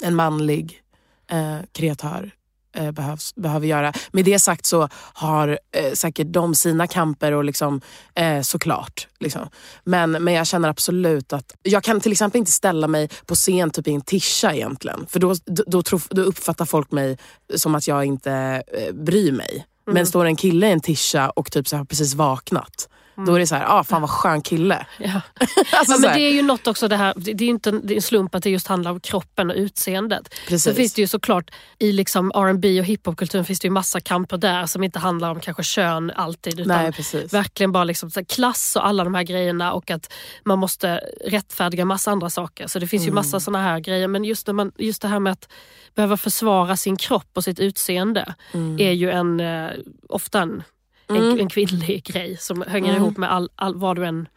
en 0.00 0.14
manlig 0.14 0.82
eh, 1.30 1.58
kreatör 1.72 2.32
eh, 2.76 2.90
behövs, 2.90 3.34
behöver 3.34 3.66
göra. 3.66 3.92
Med 4.12 4.24
det 4.24 4.38
sagt 4.38 4.66
så 4.66 4.88
har 5.12 5.58
eh, 5.72 5.92
säkert 5.92 6.26
de 6.30 6.54
sina 6.54 6.86
kamper 6.86 7.32
och 7.32 7.44
liksom, 7.44 7.80
eh, 8.14 8.42
såklart. 8.42 9.08
Liksom. 9.20 9.48
Men, 9.84 10.10
men 10.10 10.34
jag 10.34 10.46
känner 10.46 10.68
absolut 10.68 11.32
att 11.32 11.54
jag 11.62 11.82
kan 11.82 12.00
till 12.00 12.12
exempel 12.12 12.38
inte 12.38 12.52
ställa 12.52 12.88
mig 12.88 13.08
på 13.26 13.34
scen 13.34 13.70
typ 13.70 13.88
i 13.88 13.92
en 13.92 14.00
tisha 14.00 14.54
egentligen. 14.54 15.06
För 15.08 15.20
då, 15.20 15.34
då, 15.44 15.64
då, 15.66 15.82
tror, 15.82 16.02
då 16.10 16.22
uppfattar 16.22 16.64
folk 16.64 16.90
mig 16.90 17.18
som 17.54 17.74
att 17.74 17.88
jag 17.88 18.04
inte 18.04 18.62
eh, 18.72 18.94
bryr 18.94 19.32
mig. 19.32 19.66
Men 19.90 20.06
står 20.06 20.24
en 20.24 20.36
kille 20.36 20.68
i 20.68 20.72
en 20.72 20.80
tisha 20.80 21.30
och 21.30 21.52
typ 21.52 21.68
så 21.68 21.76
har 21.76 21.84
precis 21.84 22.14
vaknat. 22.14 22.88
Då 23.16 23.34
är 23.34 23.38
det 23.38 23.46
så 23.46 23.54
här, 23.54 23.64
ah, 23.68 23.84
fan 23.84 24.00
vad 24.00 24.10
skön 24.10 24.42
kille. 24.42 24.86
Ja. 24.98 25.20
Alltså, 25.40 25.64
Ja, 25.72 25.84
så 25.84 26.00
men 26.00 26.14
det 26.18 26.20
är 26.20 26.32
ju 26.32 26.42
något 26.42 26.66
också 26.66 26.88
det 26.88 26.96
här, 26.96 27.14
det 27.16 27.30
är 27.30 27.42
ju 27.42 27.46
inte 27.46 27.70
en, 27.70 28.02
slump 28.02 28.34
att 28.34 28.42
det 28.42 28.50
just 28.50 28.66
handlar 28.66 28.90
om 28.90 29.00
kroppen 29.00 29.50
och 29.50 29.56
utseendet. 29.56 30.28
Precis. 30.48 30.62
Sen 30.62 30.74
finns 30.74 30.94
det 30.94 31.00
ju 31.02 31.06
såklart 31.08 31.50
i 31.78 31.92
liksom 31.92 32.32
R&B 32.34 32.80
och 32.80 32.86
hiphopkulturen 32.86 33.44
finns 33.44 33.60
det 33.60 33.66
ju 33.66 33.72
massa 33.72 34.00
kamper 34.00 34.36
där 34.36 34.66
som 34.66 34.84
inte 34.84 34.98
handlar 34.98 35.30
om 35.30 35.40
kanske 35.40 35.62
kön 35.62 36.12
alltid. 36.16 36.60
Utan 36.60 36.76
Nej, 36.76 36.92
verkligen 37.30 37.72
bara 37.72 37.84
liksom 37.84 38.10
så 38.10 38.20
här 38.20 38.24
klass 38.24 38.76
och 38.76 38.86
alla 38.86 39.04
de 39.04 39.14
här 39.14 39.22
grejerna 39.22 39.72
och 39.72 39.90
att 39.90 40.12
man 40.44 40.58
måste 40.58 41.00
rättfärdiga 41.26 41.84
massa 41.84 42.10
andra 42.10 42.30
saker. 42.30 42.66
Så 42.66 42.78
det 42.78 42.86
finns 42.86 43.02
ju 43.02 43.06
Mm. 43.06 43.14
massa 43.14 43.40
såna 43.40 43.62
här 43.62 43.80
grejer. 43.80 44.08
Men 44.08 44.24
just, 44.24 44.46
när 44.46 44.54
man, 44.54 44.72
just 44.78 45.02
det 45.02 45.08
här 45.08 45.18
med 45.20 45.32
att 45.32 45.48
behöva 45.94 46.16
försvara 46.16 46.76
sin 46.76 46.96
kropp 46.96 47.30
och 47.34 47.44
sitt 47.44 47.58
utseende 47.60 48.34
Mm. 48.52 48.76
är 48.80 48.92
ju 48.92 49.10
en, 49.10 49.40
eh, 49.40 49.70
ofta 50.08 50.40
en, 50.40 50.62
en, 51.08 51.40
en 51.40 51.48
kvinnlig 51.48 52.04
grej 52.04 52.36
som 52.36 52.62
hänger 52.68 52.90
Mm. 52.90 53.02
ihop 53.02 53.16
med 53.16 53.32
all, 53.32 53.50
all, 53.56 53.74
vad 53.76 53.96
du 53.96 54.04
än 54.06 54.28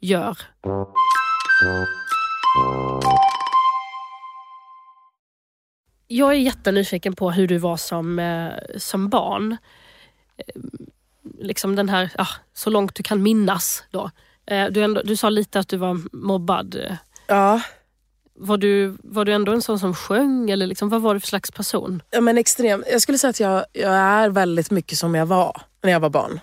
gör. 0.00 0.38
Jag 6.08 6.30
är 6.30 6.34
jättenyfiken 6.38 7.16
på 7.16 7.30
hur 7.30 7.48
du 7.48 7.58
var 7.58 7.76
som, 7.76 8.18
eh, 8.18 8.52
som 8.78 9.08
barn. 9.08 9.56
Eh, 10.36 10.44
liksom 11.40 11.76
den 11.76 11.88
här, 11.88 12.10
ah, 12.18 12.28
så 12.54 12.70
långt 12.70 12.94
du 12.94 13.02
kan 13.02 13.22
minnas. 13.22 13.84
Då. 13.90 14.10
Eh, 14.46 14.66
du, 14.70 14.82
ändå, 14.82 15.02
du 15.04 15.16
sa 15.16 15.30
lite 15.30 15.60
att 15.60 15.68
du 15.68 15.76
var 15.76 16.00
mobbad. 16.16 16.76
Ja, 17.26 17.60
Var 18.38 18.56
du, 18.56 18.96
var 19.02 19.24
du 19.24 19.32
ändå 19.32 19.52
en 19.52 19.62
sån 19.62 19.78
som 19.78 19.94
sjöng 19.94 20.50
eller 20.50 20.66
liksom, 20.66 20.88
vad 20.88 21.02
var 21.02 21.14
du 21.14 21.20
för 21.20 21.26
slags 21.28 21.50
person? 21.50 22.02
ja 22.10 22.20
men 22.20 22.38
extrem. 22.38 22.84
Jag 22.90 23.02
skulle 23.02 23.18
säga 23.18 23.30
att 23.30 23.40
jag, 23.40 23.64
jag 23.72 23.92
är 23.94 24.28
väldigt 24.28 24.70
mycket 24.70 24.98
som 24.98 25.14
jag 25.14 25.26
var 25.26 25.60
när 25.86 25.92
jag 25.92 26.00
var 26.00 26.10
barn. 26.10 26.40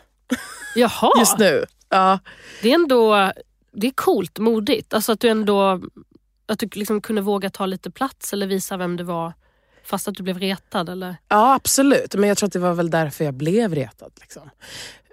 Jaha, 0.76 1.12
Just 1.20 1.38
nu. 1.38 1.66
Ja. 1.90 2.20
det 2.62 2.70
är 2.70 2.76
ändå 2.76 3.32
det 3.74 3.88
är 3.88 3.92
coolt, 3.92 4.40
modigt. 4.40 4.94
Alltså 4.94 5.12
att 5.12 5.20
du 5.20 5.28
ändå 5.28 5.82
att 6.46 6.60
du 6.60 6.70
liksom 6.74 7.02
kunde 7.02 7.22
våga 7.22 7.50
ta 7.50 7.66
lite 7.66 7.92
plats 7.92 8.34
eller 8.34 8.48
visa 8.48 8.78
vem 8.78 8.98
du 8.98 9.04
var 9.04 9.34
fast 9.84 10.08
att 10.08 10.16
du 10.16 10.24
blev 10.24 10.40
retad. 10.40 10.90
Eller? 10.90 11.16
ja, 11.28 11.54
absolut. 11.56 12.16
Men 12.16 12.28
jag 12.30 12.38
tror 12.38 12.48
att 12.48 12.54
det 12.54 12.60
var 12.60 12.74
väl 12.74 12.90
därför 12.90 13.26
jag 13.26 13.34
blev 13.34 13.76
retad. 13.76 14.12
Liksom. 14.22 14.50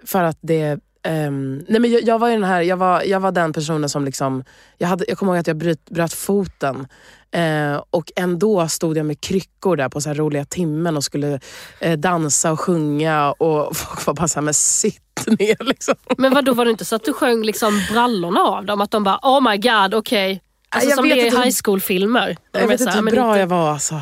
För 0.05 0.23
att 0.23 0.37
det... 0.41 0.79
ehm, 1.03 1.65
nej 1.67 1.79
men 1.79 1.91
jag, 1.91 2.03
jag 2.03 2.19
var 2.19 2.29
den 2.29 2.43
här, 2.43 2.61
jag 2.61 2.77
var, 2.77 3.03
jag 3.03 3.19
var 3.19 3.31
den 3.31 3.53
personen 3.53 3.89
som 3.89 4.05
liksom... 4.05 4.43
Jag, 4.77 4.87
hade, 4.87 5.05
jag 5.07 5.17
kommer 5.17 5.31
ihåg 5.31 5.39
att 5.39 5.47
jag 5.47 5.57
bröt, 5.57 5.89
bröt 5.89 6.13
foten. 6.13 6.87
Eh, 7.31 7.83
och 7.89 8.11
ändå 8.15 8.67
stod 8.67 8.97
jag 8.97 9.05
med 9.05 9.21
kryckor 9.21 9.75
där 9.75 9.89
på 9.89 10.01
så 10.01 10.09
här 10.09 10.15
roliga 10.15 10.45
timmen 10.45 10.97
och 10.97 11.03
skulle 11.03 11.39
eh, 11.79 11.97
dansa 11.99 12.51
och 12.51 12.59
sjunga. 12.59 13.31
Och 13.31 13.77
folk 13.77 14.05
var 14.05 14.13
bara 14.13 14.27
såhär, 14.27 14.41
men 14.41 14.53
sitt 14.53 15.01
ner 15.27 15.63
liksom. 15.63 15.95
Men 16.17 16.33
vad 16.33 16.45
då 16.45 16.53
var 16.53 16.65
det 16.65 16.71
inte 16.71 16.85
så 16.85 16.95
att 16.95 17.03
du 17.03 17.13
sjöng 17.13 17.43
liksom 17.43 17.81
brallorna 17.91 18.39
av 18.39 18.65
dem? 18.65 18.81
Att 18.81 18.91
de 18.91 19.03
bara 19.03 19.19
oh 19.21 19.49
my 19.51 19.57
god, 19.57 19.93
okej. 19.93 20.41
Alltså 20.69 20.89
Jag 20.89 20.95
som 20.95 21.09
det 21.09 21.21
är 21.21 21.25
i 21.25 21.43
high 21.43 21.55
school-filmer. 21.63 22.37
Jag 22.51 22.67
vet 22.67 22.81
inte 22.81 22.93
hur 22.93 23.01
bra 23.01 23.29
inte- 23.29 23.39
jag 23.39 23.47
var 23.47 23.71
alltså. 23.71 24.01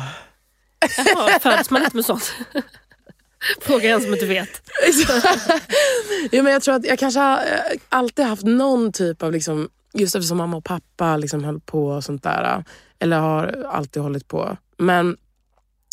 Jaha, 0.96 1.38
föds 1.40 1.70
man 1.70 1.82
inte 1.84 1.96
med 1.96 2.04
sånt? 2.04 2.32
Fråga 3.60 3.90
en 3.90 4.00
som 4.02 4.12
inte 4.12 4.26
vet. 4.26 4.62
ja, 6.30 6.42
men 6.42 6.52
jag 6.52 6.62
tror 6.62 6.74
att 6.74 6.84
jag 6.84 6.98
kanske 6.98 7.20
har 7.20 7.36
eh, 7.36 7.42
alltid 7.88 8.24
haft 8.24 8.42
någon 8.42 8.92
typ 8.92 9.22
av, 9.22 9.32
liksom, 9.32 9.68
just 9.92 10.14
eftersom 10.14 10.38
mamma 10.38 10.56
och 10.56 10.64
pappa 10.64 11.16
liksom 11.16 11.44
höll 11.44 11.60
på 11.60 11.86
och 11.86 12.04
sånt 12.04 12.22
där. 12.22 12.64
Eller 13.00 13.18
har 13.18 13.66
alltid 13.70 14.02
hållit 14.02 14.28
på. 14.28 14.56
Men, 14.78 15.16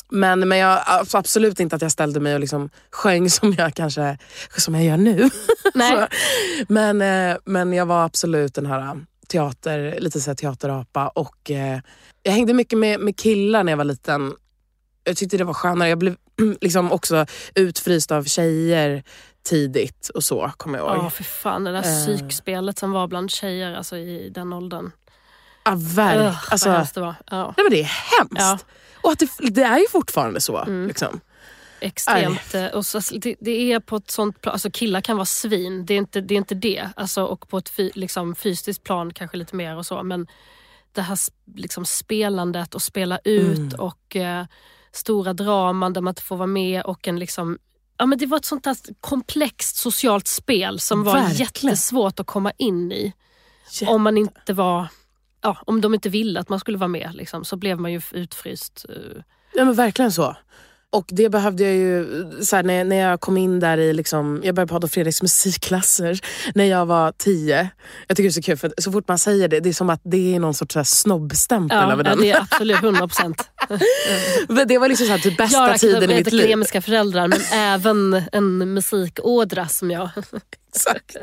men, 0.09 0.47
men 0.49 0.57
jag, 0.57 0.81
alltså 0.85 1.17
absolut 1.17 1.59
inte 1.59 1.75
att 1.75 1.81
jag 1.81 1.91
ställde 1.91 2.19
mig 2.19 2.33
och 2.33 2.39
liksom 2.39 2.69
sjöng 2.91 3.29
som 3.37 3.53
jag 3.53 3.73
kanske 3.73 4.17
som 4.57 4.75
jag 4.75 4.83
gör 4.83 4.97
nu. 4.97 5.29
Nej. 5.73 6.07
Men, 6.67 7.01
eh, 7.01 7.37
men 7.45 7.73
jag 7.73 7.85
var 7.85 8.05
absolut 8.05 8.53
den 8.55 8.65
här 8.65 8.79
eh, 8.79 8.95
teater, 9.27 9.99
lite 9.99 10.21
så 10.21 10.29
här 10.29 10.35
teaterapa. 10.35 11.07
Och, 11.07 11.51
eh, 11.51 11.79
jag 12.23 12.31
hängde 12.31 12.53
mycket 12.53 12.79
med, 12.79 12.99
med 12.99 13.17
killar 13.17 13.63
när 13.63 13.71
jag 13.71 13.77
var 13.77 13.85
liten. 13.85 14.33
Jag 15.03 15.17
tyckte 15.17 15.37
det 15.37 15.43
var 15.43 15.53
skönare. 15.53 15.89
Jag 15.89 15.97
blev 15.97 16.15
liksom 16.61 16.91
också 16.91 17.25
utfryst 17.55 18.11
av 18.11 18.23
tjejer 18.23 19.03
tidigt 19.43 20.09
och 20.13 20.23
så, 20.23 20.51
kommer 20.57 20.77
jag 20.79 20.87
ihåg. 20.95 21.05
Ja, 21.05 21.09
för 21.09 21.23
fan. 21.23 21.63
Det 21.63 21.71
där 21.71 21.77
Eh. 21.77 22.05
psykspelet 22.05 22.79
som 22.79 22.91
var 22.91 23.07
bland 23.07 23.31
tjejer 23.31 23.73
alltså, 23.75 23.97
i 23.97 24.29
den 24.29 24.53
åldern. 24.53 24.91
Ja, 25.69 25.75
verk, 25.77 26.17
Ugh, 26.27 26.37
alltså, 26.53 26.69
vad 26.69 26.87
det 26.93 26.99
var. 27.01 27.15
Ja, 27.31 27.53
nej, 27.57 27.63
men 27.63 27.71
det 27.71 27.79
är 27.81 27.83
hemskt. 28.19 28.35
Ja. 28.37 28.47
Mm. 28.51 28.59
Och 29.01 29.11
att 29.11 29.19
det, 29.19 29.29
det 29.39 29.63
är 29.63 29.77
ju 29.77 29.87
fortfarande 29.91 30.41
så. 30.41 30.65
Liksom. 30.87 31.19
extremt. 31.79 32.53
eh, 32.55 32.65
Och 32.65 32.85
så, 32.85 32.99
det, 32.99 33.35
det 33.39 33.71
är 33.71 33.79
på 33.79 33.95
ett 33.95 34.11
sånt 34.11 34.41
plan, 34.41 34.53
alltså 34.53 34.69
killar 34.71 35.01
kan 35.01 35.17
vara 35.17 35.25
svin, 35.25 35.85
det 35.85 35.93
är 35.93 35.97
inte 35.97 36.21
det. 36.21 36.33
Är 36.35 36.37
inte 36.37 36.55
det. 36.55 36.89
Alltså, 36.95 37.23
och 37.23 37.47
på 37.49 37.57
ett 37.57 37.69
fy, 37.69 37.91
liksom, 37.95 38.35
fysiskt 38.35 38.83
plan 38.83 39.13
kanske 39.13 39.37
lite 39.37 39.55
mer 39.55 39.75
och 39.77 39.85
så. 39.85 40.03
Men 40.03 40.27
det 40.91 41.01
här 41.01 41.17
liksom, 41.55 41.85
spelandet 41.85 42.75
och 42.75 42.81
spela 42.81 43.19
ut 43.23 43.57
Mm. 43.57 43.79
och 43.79 44.15
eh, 44.15 44.45
stora 44.91 45.33
draman 45.33 45.93
där 45.93 46.01
man 46.01 46.11
inte 46.11 46.21
får 46.21 46.35
vara 46.37 46.47
med 46.47 46.81
och 46.83 47.07
en 47.07 47.19
liksom 47.19 47.57
Ja, 47.99 48.05
men 48.05 48.17
det 48.17 48.25
var 48.25 48.37
ett 48.37 48.45
sånt 48.45 48.63
där 48.63 48.77
komplext 49.01 49.75
socialt 49.77 50.27
spel 50.27 50.79
som 50.79 51.03
var 51.03 51.13
Verkligen. 51.13 51.35
jättesvårt 51.37 52.19
att 52.19 52.27
komma 52.27 52.51
in 52.57 52.91
i. 52.91 53.13
Jätte- 53.71 53.91
Om 53.91 54.01
man 54.01 54.17
inte 54.17 54.53
var 54.53 54.87
Ja, 55.41 55.57
om 55.65 55.81
de 55.81 55.93
inte 55.93 56.09
ville 56.09 56.39
att 56.39 56.49
man 56.49 56.59
skulle 56.59 56.77
vara 56.77 56.87
med 56.87 57.09
liksom, 57.13 57.45
så 57.45 57.55
blev 57.55 57.79
man 57.79 57.91
ju 57.93 58.01
utfryst. 58.11 58.85
eh, 58.89 59.21
Ja 59.55 59.65
men 59.65 59.73
verkligen 59.73 60.11
så. 60.11 60.35
Och 60.89 61.05
det 61.09 61.29
behövde 61.29 61.63
jag 61.63 61.73
ju, 61.75 62.05
så 62.41 62.55
här, 62.55 62.63
när, 62.63 62.83
när 62.83 62.95
jag 62.95 63.21
kom 63.21 63.37
in 63.37 63.59
där 63.59 63.77
i, 63.77 63.93
liksom, 63.93 64.41
jag 64.43 64.55
började 64.55 64.69
på 64.69 64.75
Adolf 64.75 64.91
Fredriks 64.93 65.21
musikklasser 65.21 66.19
när 66.55 66.63
jag 66.65 66.85
var 66.85 67.11
tio. 67.11 67.69
Jag 68.07 68.17
tycker 68.17 68.29
det 68.29 68.29
är 68.29 68.33
så 68.33 68.41
kul 68.41 68.57
för 68.57 68.73
så 68.77 68.91
fort 68.91 69.07
man 69.07 69.17
säger 69.17 69.47
det, 69.47 69.59
det 69.59 69.69
är 69.69 69.73
som 69.73 69.89
att 69.89 70.01
det 70.03 70.35
är 70.35 70.39
någon 70.39 70.53
sorts 70.53 70.73
så 70.73 70.79
här 70.79 70.83
snobbstämpel 70.83 71.77
Ja, 71.77 71.91
över 71.91 72.03
ja, 72.03 72.09
den. 72.09 72.19
det 72.21 72.31
är 72.31 72.41
absolut 72.41 72.77
100 72.83 73.07
procent. 73.07 73.49
Det 74.67 74.77
var 74.77 74.87
liksom 74.89 75.05
så 75.07 75.11
här, 75.11 75.19
typ 75.19 75.37
bästa 75.37 75.69
Jag 75.69 75.79
tiden 75.79 76.11
i 76.11 76.15
mitt 76.15 76.31
liv. 76.33 76.41
akademiska 76.41 76.81
föräldrar 76.81 77.27
men 77.27 77.39
även 77.53 78.21
en 78.31 78.73
musikådra 78.73 79.67
som 79.67 79.91
jag. 79.91 80.09
Exakt. 80.75 81.15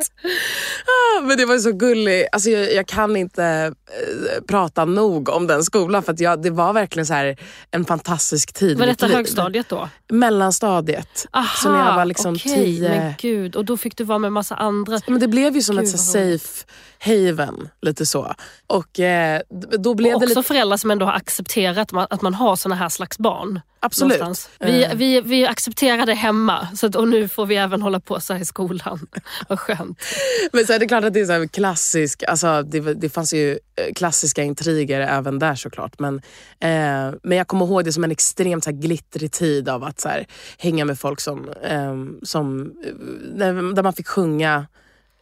Ah, 0.87 1.20
men 1.22 1.37
det 1.37 1.44
var 1.46 1.59
så 1.59 1.72
gulligt. 1.72 2.28
Alltså, 2.33 2.50
jag, 2.50 2.72
jag 2.74 2.87
kan 2.87 3.16
inte 3.16 3.44
eh, 3.44 4.42
prata 4.48 4.85
nog 4.85 5.28
om 5.28 5.46
den 5.46 5.64
skolan 5.64 6.02
för 6.02 6.14
jag, 6.18 6.42
det 6.42 6.50
var 6.50 6.72
verkligen 6.72 7.07
så 7.07 7.14
här 7.14 7.37
en 7.70 7.85
fantastisk 7.85 8.52
tid. 8.52 8.78
Var 8.78 8.87
detta 8.87 9.07
högstadiet 9.07 9.68
då? 9.68 9.88
Mellanstadiet. 10.12 11.26
Aha, 11.33 11.46
så 11.62 11.72
när 11.72 11.87
jag 11.87 11.96
var 11.96 12.04
liksom 12.04 12.35
okej, 12.35 12.54
tio. 12.54 12.88
Men 12.88 13.14
gud, 13.18 13.57
och 13.57 13.64
då 13.64 13.76
fick 13.76 13.96
du 13.96 14.04
vara 14.04 14.18
med 14.18 14.33
massa 14.33 14.54
andra. 14.54 15.00
Men 15.07 15.20
det 15.20 15.28
blev 15.28 15.54
ju 15.54 15.62
som 15.62 15.76
Gud, 15.76 15.85
ett 15.85 15.90
så 15.90 15.98
safe 15.98 16.64
haven, 16.98 17.68
lite 17.83 18.07
så. 18.07 18.35
Och 18.66 19.00
eh, 19.00 19.40
då 19.78 19.94
blev 19.94 20.14
Och 20.14 20.20
det 20.20 20.26
också 20.26 20.38
lite... 20.38 20.48
föräldrar 20.48 20.76
som 20.76 20.90
ändå 20.90 21.07
har 21.07 21.12
accepterat 21.12 21.78
att 21.78 21.92
man, 21.92 22.07
att 22.11 22.22
man 22.22 22.35
har 22.35 22.57
såna 22.57 22.74
här 22.74 22.88
slags 22.88 23.18
barn. 23.18 23.61
Absolut. 23.80 24.20
någonstans. 24.20 24.50
Vi, 24.61 24.85
Eh. 24.85 24.94
vi, 24.94 25.20
vi 25.20 25.46
accepterar 25.46 26.07
det 26.07 26.14
hemma 26.14 26.68
så 26.76 26.87
att, 26.87 26.96
och 26.96 27.09
nu 27.09 27.28
får 27.28 27.46
vi 27.46 27.57
även 27.57 27.83
hålla 27.83 28.00
på 28.00 28.20
så 28.20 28.33
här 28.33 28.40
i 28.40 28.44
skolan. 28.44 29.07
Vad 29.49 29.61
skönt. 29.61 29.99
Men 30.53 30.66
så 30.66 30.73
är 30.73 30.79
det 30.79 30.87
klart 30.87 31.05
att 31.05 31.12
det 31.12 31.20
är 31.20 31.27
så 31.27 31.33
här 31.33 31.47
klassisk, 31.47 32.23
alltså 32.23 32.62
det, 32.62 32.81
det 32.81 33.09
fanns 33.09 33.35
ju 33.35 33.51
eh, 33.51 33.92
klassiska 33.94 34.42
intriger 34.42 35.01
även 35.01 35.38
där 35.38 35.55
såklart. 35.55 35.99
Men, 35.99 36.16
eh, 36.61 37.14
men 37.23 37.38
jag 37.38 37.47
kommer 37.47 37.66
ihåg 37.66 37.85
det 37.85 37.92
som 37.92 38.05
en 38.05 38.11
extremt 38.11 38.64
så 38.64 38.70
här, 38.70 38.77
glittrig 38.77 39.33
tid 39.33 39.68
av 39.68 39.85
att 39.85 40.01
så 40.01 40.09
här, 40.09 40.27
hänga 40.59 40.85
med 40.85 40.99
folk 40.99 41.20
som, 41.20 41.49
eh, 41.49 41.94
som 42.23 42.75
där, 43.35 43.75
där 43.75 43.83
man 43.83 43.92
fick 43.92 44.09
sjunga 44.09 44.66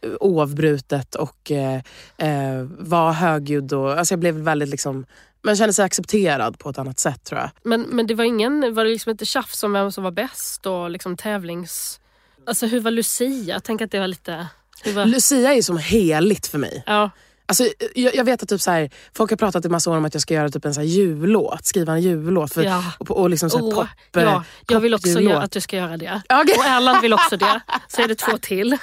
eh, 0.01 0.11
oavbrutet 0.19 1.15
och 1.15 1.51
eh, 1.51 1.81
eh, 2.17 2.63
vara 2.79 3.11
högljudd. 3.11 3.73
Och, 3.73 3.91
alltså 3.91 4.11
jag 4.11 4.19
blev 4.19 4.35
väldigt 4.35 4.69
liksom, 4.69 5.05
man 5.41 5.55
kände 5.55 5.73
sig 5.73 5.85
accepterad 5.85 6.59
på 6.59 6.69
ett 6.69 6.77
annat 6.77 6.99
sätt 6.99 7.23
tror 7.23 7.39
jag. 7.41 7.49
Men, 7.63 7.81
men 7.81 8.07
det 8.07 8.15
var 8.15 8.23
ingen, 8.23 8.73
var 8.73 8.85
det 8.85 8.91
liksom 8.91 9.09
inte 9.09 9.25
tjafs 9.25 9.63
om 9.63 9.73
vem 9.73 9.91
som 9.91 10.03
var 10.03 10.11
bäst 10.11 10.65
och 10.65 10.89
liksom 10.89 11.17
tävlings... 11.17 11.99
Alltså 12.45 12.65
hur 12.65 12.79
var 12.79 12.91
Lucia? 12.91 13.59
Tänk 13.59 13.81
att 13.81 13.91
det 13.91 13.99
var 13.99 14.07
lite... 14.07 14.47
Var, 14.95 15.05
Lucia 15.05 15.53
är 15.53 15.61
som 15.61 15.77
heligt 15.77 16.47
för 16.47 16.57
mig. 16.57 16.83
ja, 16.85 17.09
Alltså, 17.45 17.67
jag, 17.95 18.15
jag 18.15 18.23
vet 18.23 18.43
att 18.43 18.49
typ 18.49 18.61
så 18.61 18.71
här, 18.71 18.89
folk 19.15 19.29
har 19.31 19.37
pratat 19.37 19.65
i 19.65 19.69
massa 19.69 19.91
år 19.91 19.97
om 19.97 20.05
att 20.05 20.13
jag 20.13 20.21
ska 20.21 20.33
göra 20.33 20.49
typ 20.49 20.65
en 20.65 20.73
så 20.73 20.79
här 20.79 20.87
jullåt, 20.87 21.65
skriva 21.65 21.93
en 21.93 22.01
jullåt. 22.01 22.53
För, 22.53 22.63
Ja. 22.63 22.83
och, 22.99 23.11
och 23.11 23.29
liksom 23.29 23.49
så 23.49 23.57
här 23.57 23.65
Åh, 23.65 23.75
pop, 23.75 23.87
ja, 24.11 24.43
jag 24.69 24.79
vill 24.79 24.93
också 24.93 25.19
göra 25.19 25.41
att 25.41 25.51
du 25.51 25.61
ska 25.61 25.75
göra 25.77 25.97
det. 25.97 26.21
Okej. 26.29 26.55
Och 26.57 26.65
Erland 26.65 27.01
vill 27.01 27.13
också 27.13 27.37
det. 27.37 27.61
Så 27.87 28.01
är 28.01 28.07
det 28.07 28.15
två 28.15 28.37
till. 28.37 28.77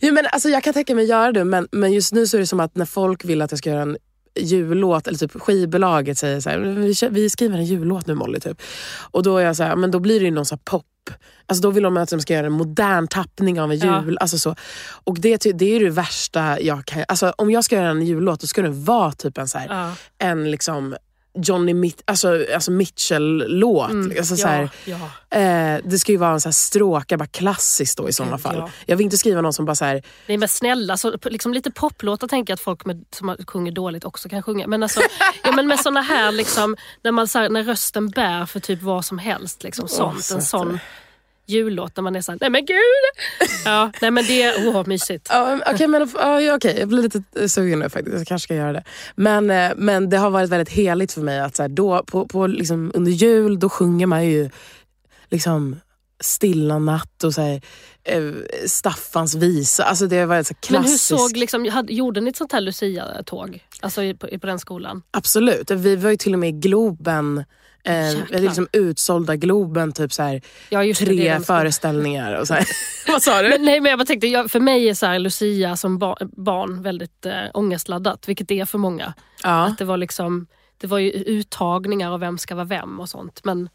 Ja, 0.00 0.12
men, 0.12 0.26
alltså, 0.26 0.48
jag 0.48 0.64
kan 0.64 0.74
tänka 0.74 0.94
mig 0.94 1.04
göra 1.04 1.32
det 1.32 1.44
men, 1.44 1.68
men 1.72 1.92
just 1.92 2.12
nu 2.12 2.26
så 2.26 2.36
är 2.36 2.40
det 2.40 2.46
som 2.46 2.60
att 2.60 2.76
när 2.76 2.84
folk 2.86 3.24
vill 3.24 3.42
att 3.42 3.52
jag 3.52 3.58
ska 3.58 3.70
göra 3.70 3.82
en 3.82 3.96
jullåt 4.40 5.06
eller 5.06 5.18
typ 5.18 5.32
skivbolaget 5.42 6.18
säger 6.18 6.40
så 6.40 6.50
här, 6.50 6.58
vi, 6.58 6.94
vi 7.10 7.30
skriver 7.30 7.58
en 7.58 7.64
jullåt 7.64 8.06
nu 8.06 8.14
Molly. 8.14 8.40
Typ. 8.40 8.62
Och 9.10 9.22
då 9.22 9.36
är 9.38 9.44
jag 9.44 9.56
så 9.56 9.62
här, 9.62 9.76
men 9.76 9.90
då 9.90 9.98
blir 9.98 10.20
det 10.20 10.24
ju 10.24 10.30
någon 10.30 10.46
så 10.46 10.56
pop. 10.56 10.84
Alltså 11.46 11.62
då 11.62 11.70
vill 11.70 11.82
de 11.82 11.96
att 11.96 12.10
de 12.10 12.20
ska 12.20 12.34
göra 12.34 12.46
en 12.46 12.52
modern 12.52 13.08
tappning 13.08 13.60
av 13.60 13.72
en 13.72 13.78
Ja. 13.78 14.04
jul. 14.04 14.18
Alltså 14.18 14.38
så. 14.38 14.54
Och 15.04 15.20
det, 15.20 15.42
det 15.54 15.76
är 15.76 15.80
det 15.80 15.90
värsta 15.90 16.60
jag 16.60 16.84
kan... 16.84 17.04
Alltså 17.08 17.34
om 17.36 17.50
jag 17.50 17.64
ska 17.64 17.76
göra 17.76 17.88
en 17.88 18.06
jullåt 18.06 18.40
då 18.40 18.46
ska 18.46 18.62
den 18.62 18.84
vara 18.84 19.12
typ 19.12 19.38
en 19.38 19.48
så 19.48 19.58
här, 19.58 19.66
Ja. 19.70 19.94
en 20.18 20.50
liksom 20.50 20.96
Johnny 21.34 21.72
Mit- 21.72 22.02
alltså, 22.04 22.44
alltså 22.54 22.70
Mitchell-låt. 22.70 23.90
alltså, 24.18 24.36
så 24.36 24.46
här, 24.46 24.70
ja, 24.84 24.96
ja. 25.30 25.38
eh, 25.38 25.80
det 25.84 25.98
ska 25.98 26.12
ju 26.12 26.18
vara 26.18 26.32
en 26.32 26.40
så 26.40 26.48
här 26.48 26.52
stråka, 26.52 27.16
bara 27.16 27.26
klassiskt 27.26 27.98
då 27.98 28.08
i 28.08 28.12
sådana 28.12 28.38
fall. 28.38 28.56
ja. 28.56 28.70
Jag 28.86 28.96
vill 28.96 29.04
inte 29.04 29.18
skriva 29.18 29.40
någon 29.40 29.52
som 29.52 29.64
bara 29.64 29.74
så 29.74 29.84
här, 29.84 30.02
Nej 30.26 30.38
men 30.38 30.48
snälla, 30.48 30.96
så, 30.96 31.16
liksom 31.24 31.52
lite 31.52 31.70
poplåtar 31.70 32.28
tänker 32.28 32.50
jag 32.50 32.54
att 32.56 32.60
folk 32.60 32.84
med, 32.84 33.04
som 33.14 33.36
sjunger 33.46 33.72
dåligt 33.72 34.04
också 34.04 34.28
kan 34.28 34.42
sjunga. 34.42 34.66
Men, 34.66 34.82
alltså, 34.82 35.00
ja, 35.44 35.52
men 35.52 35.66
med 35.66 35.80
såna 35.80 36.00
här, 36.00 36.32
liksom, 36.32 36.76
när, 37.02 37.12
man, 37.12 37.28
så 37.28 37.38
här, 37.38 37.48
när 37.48 37.62
rösten 37.62 38.10
bär 38.10 38.46
för 38.46 38.60
typ 38.60 38.82
vad 38.82 39.04
som 39.04 39.18
helst. 39.18 39.62
Liksom, 39.62 39.88
sånt. 39.88 40.24
så 40.24 40.34
en 40.34 40.42
sån 40.42 40.78
jullåt 41.46 41.94
där 41.94 42.02
man 42.02 42.16
är 42.16 42.20
såhär, 42.20 42.38
nej 42.40 42.50
men 42.50 42.64
gud! 42.66 42.78
Ja, 43.64 43.90
nej 44.00 44.10
men 44.10 44.24
det 44.26 44.42
är 44.42 44.66
oerhört 44.66 44.86
mysigt. 44.86 45.26
Ja, 45.30 45.58
Okej, 45.66 45.86
men, 45.88 46.08
ja, 46.14 46.54
okej, 46.54 46.76
jag 46.78 46.88
blir 46.88 47.02
lite 47.02 47.22
eh, 47.40 47.46
sugen 47.46 47.78
nu 47.78 47.88
faktiskt. 47.88 48.16
Jag 48.18 48.26
kanske 48.26 48.44
ska 48.46 48.54
göra 48.54 48.72
det. 48.72 48.84
Men, 49.14 49.50
eh, 49.50 49.72
men 49.76 50.10
det 50.10 50.16
har 50.16 50.30
varit 50.30 50.50
väldigt 50.50 50.68
heligt 50.74 51.12
för 51.12 51.20
mig 51.20 51.40
att 51.40 51.56
så 51.56 51.62
här, 51.62 51.68
då, 51.68 52.02
på, 52.06 52.26
på, 52.28 52.46
liksom, 52.46 52.90
under 52.94 53.12
jul 53.12 53.58
då 53.58 53.68
sjunger 53.68 54.06
man 54.06 54.26
ju 54.26 54.50
liksom 55.30 55.80
Stilla 56.20 56.78
natt 56.78 57.24
och 57.24 57.34
så 57.34 57.42
här, 57.42 57.62
eh, 58.04 58.22
Staffans 58.66 59.34
visa. 59.34 59.84
Alltså 59.84 60.06
det 60.06 60.18
har 60.18 60.26
varit 60.26 60.46
så 60.46 60.54
här 60.54 60.72
Men 60.72 60.82
hur 60.82 60.88
klassiskt. 60.88 61.04
såg, 61.08 61.36
liksom, 61.36 61.68
hade, 61.68 61.92
gjorde 61.92 62.20
ni 62.20 62.30
ett 62.30 62.36
sånt 62.36 62.52
här 62.52 62.60
Lucia-tåg? 62.60 63.64
Alltså 63.80 64.02
i- 64.02 64.14
på, 64.14 64.26
på 64.38 64.46
den 64.46 64.58
skolan? 64.58 65.02
Absolut. 65.10 65.70
Vi 65.70 65.96
var 65.96 66.10
ju 66.10 66.16
till 66.16 66.32
och 66.32 66.38
med 66.38 66.48
i 66.48 66.52
Globen. 66.52 67.44
Eh, 67.84 68.08
Jäklar. 68.08 68.26
hade 68.26 68.40
liksom 68.40 68.68
utsålda 68.72 69.36
Globen, 69.36 69.92
typ 69.92 70.12
så 70.12 70.22
här, 70.22 70.42
Ja, 70.68 70.78
det, 70.78 70.84
det 70.84 70.90
är 70.90 71.06
tre 71.06 71.40
föreställningar. 71.40 72.40
Och 72.40 72.46
så. 72.46 72.56
Vad 73.08 73.22
sa 73.22 73.42
du? 73.42 73.48
Men, 73.48 73.64
nej, 73.64 73.80
men 73.80 73.90
jag 73.90 73.98
bara 73.98 74.06
tänkte, 74.06 74.26
jag, 74.26 74.50
för 74.50 74.60
mig 74.60 74.88
är 74.88 74.94
så 74.94 75.06
här, 75.06 75.18
Lucia 75.18 75.76
som 75.76 75.98
ba, 75.98 76.16
barn 76.36 76.82
väldigt 76.82 77.26
eh, 77.26 77.42
ångestladdat, 77.54 78.28
vilket 78.28 78.48
det 78.48 78.60
är 78.60 78.64
för 78.64 78.78
många. 78.78 79.14
ja. 79.42 79.64
Att 79.66 79.78
det 79.78 79.84
var 79.84 79.96
liksom 79.96 80.46
det 80.82 80.88
var 80.88 80.98
ju 80.98 81.10
uttagningar 81.10 82.10
och 82.10 82.22
vem 82.22 82.38
ska 82.38 82.54
vara 82.54 82.64
vem 82.64 83.00
och 83.00 83.08
sånt. 83.08 83.40
Men 83.44 83.68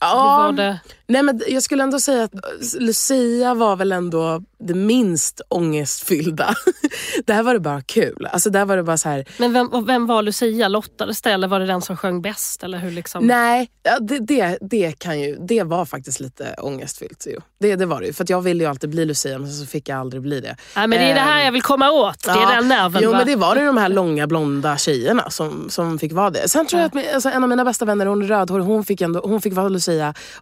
Ja. 0.00 0.52
det? 0.56 0.78
Nej, 1.08 1.22
men 1.22 1.40
jag 1.48 1.62
skulle 1.62 1.82
ändå 1.82 2.00
säga 2.00 2.24
att 2.24 2.32
Lucia 2.80 3.54
var 3.54 3.76
väl 3.76 3.92
ändå 3.92 4.42
det 4.58 4.74
minst 4.74 5.40
ångestfyllda. 5.48 6.54
där 7.24 7.42
var 7.42 7.54
det 7.54 7.60
bara 7.60 7.82
kul. 7.82 8.28
Alltså 8.32 8.50
där 8.50 8.64
var 8.64 8.76
det 8.76 8.82
bara 8.82 8.98
så 8.98 9.08
här. 9.08 9.24
Men 9.38 9.52
vem, 9.52 9.84
vem 9.86 10.06
var 10.06 10.22
Lucia? 10.22 10.68
Lottades 10.68 11.22
det 11.22 11.30
eller 11.30 11.48
var 11.48 11.60
det 11.60 11.66
den 11.66 11.82
som 11.82 11.96
sjöng 11.96 12.22
bäst? 12.22 12.62
Eller 12.62 12.78
hur 12.78 12.90
liksom? 12.90 13.26
Nej, 13.26 13.70
ja, 13.82 13.98
det, 14.00 14.18
det, 14.18 14.58
det, 14.60 14.92
kan 14.98 15.20
ju, 15.20 15.36
det 15.40 15.62
var 15.62 15.84
faktiskt 15.84 16.20
lite 16.20 16.54
ångestfyllt. 16.58 17.26
Jo. 17.30 17.40
Det, 17.60 17.76
det 17.76 17.86
var 17.86 18.00
det 18.00 18.06
ju. 18.06 18.12
För 18.12 18.26
jag 18.28 18.40
ville 18.40 18.64
ju 18.64 18.70
alltid 18.70 18.90
bli 18.90 19.04
Lucia 19.04 19.38
men 19.38 19.52
så 19.52 19.66
fick 19.66 19.88
jag 19.88 19.98
aldrig 19.98 20.22
bli 20.22 20.40
det. 20.40 20.56
Nej, 20.76 20.86
men 20.86 20.98
det 20.98 21.04
är 21.10 21.14
det 21.14 21.20
här 21.20 21.44
jag 21.44 21.52
vill 21.52 21.62
komma 21.62 21.90
åt. 21.90 22.22
Det 22.24 22.30
är 22.30 22.36
Ja. 22.36 22.54
den 22.54 22.68
nerven. 22.68 23.02
Jo 23.04 23.10
va? 23.10 23.16
men 23.18 23.26
det 23.26 23.36
var 23.36 23.54
det 23.54 23.66
de 23.66 23.76
här 23.76 23.88
långa 23.88 24.26
blonda 24.26 24.76
tjejerna 24.76 25.30
som, 25.30 25.70
som 25.70 25.98
fick 25.98 26.12
vara 26.12 26.30
det. 26.30 26.48
Sen 26.48 26.66
tror 26.66 26.82
jag 26.82 26.98
att 26.98 27.14
alltså, 27.14 27.28
en 27.28 27.42
av 27.42 27.48
mina 27.48 27.64
bästa 27.64 27.84
vänner, 27.84 28.06
hon 28.06 28.22
är 28.22 28.26
rödhårig, 28.26 28.64
hon 28.64 28.84
fick, 28.84 29.00
ändå, 29.00 29.20
hon 29.24 29.40
fick 29.40 29.52
vara 29.52 29.68
Lucia. 29.68 29.85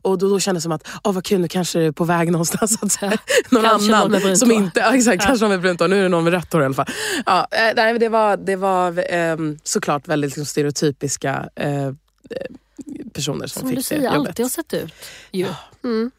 Och 0.02 0.18
då, 0.18 0.28
då 0.28 0.40
kändes 0.40 0.62
det 0.62 0.64
som 0.64 0.72
att, 0.72 0.88
åh 1.04 1.12
vad 1.12 1.24
kul 1.24 1.40
nu 1.40 1.48
kanske 1.48 1.78
det 1.78 1.84
är 1.84 1.92
på 1.92 2.04
väg 2.04 2.32
någonstans. 2.32 2.82
Att, 2.82 2.96
här, 2.96 3.18
någon 3.48 3.62
Kanske 3.62 3.90
någon 3.90 4.00
annan 4.00 4.20
brunt 4.20 4.38
som 4.38 4.50
inte, 4.52 4.80
ja, 4.80 4.96
exakt, 4.96 5.24
kanske 5.24 5.44
någon 5.44 5.50
med 5.50 5.60
brunt 5.60 5.80
hår. 5.80 5.88
Nu 5.88 5.98
är 5.98 6.02
det 6.02 6.08
någon 6.08 6.24
med 6.24 6.32
rött 6.32 6.52
hår 6.52 6.62
i 6.62 6.64
alla 6.64 6.74
fall. 6.74 6.88
Ja, 7.26 7.48
eh, 7.50 7.72
nej, 7.76 7.98
det 7.98 8.08
var, 8.08 8.36
det 8.36 8.56
var 8.56 9.04
ehm, 9.08 9.58
såklart 9.62 10.08
väldigt 10.08 10.28
liksom, 10.28 10.44
stereotypiska 10.44 11.48
eh, 11.56 11.86
eh, 11.86 11.92
personer 13.12 13.46
som, 13.46 13.60
Som 13.60 13.68
fick 13.68 13.76
Lucia 13.76 13.98
det 13.98 14.04
jobbet. 14.04 14.28
alltid 14.28 14.44
har 14.44 14.50
sett 14.50 14.74
ut. 14.74 14.92
Ju. 15.30 15.46
Mm. 15.84 16.10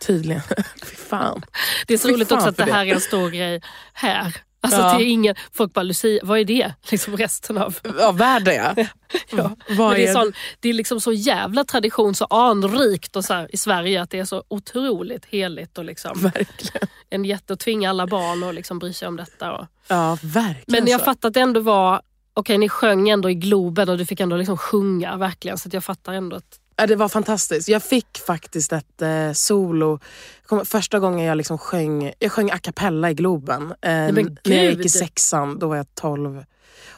Tydligen. 0.00 0.42
Fy 0.82 0.96
fan. 0.96 1.42
Det 1.86 1.94
är 1.94 1.98
så 1.98 2.08
Fy 2.08 2.14
roligt 2.14 2.32
också 2.32 2.48
att 2.48 2.56
det. 2.56 2.64
här 2.64 2.86
är 2.86 2.94
en 2.94 3.00
stor 3.00 3.30
grej 3.30 3.62
här. 3.92 4.36
Alltså 4.64 4.80
Ja. 4.80 4.98
det 4.98 5.04
är 5.04 5.06
ingen, 5.06 5.34
folk 5.52 5.72
bara 5.72 5.82
Lucia, 5.82 6.20
vad 6.22 6.38
är 6.38 6.44
det? 6.44 6.72
Liksom 6.90 7.16
resten 7.16 7.58
av... 7.58 7.78
Ja, 7.98 8.12
världen 8.12 8.54
ja. 8.54 8.74
Ja. 9.30 9.56
Vad 9.68 9.88
Men 9.88 9.96
det, 10.00 10.06
är 10.06 10.12
sån, 10.12 10.32
det 10.60 10.68
är 10.68 10.72
liksom 10.72 11.00
så 11.00 11.12
jävla 11.12 11.64
tradition, 11.64 12.14
så 12.14 12.24
anrikt 12.24 13.16
och 13.16 13.24
så 13.24 13.34
här, 13.34 13.48
i 13.54 13.56
Sverige 13.56 14.02
att 14.02 14.10
det 14.10 14.18
är 14.18 14.24
så 14.24 14.44
otroligt 14.48 15.24
heligt 15.24 15.78
och 15.78 15.84
liksom 15.84 16.12
Verkligen. 16.20 16.88
en 17.10 17.24
jätte 17.24 17.52
att 17.52 17.60
tvinga 17.60 17.90
alla 17.90 18.06
barn 18.06 18.44
att 18.44 18.54
liksom 18.54 18.78
bry 18.78 18.92
sig 18.92 19.08
om 19.08 19.16
detta. 19.16 19.52
Och. 19.52 19.66
Ja, 19.88 20.18
verkligen 20.22 20.84
Men 20.84 20.86
jag 20.92 21.04
fattar 21.04 21.28
att 21.28 21.34
det 21.34 21.40
ändå 21.40 21.60
var, 21.60 22.02
okej 22.34 22.58
ni 22.58 22.68
sjöng 22.68 23.08
ändå 23.08 23.30
i 23.30 23.34
Globen 23.34 23.88
och 23.88 23.98
du 23.98 24.06
fick 24.06 24.20
ändå 24.20 24.36
liksom 24.36 24.56
sjunga 24.58 25.16
verkligen 25.16 25.58
så 25.58 25.68
att 25.68 25.74
jag 25.74 25.84
fattar 25.84 26.12
ändå 26.12 26.36
att 26.36 26.58
Ja, 26.76 26.86
det 26.86 26.96
var 26.96 27.08
fantastiskt. 27.08 27.68
Jag 27.68 27.82
fick 27.82 28.18
faktiskt 28.26 28.72
ett 28.72 29.02
eh, 29.02 29.32
solo. 29.32 29.98
Kom, 30.46 30.66
första 30.66 30.98
gången 30.98 31.26
jag 31.26 31.36
liksom 31.36 31.58
sjöng, 31.58 32.12
jag 32.18 32.32
sjöng 32.32 32.50
a 32.50 32.58
cappella 32.58 33.10
i 33.10 33.14
Globen. 33.14 33.62
Eh, 33.62 34.12
när 34.44 34.64
jag 34.64 34.72
gick 34.72 34.84
i 34.84 34.88
sexan, 34.88 35.58
då 35.58 35.68
var 35.68 35.76
jag 35.76 35.86
12 35.94 36.44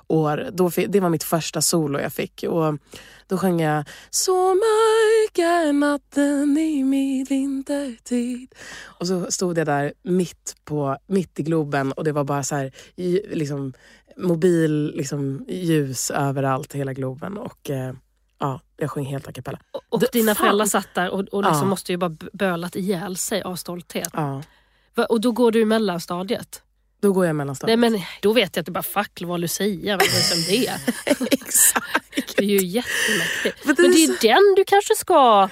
år. 0.09 0.49
Då 0.53 0.71
fi, 0.71 0.87
det 0.87 1.01
var 1.01 1.09
mitt 1.09 1.25
första 1.25 1.61
solo 1.61 2.01
jag 2.01 2.13
fick. 2.13 2.45
Och 2.49 2.79
då 3.27 3.39
sjöng 3.39 3.61
jag 3.61 3.85
Så 4.11 4.55
mörk 4.55 5.39
är 5.39 5.73
natten 5.73 6.59
i 6.59 6.85
min 6.85 7.25
vintertid. 7.25 8.55
Och 8.83 9.07
så 9.07 9.31
stod 9.31 9.59
jag 9.59 9.67
där 9.67 9.93
mitt, 10.03 10.57
på, 10.65 10.97
mitt 11.07 11.41
i 11.41 11.43
Globen 11.43 11.93
och 11.93 12.05
det 12.05 12.13
var 12.13 12.25
bara 12.25 12.43
så 12.43 12.57
här, 12.57 12.73
liksom, 13.37 13.73
mobil 14.17 14.93
liksom, 14.95 15.45
ljus 15.49 16.11
överallt, 16.11 16.73
hela 16.73 16.93
Globen. 16.93 17.39
Och 17.39 17.71
eh, 17.71 17.93
ja, 18.39 18.61
jag 18.77 18.91
sjöng 18.91 19.05
helt 19.07 19.29
a 19.29 19.33
cappella. 19.33 19.59
Och 19.89 20.01
Det- 20.01 20.13
dina 20.13 20.35
fan. 20.35 20.45
föräldrar 20.45 20.67
satt 20.67 20.95
där 20.95 21.11
och, 21.11 21.21
och 21.21 21.43
liksom 21.43 21.59
Ja. 21.63 21.65
måste 21.65 21.93
ju 21.93 21.99
bara 21.99 22.17
bölat 22.33 22.77
ihjäl 22.77 23.17
sig 23.17 23.43
av 23.43 23.57
stolthet. 23.57 24.11
Ja, 24.13 24.43
Och 25.09 25.21
då 25.21 25.33
går 25.33 25.53
du 25.53 25.61
i 25.61 25.65
mellanstadiet. 25.65 26.63
då 27.01 27.13
går 27.13 27.25
jag 27.27 27.29
Nej, 27.35 27.37
mellanstadiet. 27.39 27.79
men 27.79 28.01
då 28.23 28.33
vet 28.33 28.57
jag 28.57 28.63
att 28.63 28.67
du 28.67 28.73
bara 28.73 28.83
fuck, 28.83 29.23
vad 29.25 29.41
Lucia, 29.41 29.97
vad 29.97 30.07
är 30.07 30.35
det 30.35 30.59
det? 30.59 31.27
Exakt. 31.33 32.37
Det 32.37 32.43
är 32.45 32.49
ju 32.61 32.67
jättemäktigt. 32.67 33.67
Men 33.67 33.75
det 33.75 33.83
Men 33.83 33.91
är 33.91 33.95
det 33.95 34.03
är 34.05 34.07
så- 34.07 34.27
den 34.27 34.55
du 34.57 34.65
kanske 34.67 34.95
ska 34.95 35.49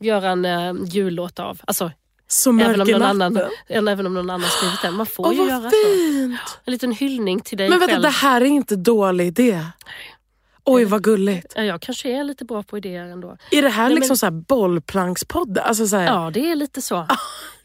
göra 0.00 0.30
en 0.30 0.44
uh, 0.44 0.84
jullåt 0.84 1.38
av. 1.38 1.60
Alltså, 1.64 1.90
Så 2.26 2.50
även, 2.60 2.80
om 2.80 2.88
i 2.88 2.92
någon 2.92 3.02
annan, 3.02 3.40
eller 3.66 3.92
även 3.92 4.06
om 4.06 4.14
någon 4.14 4.30
annan 4.30 4.50
skrivit 4.50 4.82
den. 4.82 4.94
Man 4.94 5.06
får 5.06 5.26
Åh 5.26 5.34
ju 5.34 5.46
göra 5.48 5.70
så. 5.70 5.76
fint! 5.84 6.40
En 6.64 6.72
liten 6.72 6.92
hyllning 6.92 7.40
till 7.40 7.58
dig 7.58 7.68
Men 7.68 7.78
vänta, 7.78 7.92
själv. 7.94 8.02
det 8.02 8.08
här 8.08 8.40
är 8.40 8.44
inte 8.44 8.76
dålig 8.76 9.26
idé. 9.26 9.64
Oj 10.72 10.84
vad 10.84 11.02
gulligt. 11.04 11.52
Ja, 11.56 11.62
jag 11.62 11.80
kanske 11.82 12.08
är 12.20 12.24
lite 12.24 12.44
bra 12.44 12.62
på 12.62 12.78
idéer 12.78 13.04
ändå. 13.04 13.36
Är 13.50 13.62
det 13.62 13.68
här 13.68 13.84
Nej, 13.88 13.94
liksom 13.94 14.08
men- 14.12 14.16
så 14.18 14.26
här 14.26 14.30
bollplankspodd? 14.30 15.58
Alltså 15.58 15.86
så 15.86 15.96
här, 15.96 16.06
Ja, 16.06 16.30
det 16.34 16.50
är 16.50 16.56
lite 16.56 16.82
så. 16.82 17.06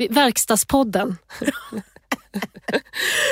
Verkstadspodden. 0.10 1.18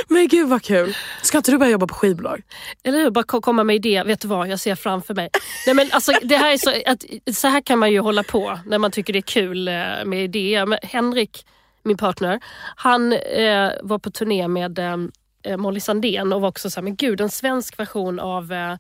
Men 0.08 0.28
gud 0.28 0.50
vad 0.50 0.64
kul. 0.64 0.96
Ska 1.22 1.38
inte 1.38 1.52
du 1.52 1.58
börja 1.58 1.72
jobba 1.72 1.88
på 1.88 1.94
skivbolag? 1.94 2.42
Eller 2.84 2.98
hur? 3.00 3.10
Bara 3.12 3.24
ko- 3.24 3.42
komma 3.42 3.64
med 3.64 3.76
idéer. 3.76 4.06
Vet 4.06 4.20
du 4.22 4.28
vad, 4.28 4.48
jag 4.48 4.60
ser 4.60 4.76
framför 4.76 5.14
mig. 5.14 5.30
Nej, 5.66 5.76
men 5.76 5.90
alltså, 5.92 6.12
det 6.24 6.38
här 6.38 6.54
är 6.54 6.58
så, 6.58 6.70
att, 6.92 7.36
så 7.36 7.48
här 7.48 7.62
kan 7.62 7.80
man 7.80 7.92
ju 7.92 8.00
hålla 8.00 8.24
på 8.24 8.60
när 8.66 8.78
man 8.78 8.92
tycker 8.92 9.14
det 9.14 9.20
är 9.20 9.22
kul 9.22 9.68
eh, 9.68 9.74
med 10.06 10.24
idéer. 10.24 10.66
Men 10.66 10.80
Henrik, 10.84 11.46
min 11.84 11.98
partner, 11.98 12.40
han 12.76 13.14
eh, 13.14 13.72
var 13.82 14.00
på 14.00 14.12
turné 14.12 14.48
med 14.48 14.80
eh, 14.80 15.58
Molly 15.58 15.80
Sandén 15.80 16.34
och 16.34 16.42
var 16.42 16.50
också 16.50 16.70
så 16.70 16.80
här, 16.80 16.84
men 16.84 16.96
gud 16.96 17.22
en 17.22 17.30
svensk 17.30 17.80
version 17.80 18.20
av 18.20 18.52
eh, 18.54 18.76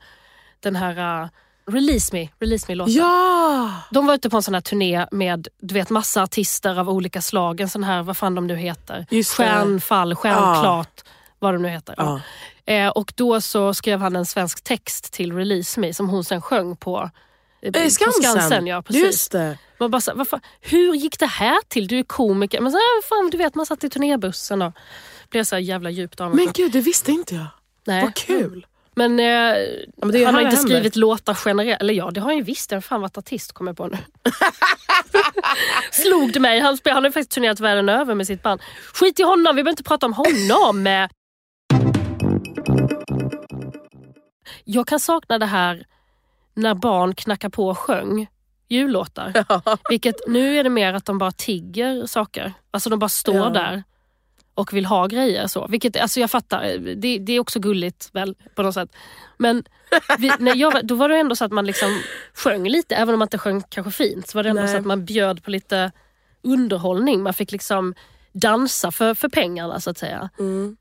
den 0.64 0.76
här 0.76 1.22
eh, 1.24 1.30
Release 1.68 2.16
Me, 2.16 2.30
Release 2.40 2.66
Me-låten. 2.68 2.94
Ja! 2.94 3.72
De 3.92 4.06
var 4.08 4.14
ute 4.14 4.30
på 4.30 4.38
en 4.38 4.44
sån 4.44 4.54
här 4.54 4.62
turné 4.62 5.06
med 5.12 5.48
du 5.62 5.74
vet 5.74 5.90
massa 5.90 6.24
artister 6.24 6.80
av 6.80 6.90
olika 6.90 7.22
slag. 7.22 7.62
En 7.62 7.70
sån 7.70 7.84
här, 7.84 8.04
vad 8.04 8.18
fan 8.18 8.36
de 8.36 8.48
nu 8.48 8.56
heter. 8.56 9.06
Just. 9.10 9.32
Stjärnfall, 9.34 10.16
Stjärnklart, 10.16 11.04
vad 11.40 11.54
de 11.54 11.62
nu 11.62 11.70
heter. 11.70 11.96
Ja. 11.98 12.22
Eh, 12.66 12.88
och 12.90 13.14
då 13.16 13.42
så 13.42 13.74
skrev 13.74 14.00
han 14.00 14.16
en 14.16 14.26
svensk 14.26 14.64
text 14.64 15.14
till 15.14 15.34
Release 15.34 15.80
Me 15.80 15.94
som 15.94 16.10
hon 16.10 16.24
sen 16.24 16.42
sjöng 16.42 16.76
på, 16.76 17.10
eh, 17.62 17.72
Eh, 17.84 17.90
Skansen. 17.90 18.22
Skansen. 18.24 18.68
Ja, 18.68 18.82
precis. 18.82 19.04
Just 19.04 19.32
det. 19.32 19.58
Man 19.80 19.92
bara, 19.92 20.02
så, 20.02 20.26
fan, 20.26 20.42
hur 20.62 20.94
gick 20.96 21.20
det 21.20 21.26
här 21.26 21.58
till? 21.68 21.88
Du 21.88 22.00
är 22.00 22.04
komiker. 22.04 22.62
Men 22.62 22.72
så 22.72 22.78
här, 22.78 23.02
fan, 23.02 23.30
du 23.30 23.38
vet, 23.38 23.56
man 23.56 23.66
satt 23.66 23.84
i 23.84 23.90
turnébussen 23.90 24.62
och 24.62 24.74
blev 25.30 25.44
så 25.44 25.58
jävla 25.58 25.90
djupt 25.90 26.20
Men 26.20 26.28
avundsjuk. 26.28 26.56
gud, 26.56 26.72
det 26.72 26.82
visste 26.82 27.12
inte 27.12 27.36
jag. 27.36 27.46
Nej. 27.86 28.04
Vad 28.04 28.14
kul. 28.16 28.66
Men, 28.96 29.12
eh, 29.20 29.26
men 29.98 30.12
det 30.12 30.22
är 30.22 30.26
han 30.26 30.36
har 30.36 30.42
inte 30.42 30.56
händer. 30.56 30.70
skrivit 30.74 30.96
låtar 30.96 31.38
generellt. 31.46 31.82
Eller 31.82 31.94
ja, 31.94 32.12
det 32.12 32.20
har 32.22 32.28
han 32.28 32.38
ju 32.38 32.44
visst. 32.44 32.72
Jag 32.72 32.76
har 32.76 32.82
fan 32.82 33.02
varit 33.02 33.18
artist 33.18 33.52
kommer 33.54 33.70
jag 33.72 33.78
på 33.78 33.88
nu. 33.88 33.98
Slog 35.92 36.34
det 36.34 36.40
mig. 36.40 36.60
Han, 36.60 36.78
han 36.86 36.96
har 36.96 37.04
ju 37.04 37.12
faktiskt 37.12 37.32
turnerat 37.32 37.60
världen 37.60 37.90
över 37.90 38.16
med 38.16 38.28
sitt 38.28 38.44
band. 38.44 38.62
Skit 38.94 39.20
i 39.20 39.24
honom, 39.24 39.56
vi 39.56 39.64
behöver 39.64 39.70
inte 39.72 39.84
prata 39.84 40.06
om 40.06 40.14
honom. 40.14 41.08
Jag 44.64 44.88
kan 44.88 45.00
sakna 45.00 45.40
det 45.40 45.46
här 45.46 45.86
när 46.54 46.74
barn 46.74 47.16
knackar 47.16 47.50
på 47.50 47.68
och 47.68 47.78
sjöng 47.78 48.28
jullåtar. 48.70 49.46
Vilket 49.90 50.16
nu 50.28 50.58
är 50.60 50.64
det 50.64 50.70
mer 50.70 50.94
att 50.94 51.06
de 51.06 51.18
bara 51.18 51.32
tigger 51.32 52.06
saker. 52.06 52.54
Alltså 52.72 52.90
de 52.90 53.00
bara 53.00 53.10
står 53.10 53.36
Ja. 53.36 53.50
där 53.50 53.84
och 54.56 54.74
vill 54.74 54.86
ha 54.86 55.08
grejer. 55.08 55.48
Så. 55.48 55.68
Vilket, 55.68 55.98
alltså 55.98 56.20
jag 56.20 56.32
fattar, 56.32 56.78
det, 56.96 57.18
det 57.18 57.34
är 57.34 57.40
också 57.40 57.60
gulligt 57.60 58.10
väl 58.14 58.36
på 58.56 58.64
något 58.64 58.74
sätt. 58.74 58.90
Men 59.38 59.64
vi, 60.20 60.32
när 60.40 60.56
jag, 60.56 60.72
var- 60.72 60.82
då 60.84 60.96
var 60.96 61.10
det 61.10 61.18
ändå 61.18 61.36
så 61.36 61.46
att 61.46 61.52
man 61.52 61.66
liksom 61.66 62.00
sjöng 62.34 62.68
lite, 62.68 62.96
även 62.96 63.14
om 63.16 63.20
man 63.20 63.26
inte 63.26 63.38
sjöng 63.38 63.62
kanske 63.70 63.92
fint. 63.92 64.28
Så 64.28 64.38
var 64.38 64.44
det 64.44 64.50
ändå 64.50 64.62
Nej. 64.62 64.72
så 64.72 64.78
att 64.78 64.86
man 64.86 65.06
bjöd 65.06 65.44
på 65.44 65.50
lite 65.52 65.92
underhållning. 66.42 67.24
Man 67.24 67.34
fick 67.34 67.52
liksom 67.52 67.94
dansa 68.32 68.92
för, 68.92 69.14
för 69.14 69.30
pengarna 69.30 69.80
så 69.80 69.90
att 69.90 69.98
säga. 69.98 70.30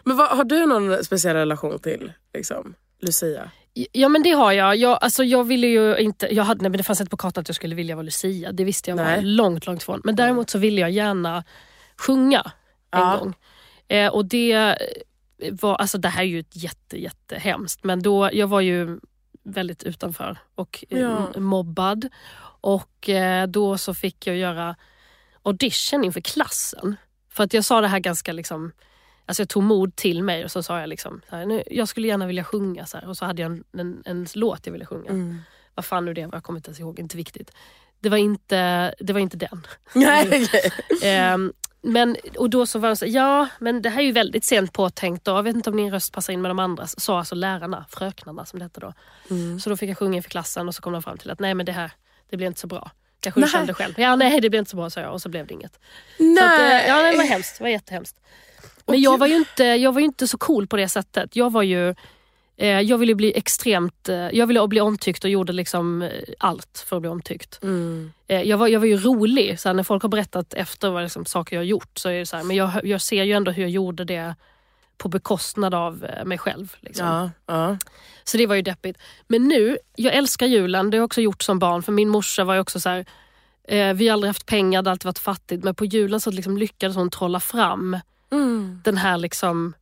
Men 0.05 0.16
vad, 0.16 0.29
har 0.29 0.45
du 0.45 0.66
någon 0.66 1.05
speciell 1.05 1.37
relation 1.37 1.79
till 1.79 2.12
liksom, 2.35 2.75
Lucia? 3.01 3.51
Ja 3.93 4.09
men 4.09 4.23
det 4.23 4.31
har 4.31 4.53
jag. 4.53 4.77
Jag, 4.77 4.99
alltså, 5.01 5.25
jag 5.25 5.45
ville 5.45 5.66
ju 5.66 5.97
inte, 5.97 6.35
jag 6.35 6.45
hade, 6.45 6.62
nej, 6.62 6.70
men 6.70 6.79
det 6.79 6.83
fanns 6.85 7.01
inte 7.01 7.11
på 7.11 7.16
kartan 7.16 7.41
att 7.43 7.49
jag 7.49 7.57
skulle 7.57 7.75
vilja 7.75 7.95
vara 7.97 8.03
Lucia. 8.03 8.53
Det 8.53 8.64
visste 8.64 8.91
jag 8.91 8.97
var 8.97 9.05
Nej. 9.05 9.23
långt, 9.23 9.66
långt 9.66 9.83
ifrån. 9.83 10.01
Men 10.05 10.16
däremot 10.16 10.51
så 10.51 10.59
ville 10.59 10.81
jag 10.81 10.91
gärna 10.91 11.45
sjunga 11.97 12.41
en 12.95 13.01
Ja. 13.01 13.16
gång. 13.20 13.35
Eh, 13.97 14.09
och 14.12 14.24
det 14.26 14.76
var, 15.51 15.74
alltså 15.74 15.99
det 15.99 16.09
här 16.09 16.22
är 16.22 16.26
ju 16.26 16.38
ett 16.40 16.57
jätte, 16.62 17.01
jättehemskt. 17.03 17.84
Men 17.84 18.03
då, 18.03 18.30
jag 18.32 18.47
var 18.47 18.61
ju 18.61 18.99
väldigt 19.45 19.82
utanför 19.82 20.38
och 20.55 20.84
eh, 20.90 20.99
Ja. 21.01 21.32
mobbad. 21.40 22.09
Och 22.61 23.09
eh, 23.09 23.47
då 23.47 23.78
så 23.78 23.95
fick 23.95 24.26
jag 24.26 24.36
göra 24.36 24.76
audition 25.43 26.05
inför 26.05 26.20
klassen. 26.20 26.97
För 27.28 27.45
att 27.45 27.55
jag 27.55 27.64
sa 27.64 27.80
det 27.80 27.88
här 27.88 27.99
ganska 27.99 28.32
liksom 28.32 28.72
Alltså 29.26 29.43
jag 29.43 29.49
tog 29.49 29.62
mod 29.62 29.97
till 29.97 30.22
mig 30.22 30.45
och 30.45 30.51
så 30.51 30.62
sa 30.62 30.80
jag 30.80 30.88
liksom, 30.88 31.20
så 31.30 31.36
här, 31.36 31.47
nu, 31.47 31.62
jag 31.70 31.88
skulle 31.88 32.07
gärna 32.09 32.26
vilja 32.26 32.45
sjunga. 32.45 32.86
Så 32.86 32.97
här, 32.99 33.09
och 33.09 33.16
så 33.16 33.24
hade 33.24 33.43
jag 33.43 33.53
en, 33.53 33.64
en, 33.80 34.03
en 34.05 34.26
låt 34.34 34.66
jag 34.66 34.72
ville 34.72 34.86
sjunga. 34.86 35.11
Mm. 35.11 35.38
Vad 35.74 35.84
fan 35.84 36.05
nu 36.05 36.14
det 36.14 36.26
var, 36.26 36.32
jag 36.32 36.43
kommer 36.45 36.59
inte 36.59 36.68
ens 36.68 36.80
ihåg, 36.80 36.99
inte 36.99 37.16
viktigt. 37.16 37.51
Det 38.01 38.09
var 38.09 38.16
inte, 38.16 38.95
det 38.99 39.12
var 39.12 39.20
inte 39.20 39.36
den. 39.36 39.66
Nej, 39.95 40.49
Ehm, 41.03 41.53
men, 41.83 42.16
och 42.39 42.51
då 42.51 42.66
så 42.66 42.78
var 42.78 42.89
de 42.89 42.97
så 42.97 43.07
ja 43.07 43.49
men 43.59 43.83
det 43.83 43.91
här 43.91 44.01
är 44.01 44.07
ju 44.07 44.12
väldigt 44.12 44.45
sent 44.45 44.72
påtänkt 44.72 45.28
och 45.28 45.37
jag 45.37 45.43
vet 45.43 45.57
inte 45.57 45.70
om 45.70 45.76
din 45.76 45.91
röst 45.91 46.12
passar 46.12 46.33
in 46.33 46.43
med 46.43 46.51
de 46.51 46.59
andra. 46.59 46.87
Sa 46.87 47.18
alltså 47.18 47.35
lärarna, 47.35 47.87
fröknarna 47.89 48.47
som 48.47 48.59
det 48.59 48.64
hette 48.64 48.80
då. 48.80 48.93
Mm. 49.30 49.61
Så 49.61 49.70
då 49.70 49.76
fick 49.76 49.91
jag 49.91 49.99
sjunga 49.99 50.16
inför 50.16 50.30
klassen 50.30 50.68
och 50.68 50.74
så 50.74 50.83
kom 50.83 50.93
de 50.93 51.03
fram 51.03 51.18
till 51.18 51.30
att 51.30 51.41
nej 51.41 51.55
men 51.55 51.66
det 51.66 51.72
här, 51.72 51.93
det 52.30 52.37
blir 52.37 52.47
inte 52.47 52.61
så 52.61 52.66
bra. 52.66 52.91
Kanske 53.20 53.41
du 53.41 53.45
Nej. 53.45 53.51
kände 53.51 53.74
själv. 53.74 53.95
Ja 53.97 54.16
nej 54.16 54.41
det 54.41 54.51
blir 54.51 54.59
inte 54.59 54.70
så 54.70 54.76
bra 54.76 54.91
sa 54.91 55.01
jag 55.01 55.12
och 55.12 55.22
så 55.22 55.28
blev 55.28 55.47
det 55.47 55.55
inget. 55.55 55.78
Så 56.16 56.45
att, 56.45 56.61
eh, 56.61 56.89
ja, 56.89 57.11
det 57.11 57.16
var 57.16 57.24
hemskt. 57.24 57.59
Det 57.59 57.64
var 57.64 57.70
jättehemskt. 57.70 58.16
Men 58.87 59.01
jag 59.01 59.18
var, 59.18 59.26
ju 59.26 59.37
inte, 59.37 59.64
jag 59.64 59.93
var 59.93 60.01
ju 60.01 60.07
inte 60.07 60.28
så 60.28 60.39
cool 60.39 60.66
på 60.66 60.76
det 60.76 60.89
sättet. 60.89 61.37
Jag 61.37 61.53
var 61.53 61.62
ju... 61.62 61.95
Eh, 62.62 62.80
jag 62.80 62.98
ville 62.98 63.14
bli 63.14 63.32
extremt... 63.36 64.08
Eh, 64.08 64.16
jag 64.16 64.46
ville 64.46 64.68
bli 64.68 64.80
omtyckt 64.80 65.24
och 65.24 65.30
gjorde 65.30 65.52
liksom 65.52 66.02
eh, 66.02 66.10
allt 66.38 66.84
för 66.86 66.96
att 66.96 67.02
bli 67.02 67.10
omtyckt. 67.10 67.60
Mm. 67.62 68.12
Jag, 68.26 68.58
var, 68.58 68.68
jag 68.68 68.80
var 68.80 68.86
ju 68.86 68.96
rolig. 68.96 69.60
Så 69.60 69.72
när 69.72 69.82
folk 69.82 70.02
har 70.02 70.08
berättat 70.08 70.54
efter 70.54 70.90
vad 70.90 71.02
liksom, 71.02 71.24
saker 71.24 71.56
jag 71.56 71.60
har 71.60 71.66
gjort 71.66 71.98
så 71.98 72.08
är 72.08 72.18
det 72.18 72.26
så 72.26 72.36
här, 72.36 72.44
men 72.44 72.56
jag, 72.56 72.70
jag 72.84 73.00
ser 73.00 73.22
ju 73.22 73.32
ändå 73.32 73.50
hur 73.50 73.62
jag 73.62 73.70
gjorde 73.70 74.04
det 74.04 74.34
på 74.98 75.08
bekostnad 75.08 75.74
av 75.74 76.06
mig 76.24 76.38
själv. 76.38 76.76
Liksom. 76.80 77.06
Ja, 77.06 77.30
ja. 77.46 77.76
Så 78.24 78.36
det 78.36 78.46
var 78.46 78.54
ju 78.54 78.62
deppigt. 78.62 78.98
Men 79.28 79.48
nu, 79.48 79.78
jag 79.96 80.14
älskar 80.14 80.46
julen. 80.46 80.90
Det 80.90 80.96
har 80.96 81.00
jag 81.00 81.04
också 81.04 81.20
gjort 81.20 81.42
som 81.42 81.58
barn. 81.58 81.82
För 81.82 81.92
min 81.92 82.08
morsa 82.08 82.44
var 82.44 82.54
ju 82.54 82.60
också 82.60 82.80
så 82.80 82.88
här, 82.88 83.04
eh, 83.68 83.94
vi 83.94 84.08
har 84.08 84.12
aldrig 84.12 84.28
haft 84.28 84.46
pengar, 84.46 84.82
det 84.82 84.90
har 84.90 84.92
alltid 84.92 85.06
varit 85.06 85.18
fattigt. 85.18 85.64
Men 85.64 85.74
på 85.74 85.84
julen 85.84 86.20
så 86.20 86.30
liksom 86.30 86.58
lyckades 86.58 86.96
hon 86.96 87.10
trolla 87.10 87.40
fram 87.40 87.96
Mm. 88.32 88.80
den 88.84 88.96
här 88.96 89.18
liksom 89.18 89.74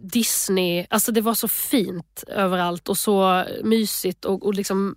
Disney, 0.00 0.86
alltså 0.90 1.12
det 1.12 1.20
var 1.20 1.34
så 1.34 1.48
fint 1.48 2.24
överallt 2.28 2.88
och 2.88 2.98
så 2.98 3.44
mysigt 3.62 4.24
och, 4.24 4.46
och 4.46 4.54
liksom 4.54 4.96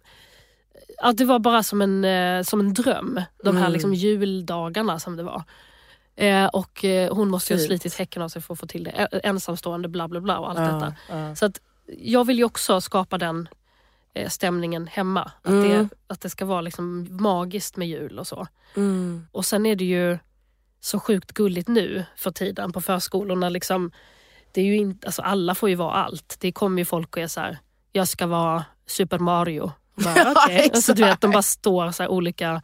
Ja, 1.02 1.12
det 1.14 1.26
var 1.26 1.40
bara 1.40 1.64
som 1.64 1.82
en, 1.82 2.06
eh, 2.06 2.44
som 2.44 2.60
en 2.60 2.74
dröm, 2.74 3.22
de 3.44 3.56
här 3.56 3.64
Mm. 3.64 3.74
liksom 3.74 3.94
juldagarna 3.94 5.00
som 5.00 5.16
det 5.16 5.24
var. 5.24 5.44
Eh, 6.16 6.46
och 6.46 6.86
eh, 6.86 7.14
hon 7.16 7.30
måste 7.30 7.54
ju 7.54 7.60
ha 7.60 7.66
slitit 7.66 7.94
häcken 7.96 8.22
av 8.22 8.30
sig 8.30 8.42
för 8.42 8.54
att 8.54 8.60
få 8.60 8.68
till 8.68 8.84
det. 8.84 8.92
Ä- 8.92 9.20
Ensamstående, 9.24 9.88
bla 9.88 10.08
bla 10.08 10.22
bla 10.22 10.40
och 10.40 10.50
allt 10.50 10.60
Ja, 10.60 10.66
detta. 10.66 10.96
ja. 11.10 11.36
Så 11.36 11.46
att 11.46 11.60
jag 11.98 12.26
vill 12.28 12.38
ju 12.38 12.44
också 12.44 12.82
skapa 12.82 13.18
den 13.18 13.50
eh, 14.14 14.30
stämningen 14.30 14.88
hemma. 14.88 15.32
Att, 15.42 15.48
Mm. 15.50 15.70
det, 15.70 15.90
att 16.08 16.22
det 16.22 16.30
ska 16.30 16.46
vara 16.46 16.62
liksom 16.62 17.08
magiskt 17.22 17.78
med 17.78 17.88
jul 17.88 18.20
och 18.20 18.28
så. 18.28 18.48
Mm. 18.76 19.28
Och 19.32 19.46
sen 19.46 19.66
är 19.66 19.76
det 19.76 19.86
ju 19.86 20.18
så 20.80 21.00
sjukt 21.00 21.32
gulligt 21.32 21.68
nu 21.68 22.06
för 22.16 22.32
tiden 22.32 22.72
på 22.74 22.82
förskolorna. 22.82 23.50
Liksom, 23.50 23.92
det 24.58 24.62
är 24.62 24.66
ju 24.66 24.76
inte, 24.78 25.08
alltså 25.08 25.22
alla 25.22 25.56
får 25.56 25.70
ju 25.70 25.76
vara 25.76 25.94
allt. 25.94 26.36
Det 26.40 26.52
kommer 26.52 26.82
ju 26.82 26.86
folk 26.86 27.18
och 27.18 27.24
är 27.24 27.28
så 27.28 27.40
här, 27.40 27.58
jag 27.92 28.08
ska 28.08 28.28
vara 28.28 28.66
Super 28.88 29.20
Mario. 29.20 29.72
Bara, 29.96 30.16
Ja, 30.18 30.32
okay. 30.32 30.70
alltså, 30.74 30.94
du 30.94 31.04
vet, 31.04 31.22
de 31.22 31.32
bara 31.32 31.42
står 31.42 31.92
så 31.92 32.08
olika 32.08 32.62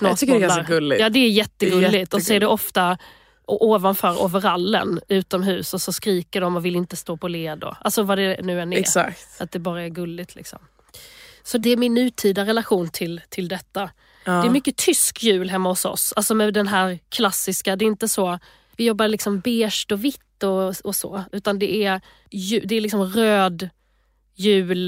Jag 0.00 0.18
tycker 0.18 0.32
det 0.32 0.38
är 0.38 0.40
ganska 0.40 0.56
knasbollar. 0.56 0.80
gulligt. 0.80 1.00
Ja 1.00 1.08
det 1.08 1.18
är 1.18 1.28
jättegulligt. 1.28 2.12
Är 2.14 2.16
och 2.16 2.22
så 2.22 2.32
är 2.32 2.40
det 2.40 2.46
ofta 2.46 2.98
ovanför 3.46 4.22
overallen 4.22 5.00
utomhus 5.08 5.74
och 5.74 5.82
så 5.82 5.92
skriker 5.92 6.40
de 6.40 6.56
och 6.56 6.64
vill 6.64 6.76
inte 6.76 6.96
stå 6.96 7.16
på 7.16 7.28
led. 7.28 7.64
Och, 7.64 7.74
alltså 7.80 8.02
vad 8.02 8.18
det 8.18 8.40
nu 8.42 8.60
än 8.60 8.72
är. 8.72 8.76
Exakt. 8.78 9.40
Att 9.40 9.52
det 9.52 9.58
bara 9.58 9.82
är 9.82 9.88
gulligt 9.88 10.34
liksom. 10.34 10.58
Så 11.42 11.58
det 11.58 11.70
är 11.70 11.76
min 11.76 11.94
nutida 11.94 12.44
relation 12.46 12.88
till, 12.88 13.20
till 13.28 13.48
detta. 13.48 13.90
Det 14.24 14.30
är 14.30 14.50
mycket 14.50 14.76
tysk 14.76 15.22
jul 15.22 15.50
hemma 15.50 15.68
hos 15.68 15.84
oss. 15.84 16.12
Alltså 16.16 16.34
med 16.34 16.54
den 16.54 16.68
här 16.68 16.98
klassiska, 17.08 17.76
det 17.76 17.84
är 17.84 17.86
inte 17.86 18.08
så, 18.08 18.38
vi 18.76 18.84
jobbar 18.84 19.08
liksom 19.08 19.40
beige 19.40 19.86
och 19.92 20.04
vitt 20.04 20.20
och, 20.42 20.74
och 20.84 20.96
så. 20.96 21.24
Utan 21.32 21.58
det 21.58 21.84
är, 21.84 22.00
det 22.66 22.76
är 22.76 22.80
liksom 22.80 23.04
röd 23.04 23.68
jul, 24.34 24.86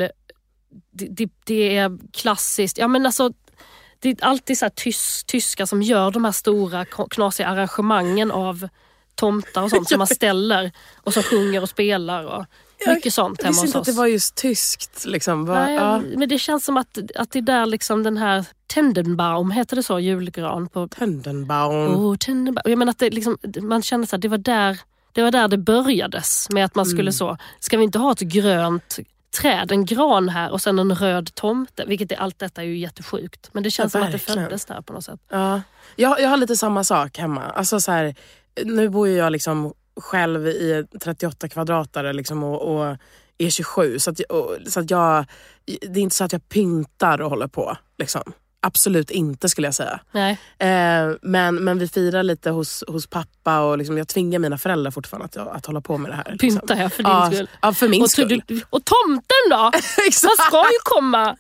det, 0.91 1.07
det, 1.11 1.29
det 1.45 1.77
är 1.77 1.99
klassiskt. 2.13 2.79
Ja 2.79 2.89
men 2.89 3.07
alltså 3.07 3.33
det 3.99 4.09
är 4.09 4.25
alltid 4.25 4.59
så 4.59 4.65
här 4.65 4.71
tys, 4.71 5.25
tyskar 5.25 5.67
som 5.67 5.83
gör 5.83 6.11
de 6.11 6.25
här 6.25 6.33
stora 6.33 6.85
knasiga 6.85 7.47
arrangemangen 7.47 8.31
av 8.31 8.69
tomtar 9.15 9.63
och 9.63 9.71
sånt 9.71 9.89
som 9.89 9.99
man 9.99 10.07
ställer 10.21 10.73
och 10.97 11.13
som 11.13 11.23
sjunger 11.23 11.63
och 11.63 11.69
spelar 11.69 12.25
och 12.25 12.47
mycket 12.87 13.15
sånt 13.15 13.39
Jag 13.39 13.45
hemma 13.45 13.63
visste 13.63 13.67
hos 13.67 13.69
inte 13.69 13.79
att 13.79 13.89
oss. 13.89 13.95
det 13.95 14.01
var 14.01 14.07
just 14.07 14.35
tyskt. 14.35 15.05
Liksom. 15.07 15.45
Va, 15.47 15.55
Nej, 15.55 15.75
ja. 15.75 16.03
Men 16.17 16.29
det 16.29 16.39
känns 16.39 16.65
som 16.65 16.77
att, 16.77 16.99
att 17.17 17.31
det 17.31 17.39
är 17.39 17.43
där 17.43 17.67
liksom 17.67 18.03
den 18.03 18.17
här 18.17 18.45
Tendenbaum, 18.67 19.51
heter 19.51 19.77
det 19.77 19.83
så? 19.83 20.01
Julgran? 20.01 20.69
På, 20.69 20.89
Tendenbaum. 20.89 21.97
oh, 21.97 22.17
Tendenbaum. 22.17 22.63
Jag 22.71 22.79
menar 22.79 22.91
att 22.91 22.99
det 22.99 23.11
liksom, 23.11 23.39
man 23.63 23.83
känner 23.83 24.07
så 24.07 24.17
att 24.17 24.23
det 24.23 24.29
var 24.29 24.39
där 24.39 24.81
det 25.13 25.23
var 25.23 25.31
där 25.31 25.49
det 25.49 25.59
börjades 25.59 26.51
med 26.51 26.65
att 26.65 26.75
man 26.75 26.87
skulle 26.87 27.03
Mm. 27.03 27.13
så, 27.13 27.37
ska 27.61 27.77
vi 27.77 27.85
inte 27.85 27.99
ha 27.99 28.13
ett 28.13 28.21
grönt 28.21 28.99
träd, 29.41 29.73
en 29.73 29.85
gran 29.85 30.29
här 30.29 30.51
och 30.51 30.61
sen 30.61 30.79
en 30.79 30.95
röd 30.95 31.35
tomte. 31.35 31.85
Vilket 31.87 32.13
är, 32.13 32.17
allt 32.17 32.39
detta 32.39 32.63
är 32.63 32.67
ju 32.67 32.79
jättesjukt. 32.79 33.51
Men 33.53 33.63
det 33.63 33.71
känns 33.71 33.95
Ja, 33.95 34.01
som 34.01 34.07
att 34.07 34.13
det 34.13 34.19
föddes 34.19 34.65
där 34.65 34.81
på 34.81 34.93
något 34.93 35.05
sätt. 35.05 35.21
Ja. 35.29 35.63
Jag, 35.97 36.21
jag 36.21 36.29
har 36.29 36.37
lite 36.37 36.57
samma 36.57 36.85
sak 36.85 37.19
hemma. 37.19 37.43
Alltså 37.43 37.81
så 37.81 37.93
här, 37.93 38.15
nu 38.65 38.89
bor 38.89 39.09
ju 39.09 39.15
jag 39.15 39.33
liksom 39.33 39.73
själv 40.01 40.47
i 40.49 40.85
38 41.01 41.49
kvadratare 41.49 42.13
liksom 42.13 42.45
och, 42.45 42.63
och 42.77 42.97
är 43.39 43.51
27. 43.51 43.99
Så, 43.99 44.11
att, 44.11 44.21
och, 44.21 44.57
så 44.67 44.81
att 44.81 44.91
jag, 44.91 45.25
det 45.67 46.01
är 46.01 46.03
inte 46.03 46.17
så 46.17 46.25
att 46.25 46.33
jag 46.33 46.49
pyntar 46.49 47.21
och 47.21 47.31
håller 47.31 47.49
på. 47.49 47.77
Liksom. 47.99 48.33
Absolut 48.67 49.11
inte 49.11 49.49
skulle 49.49 49.67
jag 49.67 49.75
säga. 49.75 50.01
Nej. 50.13 50.39
Eh, 50.59 51.17
men, 51.23 51.55
men 51.65 51.79
vi 51.79 51.89
firar 51.89 52.23
lite 52.23 52.51
hos, 52.51 52.85
hos 52.89 53.07
pappa 53.07 53.61
och 53.61 53.79
liksom, 53.79 53.99
jag 53.99 54.09
tvingar 54.09 54.39
mina 54.39 54.59
föräldrar 54.59 54.91
fortfarande 54.91 55.43
att, 55.43 55.57
att 55.57 55.67
hålla 55.67 55.81
på 55.81 55.99
med 55.99 56.11
det 56.11 56.15
här. 56.15 56.37
Liksom. 56.41 56.61
Pyntar 56.61 56.77
jag 56.77 56.93
för 56.93 57.03
din 57.03 57.13
ja, 57.13 57.31
skull. 57.33 57.49
Ja, 57.63 57.73
för 57.73 57.89
min 57.89 58.03
och, 58.03 58.11
skull. 58.11 58.43
du, 58.47 58.63
och 58.71 58.85
tomten 58.85 59.51
då? 59.51 59.57
Han 60.23 60.37
ska 60.47 60.59
ju 60.59 60.79
komma. 60.85 61.37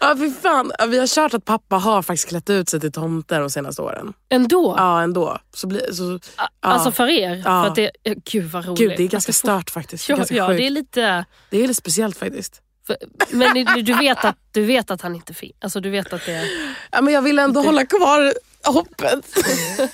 Ja, 0.00 0.16
fy 0.18 0.30
fan. 0.30 0.72
Ja, 0.78 0.86
Vi 0.86 0.98
har 0.98 1.06
kört 1.06 1.34
att 1.34 1.44
pappa 1.44 1.76
har 1.76 2.02
faktiskt 2.02 2.28
klätt 2.28 2.50
ut 2.50 2.68
sig 2.68 2.80
till 2.80 2.92
tomten 2.92 3.40
de 3.40 3.50
senaste 3.50 3.82
åren. 3.82 4.12
Ändå. 4.28 4.74
Ja, 4.78 5.02
ändå. 5.02 5.38
Så 5.54 5.66
blir, 5.66 5.92
så, 5.92 6.18
ja. 6.36 6.48
Alltså 6.60 6.92
för 6.92 7.08
er. 7.08 7.36
Ja. 7.36 7.42
För 7.42 7.68
att 7.68 7.74
det, 7.74 7.90
ja, 8.02 8.14
gud 8.24 8.44
vad 8.44 8.66
roligt. 8.66 8.78
Gud, 8.78 8.92
det 8.96 9.02
är 9.02 9.08
ganska 9.08 9.32
stört 9.32 9.70
faktiskt. 9.70 10.06
Det 10.06 10.12
är, 10.12 10.18
Ja, 10.18 10.24
ja, 10.30 10.48
det 10.48 10.66
är 10.66 10.70
lite... 10.70 11.24
det 11.50 11.56
är 11.56 11.62
lite 11.62 11.74
speciellt 11.74 12.18
faktiskt. 12.18 12.62
För, 12.86 12.96
men 13.30 13.54
du- 13.84 13.94
vet, 13.94 14.24
att, 14.24 14.36
du 14.52 14.64
vet 14.64 14.90
att 14.90 15.02
han 15.02 15.14
inte 15.14 15.34
finns. 15.34 15.52
Alltså 15.60 15.80
du 15.80 15.90
vet 15.90 16.12
att 16.12 16.26
det 16.26 16.32
är... 16.32 16.48
Ja, 16.92 17.00
men 17.02 17.14
jag 17.14 17.22
vill 17.22 17.38
ändå 17.38 17.60
hålla 17.60 17.86
kvar 17.86 18.32
hoppet. 18.64 19.24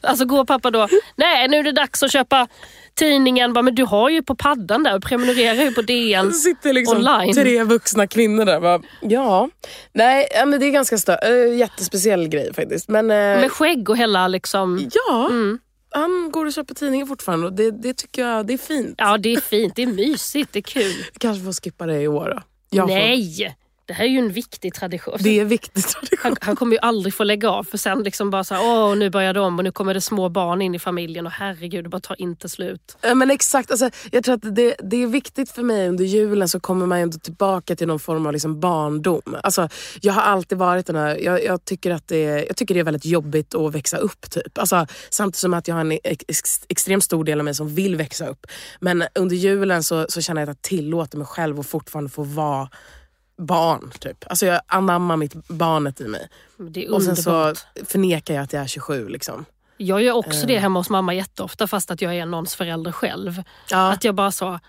Alltså 0.00 0.24
går 0.24 0.44
pappa 0.44 0.70
då, 0.70 0.88
nej 1.16 1.48
nu 1.48 1.56
är 1.56 1.62
det 1.62 1.72
dags 1.72 2.02
att 2.02 2.12
köpa 2.12 2.48
tidningen. 2.94 3.52
Bara, 3.52 3.62
men 3.62 3.74
du 3.74 3.84
har 3.84 4.10
ju 4.10 4.22
på 4.22 4.34
paddan 4.34 4.82
där 4.82 4.96
och 4.96 5.02
prenumererar 5.02 5.54
ju 5.64 5.72
på 5.72 5.82
DN. 5.82 6.32
sitter 6.32 6.72
liksom 6.72 6.96
Online. 6.96 7.34
tre 7.34 7.62
vuxna 7.64 8.06
kvinnor 8.06 8.44
där. 8.44 8.60
Bara, 8.60 8.80
ja, 9.00 9.48
nej, 9.92 10.28
men 10.46 10.60
det 10.60 10.66
är 10.66 10.70
ganska 10.70 10.96
stö- 10.96 11.24
äh, 11.50 11.56
jättespeciell 11.58 12.28
grej 12.28 12.54
faktiskt. 12.54 12.88
Men, 12.88 13.10
eh, 13.10 13.16
Med 13.16 13.52
skägg 13.52 13.90
och 13.90 13.96
hela 13.96 14.28
liksom... 14.28 14.88
ja, 14.92 15.26
Mm. 15.26 15.58
Han 15.96 16.30
går 16.32 16.46
och 16.46 16.52
köper 16.52 16.74
tidningen 16.74 17.06
fortfarande 17.06 17.46
och 17.46 17.52
det, 17.52 17.70
det 17.70 17.94
tycker 17.94 18.22
jag 18.22 18.46
det 18.46 18.52
är 18.52 18.58
fint. 18.58 18.94
Ja 18.98 19.18
det 19.18 19.34
är 19.34 19.40
fint, 19.40 19.76
det 19.76 19.82
är 19.82 19.86
mysigt, 19.86 20.52
det 20.52 20.58
är 20.58 20.62
kul. 20.62 21.04
Vi 21.12 21.18
kanske 21.18 21.44
får 21.44 21.52
skippa 21.52 21.86
det 21.86 22.00
i 22.02 22.08
år 22.08 22.28
då. 22.28 22.42
Jag 22.70 22.88
Får, 22.88 22.94
Nej! 22.94 23.56
Det 23.86 23.92
här 23.92 24.04
är 24.04 24.08
ju 24.08 24.18
en 24.18 24.32
viktig 24.32 24.74
tradition. 24.74 25.16
det 25.20 25.40
är 25.40 25.44
viktigt 25.44 25.88
tradition. 25.88 26.18
Han, 26.22 26.36
han 26.40 26.56
kommer 26.56 26.72
ju 26.72 26.78
aldrig 26.78 27.14
få 27.14 27.24
lägga 27.24 27.50
av 27.50 27.64
för 27.64 27.78
sen 27.78 28.02
liksom 28.02 28.30
bara 28.30 28.44
så 28.44 28.54
här, 28.54 28.62
åh 28.64 28.96
nu 28.96 29.10
börjar 29.10 29.34
det 29.34 29.40
om 29.40 29.58
och 29.58 29.64
nu 29.64 29.72
kommer 29.72 29.94
det 29.94 30.00
små 30.00 30.28
barn 30.28 30.62
in 30.62 30.74
i 30.74 30.78
familjen 30.78 31.26
och 31.26 31.32
herregud 31.32 31.84
det 31.84 31.88
bara 31.88 32.00
tar 32.00 32.20
inte 32.20 32.48
slut. 32.48 32.96
Ja, 33.00 33.14
men 33.14 33.30
exakt, 33.30 33.70
alltså, 33.70 33.90
jag 34.10 34.24
tror 34.24 34.34
att 34.34 34.54
det, 34.56 34.76
det 34.82 35.02
är 35.02 35.06
viktigt 35.06 35.50
för 35.50 35.62
mig 35.62 35.88
under 35.88 36.04
julen 36.04 36.48
så 36.48 36.60
kommer 36.60 36.86
man 36.86 36.98
ändå 36.98 37.18
tillbaka 37.18 37.76
till 37.76 37.86
någon 37.86 37.98
form 37.98 38.26
av 38.26 38.32
liksom 38.32 38.60
barndom. 38.60 39.36
Alltså, 39.42 39.68
jag 40.00 40.12
har 40.12 40.22
alltid 40.22 40.58
varit 40.58 40.86
den 40.86 40.96
här, 40.96 41.16
jag, 41.16 41.44
jag, 41.44 41.64
tycker 41.64 41.90
att 41.90 42.08
det, 42.08 42.44
jag 42.46 42.56
tycker 42.56 42.74
det 42.74 42.80
är 42.80 42.84
väldigt 42.84 43.06
jobbigt 43.06 43.54
att 43.54 43.74
växa 43.74 43.96
upp. 43.96 44.30
Typ. 44.30 44.58
Alltså, 44.58 44.86
samtidigt 45.10 45.36
som 45.36 45.54
att 45.54 45.68
jag 45.68 45.74
har 45.74 45.80
en 45.80 45.98
ex, 46.04 46.60
extremt 46.68 47.04
stor 47.04 47.24
del 47.24 47.38
av 47.38 47.44
mig 47.44 47.54
som 47.54 47.74
vill 47.74 47.96
växa 47.96 48.26
upp. 48.26 48.46
Men 48.80 49.04
under 49.14 49.36
julen 49.36 49.82
så, 49.82 50.06
så 50.08 50.20
känner 50.20 50.40
jag 50.42 50.50
att 50.50 50.56
jag 50.56 50.62
tillåter 50.62 51.18
mig 51.18 51.26
själv 51.26 51.60
att 51.60 51.66
fortfarande 51.66 52.10
få 52.10 52.22
vara 52.22 52.68
barn. 53.38 53.90
Typ. 53.98 54.24
Alltså 54.30 54.46
jag 54.46 54.60
anammar 54.66 55.16
mitt 55.16 55.34
barnet 55.48 56.00
i 56.00 56.04
mig. 56.08 56.28
Det 56.56 56.84
är 56.86 56.94
Och 56.94 57.02
sen 57.02 57.16
så 57.16 57.54
förnekar 57.86 58.34
jag 58.34 58.42
att 58.44 58.52
jag 58.52 58.62
är 58.62 58.66
27. 58.66 59.08
Liksom. 59.08 59.44
Jag 59.76 60.02
gör 60.02 60.14
också 60.14 60.40
Eh. 60.40 60.46
det 60.46 60.58
hemma 60.58 60.80
hos 60.80 60.90
mamma 60.90 61.14
jätteofta 61.14 61.66
fast 61.66 61.90
att 61.90 62.02
jag 62.02 62.14
är 62.16 62.26
någons 62.26 62.54
förälder 62.54 62.92
själv. 62.92 63.42
Ja. 63.70 63.92
Att 63.92 64.04
jag 64.04 64.14
bara 64.14 64.32
så 64.32 64.60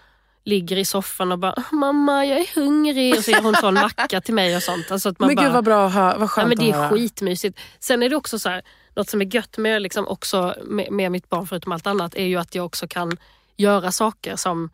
ligger 0.43 0.78
i 0.78 0.86
soffan 0.86 1.32
och 1.32 1.39
bara 1.39 1.63
“mamma 1.72 2.26
jag 2.26 2.39
är 2.39 2.55
hungrig” 2.55 3.18
och 3.18 3.24
så 3.24 3.32
gör 3.32 3.41
hon 3.41 3.55
sån 3.55 3.74
macka 3.74 4.22
till 4.22 4.34
mig 4.34 4.55
och 4.55 4.63
sånt. 4.63 4.91
Alltså 4.91 5.09
att 5.09 5.20
man 5.20 5.28
men 5.28 5.36
bara, 5.36 5.45
gud 5.45 5.53
vad 5.53 5.63
bra 5.63 5.86
att 5.88 5.93
höra, 5.93 6.13
vad 6.18 6.22
ja, 6.24 6.28
skönt 6.28 6.47
men 6.47 6.57
Det 6.57 6.72
höra. 6.72 6.86
är 6.86 6.89
skitmysigt. 6.89 7.59
Sen 7.80 8.03
är 8.03 8.09
det 8.09 8.15
också 8.15 8.39
så 8.39 8.49
här, 8.49 8.61
något 8.95 9.09
som 9.09 9.22
är 9.22 9.36
gött 9.36 9.57
med, 9.57 9.82
liksom 9.82 10.07
också 10.07 10.55
med, 10.65 10.91
med 10.91 11.11
mitt 11.11 11.30
barn 11.30 11.47
förutom 11.47 11.72
allt 11.72 11.88
annat 11.88 12.15
är 12.15 12.26
ju 12.26 12.38
att 12.38 12.55
jag 12.55 12.65
också 12.65 12.88
kan 12.88 13.18
göra 13.57 13.91
saker 13.91 14.36
som 14.36 14.70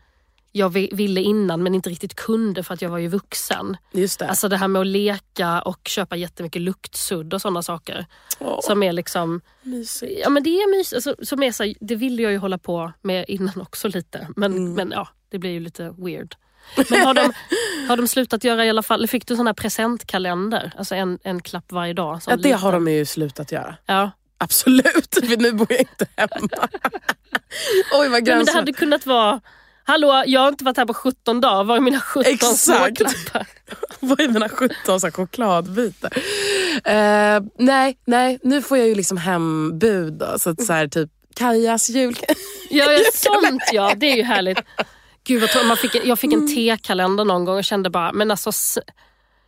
jag 0.55 0.69
vi- 0.69 0.89
ville 0.93 1.21
innan 1.21 1.63
men 1.63 1.75
inte 1.75 1.89
riktigt 1.89 2.15
kunde 2.15 2.63
för 2.63 2.73
att 2.73 2.81
jag 2.81 2.89
var 2.89 2.97
ju 2.97 3.07
vuxen. 3.07 3.77
Just 3.91 4.19
det. 4.19 4.29
Alltså 4.29 4.47
det 4.49 4.57
här 4.57 4.67
med 4.67 4.79
att 4.81 4.87
leka 4.87 5.61
och 5.61 5.79
köpa 5.87 6.15
jättemycket 6.15 6.61
luktsudd 6.61 7.33
och 7.33 7.41
sådana 7.41 7.63
saker. 7.63 8.05
Åh, 8.39 8.59
Som 8.63 8.83
är 8.83 8.93
liksom 8.93 9.41
mysigt. 9.61 10.19
Ja 10.23 10.29
men 10.29 10.43
det 10.43 10.49
är 10.49 10.77
mysigt. 10.77 10.93
Alltså, 11.07 11.25
som 11.25 11.43
är 11.43 11.51
så, 11.51 11.73
det 11.79 11.95
ville 11.95 12.21
jag 12.23 12.31
ju 12.31 12.37
hålla 12.37 12.57
på 12.57 12.93
med 13.01 13.25
innan 13.27 13.61
också 13.61 13.87
lite. 13.87 14.27
Men, 14.35 14.51
Mm. 14.53 14.73
men 14.73 14.91
ja, 14.91 15.07
det 15.31 15.39
blir 15.39 15.51
ju 15.51 15.59
lite 15.59 15.93
weird. 15.97 16.35
Men 16.89 17.01
har 17.05 17.13
de, 17.13 17.33
har 17.87 17.97
de 17.97 18.07
slutat 18.07 18.43
göra 18.43 18.65
i 18.65 18.69
alla 18.69 18.83
fall, 18.83 19.07
fick 19.07 19.27
du 19.27 19.35
sån 19.35 19.47
här 19.47 19.53
presentkalender? 19.53 20.71
Alltså 20.77 20.95
en, 20.95 21.19
en 21.23 21.41
klapp 21.41 21.71
varje 21.71 21.93
dag? 21.93 22.19
Ja, 22.27 22.35
det 22.35 22.43
liten? 22.43 22.59
har 22.59 22.71
de 22.71 22.87
ju 22.87 23.05
slutat 23.05 23.51
göra. 23.51 23.75
Ja. 23.85 24.11
Absolut, 24.37 24.85
för 25.29 25.37
nu 25.37 25.51
bor 25.51 25.67
jag 25.69 25.79
inte 25.79 26.07
hemma. 26.15 26.49
Oj 27.93 27.93
vad 27.93 28.05
ja 28.05 28.09
men 28.09 28.11
det 28.13 28.21
gränslöst. 28.31 28.55
hade 28.55 28.73
kunnat 28.73 29.05
vara, 29.05 29.41
hallå 29.83 30.23
jag 30.27 30.41
har 30.41 30.47
inte 30.47 30.63
varit 30.63 30.77
här 30.77 30.85
på 30.85 30.93
17 30.93 31.41
dagar, 31.41 31.63
var 31.63 31.75
är 31.75 31.79
mina 31.79 31.99
17 32.01 32.33
Exakt. 32.33 32.57
småklappar? 32.57 33.47
Vad 33.99 34.19
är 34.19 34.27
mina 34.27 34.49
17 34.49 34.99
så 34.99 35.11
chokladbitar? 35.11 36.11
Eh, 36.83 37.41
nej, 37.59 37.97
nej, 38.05 38.39
nu 38.43 38.61
får 38.61 38.77
jag 38.77 38.87
ju 38.87 38.95
liksom 38.95 39.17
hembud. 39.17 40.13
Då, 40.13 40.39
så 40.39 40.49
att 40.49 40.63
så 40.65 40.73
här, 40.73 40.87
typ 40.87 41.09
Kajas 41.35 41.89
jul... 41.89 42.15
Ja, 42.69 42.91
ja 42.91 42.99
sånt 43.13 43.63
ja, 43.71 43.93
det 43.97 44.11
är 44.11 44.15
ju 44.15 44.23
härligt. 44.23 44.59
Gud 45.23 45.49
vad 45.55 45.65
man 45.65 45.77
fick, 45.77 45.95
jag 46.05 46.19
fick 46.19 46.33
Mm. 46.33 46.45
en 46.45 46.55
tekalender 46.55 47.25
någon 47.25 47.45
gång 47.45 47.57
och 47.57 47.63
kände 47.63 47.89
bara, 47.89 48.11
men 48.13 48.31
alltså 48.31 48.51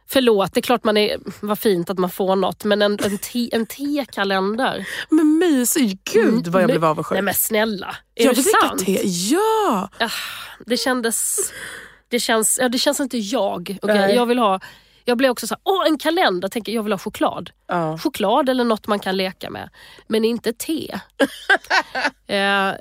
Förlåt, 0.08 0.54
det 0.54 0.60
är 0.60 0.62
klart 0.62 0.84
man 0.84 0.98
är, 0.98 1.18
vad 1.42 1.60
fint 1.60 1.90
att 1.90 1.98
man 1.98 2.10
får 2.10 2.36
något 2.36 2.64
men 2.64 2.82
en, 2.82 3.00
en, 3.04 3.18
te, 3.18 3.50
en 3.52 3.66
tekalender? 3.66 4.88
Men 5.10 5.38
mysigt, 5.38 6.14
gud 6.14 6.48
vad 6.48 6.62
jag 6.62 6.70
blev 6.70 6.86
avundsjuk. 6.86 7.16
Nej 7.16 7.22
men 7.22 7.34
snälla, 7.34 7.96
är 8.16 8.26
jag 8.26 8.36
det 8.36 8.44
sant? 8.44 8.86
te. 8.86 9.02
Ja! 9.04 9.90
Det 10.66 10.78
kändes... 10.78 11.38
Det 12.08 12.20
känns, 12.20 12.60
ja, 12.62 12.70
det 12.70 12.78
känns 12.78 13.00
inte 13.00 13.18
jag. 13.18 13.78
Nej. 13.84 14.16
jag 14.16 14.26
vill 14.26 14.40
ha... 14.40 14.60
Jag 15.08 15.18
blev 15.18 15.32
också 15.32 15.48
så 15.48 15.54
här, 15.54 15.62
åh 15.64 15.88
en 15.88 15.98
kalender, 15.98 16.48
tänker 16.48 16.72
jag 16.72 16.84
vill 16.84 16.94
ha 16.94 17.00
choklad. 17.00 17.50
ja. 17.68 17.98
Choklad 17.98 18.50
eller 18.50 18.64
något 18.64 18.88
man 18.88 19.00
kan 19.00 19.18
leka 19.18 19.50
med. 19.50 19.70
Men 20.08 20.26
inte 20.26 20.54
te. 20.54 20.92
eh, 22.28 22.74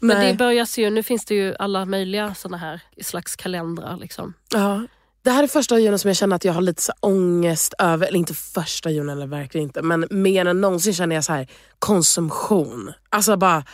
men 0.00 0.20
det 0.20 0.34
börjar 0.38 0.78
ju, 0.78 0.90
nu 0.90 1.02
finns 1.02 1.24
det 1.24 1.34
ju 1.34 1.54
alla 1.58 1.84
möjliga 1.84 2.34
såna 2.34 2.56
här 2.56 2.80
slags 3.02 3.36
kalendrar. 3.36 3.96
Liksom. 3.96 4.34
Ja. 4.52 4.82
Det 5.26 5.32
här 5.32 5.42
är 5.42 5.46
första 5.46 5.78
julen 5.78 5.98
som 5.98 6.08
jag 6.08 6.16
känner 6.16 6.36
att 6.36 6.44
jag 6.44 6.52
har 6.52 6.60
lite 6.60 6.82
så 6.82 6.92
ångest 7.00 7.74
över. 7.78 8.06
Eller 8.06 8.18
inte 8.18 8.34
första 8.34 8.90
julen, 8.90 9.08
eller 9.08 9.26
verkligen 9.26 9.66
inte. 9.66 9.82
Men 9.82 10.06
mer 10.10 10.46
än 10.46 10.60
någonsin 10.60 10.94
känner 10.94 11.16
jag 11.16 11.24
så 11.24 11.32
här 11.32 11.46
konsumtion. 11.78 12.92
Alltså 13.08 13.36
bara, 13.36 13.64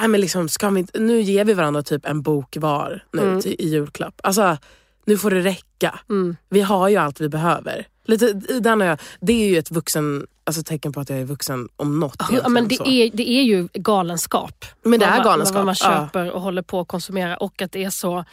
nej 0.00 0.08
men 0.08 0.20
liksom, 0.20 0.48
ska 0.48 0.70
vi 0.70 0.80
inte, 0.80 1.00
nu 1.00 1.20
ger 1.20 1.44
vi 1.44 1.54
varandra 1.54 1.82
typ 1.82 2.06
en 2.06 2.22
bok 2.22 2.56
var 2.60 3.04
nu 3.12 3.40
till, 3.42 3.56
i 3.58 3.68
julklapp. 3.68 4.20
Alltså, 4.22 4.56
nu 5.04 5.18
får 5.18 5.30
det 5.30 5.40
räcka. 5.40 5.98
Vi 6.48 6.60
har 6.60 6.88
ju 6.88 6.96
allt 6.96 7.20
vi 7.20 7.28
behöver. 7.28 7.86
Lite, 8.04 8.32
den 8.60 8.80
jag, 8.80 9.00
det 9.20 9.32
är 9.32 9.48
ju 9.48 9.58
ett 9.58 9.70
vuxen, 9.70 10.26
alltså 10.44 10.62
tecken 10.62 10.92
på 10.92 11.00
att 11.00 11.10
jag 11.10 11.18
är 11.18 11.24
vuxen 11.24 11.68
om 11.76 12.00
något. 12.00 12.22
Ja, 12.32 12.48
men 12.48 12.68
det, 12.68 12.76
så. 12.76 12.86
är, 12.86 13.10
det 13.14 13.30
är 13.30 13.42
ju 13.42 13.68
galenskap. 13.74 14.64
Men 14.82 15.00
det 15.00 15.06
Vad 15.06 15.18
är 15.18 15.24
galenskap, 15.24 15.56
Vad 15.56 15.66
man 15.66 15.74
ja. 15.80 15.86
köper 15.86 16.30
och 16.30 16.40
håller 16.40 16.62
på 16.62 16.80
att 16.80 16.88
konsumera 16.88 17.36
och 17.36 17.62
att 17.62 17.72
det 17.72 17.84
är 17.84 17.90
så 17.90 18.24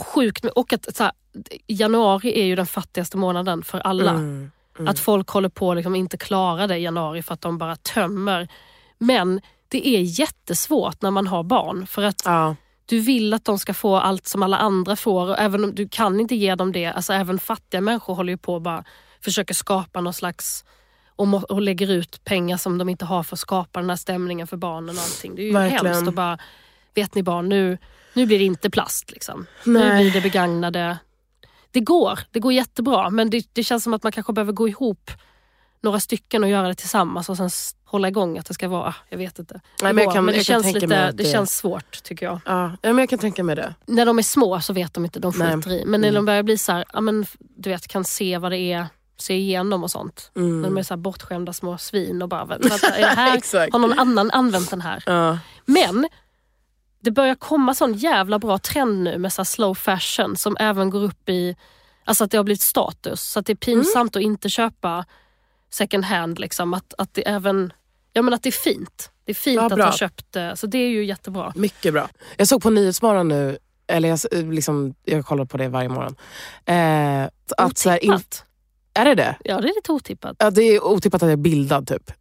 sjukt. 0.00 0.44
Och 0.44 0.72
att 0.72 0.96
så 0.96 1.02
här, 1.02 1.12
januari 1.66 2.40
är 2.40 2.44
ju 2.44 2.56
den 2.56 2.66
fattigaste 2.66 3.16
månaden 3.16 3.62
för 3.62 3.78
alla. 3.80 4.10
Mm, 4.10 4.50
Att 4.86 4.98
folk 4.98 5.28
håller 5.28 5.48
på 5.48 5.70
att 5.70 5.76
liksom 5.76 5.94
inte 5.94 6.16
klara 6.16 6.66
det 6.66 6.76
i 6.76 6.82
januari 6.82 7.22
för 7.22 7.34
att 7.34 7.40
de 7.40 7.58
bara 7.58 7.76
tömmer. 7.76 8.48
Men 8.98 9.40
det 9.68 9.88
är 9.88 10.00
jättesvårt 10.20 11.02
när 11.02 11.10
man 11.10 11.26
har 11.26 11.42
barn 11.42 11.86
för 11.86 12.02
att 12.02 12.22
Ja. 12.24 12.56
du 12.86 13.00
vill 13.00 13.34
att 13.34 13.44
de 13.44 13.58
ska 13.58 13.74
få 13.74 13.96
allt 13.96 14.26
som 14.26 14.42
alla 14.42 14.56
andra 14.56 14.96
får 14.96 15.28
och 15.28 15.38
även 15.38 15.64
om 15.64 15.74
du 15.74 15.88
kan 15.88 16.20
inte 16.20 16.34
ge 16.34 16.54
dem 16.54 16.72
det. 16.72 16.86
Alltså 16.86 17.12
även 17.12 17.38
fattiga 17.38 17.80
människor 17.80 18.14
håller 18.14 18.32
ju 18.32 18.36
på 18.36 18.54
och 18.54 18.62
bara 18.62 18.84
försöker 19.24 19.54
skapa 19.54 20.00
någon 20.00 20.12
slags 20.12 20.64
och, 21.16 21.50
och 21.50 21.62
lägger 21.62 21.90
ut 21.90 22.24
pengar 22.24 22.56
som 22.56 22.78
de 22.78 22.88
inte 22.88 23.04
har 23.04 23.22
för 23.22 23.36
att 23.36 23.40
skapa 23.40 23.80
den 23.80 23.90
här 23.90 23.96
stämningen 23.96 24.46
för 24.46 24.56
barnen 24.56 24.96
och 24.96 25.02
allting. 25.02 25.34
Det 25.34 25.42
är 25.42 25.46
ju 25.46 25.52
Verkligen. 25.52 25.86
hemskt 25.86 26.08
att 26.08 26.14
bara, 26.14 26.38
vet 26.94 27.14
ni 27.14 27.22
barn, 27.22 27.48
nu, 27.48 27.78
nu 28.14 28.26
blir 28.26 28.38
det 28.38 28.44
inte 28.44 28.70
plast. 28.70 29.10
Liksom. 29.10 29.46
Nu 29.64 29.96
blir 29.96 30.12
det 30.12 30.20
begagnade. 30.20 30.98
Det 31.70 31.80
går, 31.80 32.18
det 32.30 32.40
går 32.40 32.52
jättebra 32.52 33.10
men 33.10 33.30
det, 33.30 33.46
det 33.52 33.64
känns 33.64 33.84
som 33.84 33.94
att 33.94 34.02
man 34.02 34.12
kanske 34.12 34.32
behöver 34.32 34.52
gå 34.52 34.68
ihop 34.68 35.10
några 35.82 36.00
stycken 36.00 36.44
och 36.44 36.50
göra 36.50 36.68
det 36.68 36.74
tillsammans 36.74 37.28
och 37.28 37.36
sen 37.36 37.50
hålla 37.84 38.08
igång 38.08 38.38
att 38.38 38.46
det 38.46 38.54
ska 38.54 38.68
vara, 38.68 38.94
jag 39.08 39.18
vet 39.18 39.38
inte. 39.38 39.54
Det 39.54 39.60
Nej, 39.82 39.92
men 39.92 40.02
jag 40.02 40.06
går, 40.06 40.14
kan- 40.14 40.24
men 40.24 40.32
det, 40.32 40.38
jag 40.38 40.46
känns, 40.46 40.62
tänka 40.62 40.76
lite, 40.76 40.86
mig 40.86 40.98
det, 40.98 41.08
att 41.08 41.16
det- 41.16 41.24
känns 41.32 41.56
svårt 41.56 42.02
tycker 42.02 42.26
jag. 42.26 42.40
Ja, 42.44 42.72
men 42.82 42.98
jag 42.98 43.08
kan 43.10 43.18
tänka 43.18 43.42
mig 43.44 43.56
det. 43.56 43.74
När 43.86 44.06
de 44.06 44.18
är 44.18 44.22
små 44.22 44.60
så 44.60 44.72
vet 44.72 44.94
de 44.94 45.04
inte, 45.04 45.18
de 45.20 45.32
Nej. 45.38 45.56
skiter 45.56 45.70
i. 45.70 45.84
Men 45.86 46.00
när 46.00 46.12
de 46.12 46.24
börjar 46.24 46.42
bli 46.42 46.58
så 46.58 46.72
här, 46.72 46.84
ja, 46.92 47.00
men, 47.00 47.26
du 47.40 47.70
vet, 47.70 47.88
kan 47.88 48.04
se 48.04 48.38
vad 48.38 48.52
det 48.52 48.58
är, 48.58 48.86
se 49.16 49.34
igenom 49.36 49.82
och 49.84 49.90
sånt. 49.90 50.30
När 50.34 50.62
de 50.62 50.78
är 50.78 50.82
så 50.82 50.94
här 50.94 50.98
bortskämda 50.98 51.52
små 51.52 51.78
svin 51.78 52.22
och 52.22 52.28
bara, 52.28 52.44
vänta, 52.46 52.68
är 52.88 53.00
det 53.00 53.06
här, 53.06 53.70
har 53.72 53.78
någon 53.78 53.98
annan 53.98 54.30
använt 54.30 54.70
den 54.70 54.80
här? 54.80 55.02
Ja. 55.06 55.38
Men 55.66 56.08
det 57.00 57.10
börjar 57.10 57.34
komma 57.34 57.74
sån 57.74 57.94
jävla 57.94 58.38
bra 58.38 58.58
trend 58.58 59.02
nu 59.02 59.18
med 59.18 59.32
så 59.32 59.44
slow 59.44 59.74
fashion 59.74 60.36
som 60.36 60.56
även 60.60 60.90
går 60.90 61.02
upp 61.04 61.28
i, 61.28 61.56
alltså 62.04 62.24
att 62.24 62.30
det 62.30 62.36
har 62.36 62.44
blivit 62.44 62.60
status. 62.62 63.22
Så 63.22 63.38
att 63.40 63.46
det 63.46 63.52
är 63.52 63.56
pinsamt 63.56 64.16
att 64.16 64.22
inte 64.22 64.48
köpa 64.48 65.04
second 65.70 66.04
hand. 66.04 66.38
Liksom. 66.38 66.74
Att, 66.74 66.94
att 66.98 67.14
det 67.14 67.28
även, 67.28 67.72
ja 68.12 68.22
men 68.22 68.34
att 68.34 68.42
det 68.42 68.48
är 68.48 68.52
fint. 68.52 69.10
Det 69.24 69.32
är 69.32 69.34
fint 69.34 69.56
Ja, 69.56 69.66
att 69.66 69.72
ha 69.78 69.92
köpt 69.92 70.32
det. 70.32 70.56
Så 70.56 70.66
det 70.66 70.78
är 70.78 70.88
ju 70.88 71.04
jättebra. 71.04 71.52
Mycket 71.56 71.92
bra. 71.92 72.08
Jag 72.36 72.48
såg 72.48 72.62
på 72.62 72.70
Nyhetsmorgon 72.70 73.28
nu, 73.28 73.58
eller 73.86 74.08
jag, 74.08 74.16
s- 74.16 74.26
liksom, 74.32 74.94
jag 75.04 75.24
kollar 75.26 75.44
på 75.44 75.56
det 75.56 75.68
varje 75.68 75.88
morgon. 75.88 76.16
Eh, 76.66 77.30
att, 77.56 77.78
så 77.78 77.90
här, 77.90 78.04
in, 78.04 78.20
är 78.94 79.04
det 79.04 79.14
det? 79.14 79.36
Ja 79.44 79.60
det 79.60 79.68
är 79.68 79.74
lite 79.74 79.92
otippat. 79.92 80.36
Ja, 80.38 80.50
det 80.50 80.62
är 80.62 80.84
otippat 80.84 81.22
att 81.22 81.26
jag 81.26 81.32
är 81.32 81.36
bildad 81.36 81.86
typ. 81.88 82.12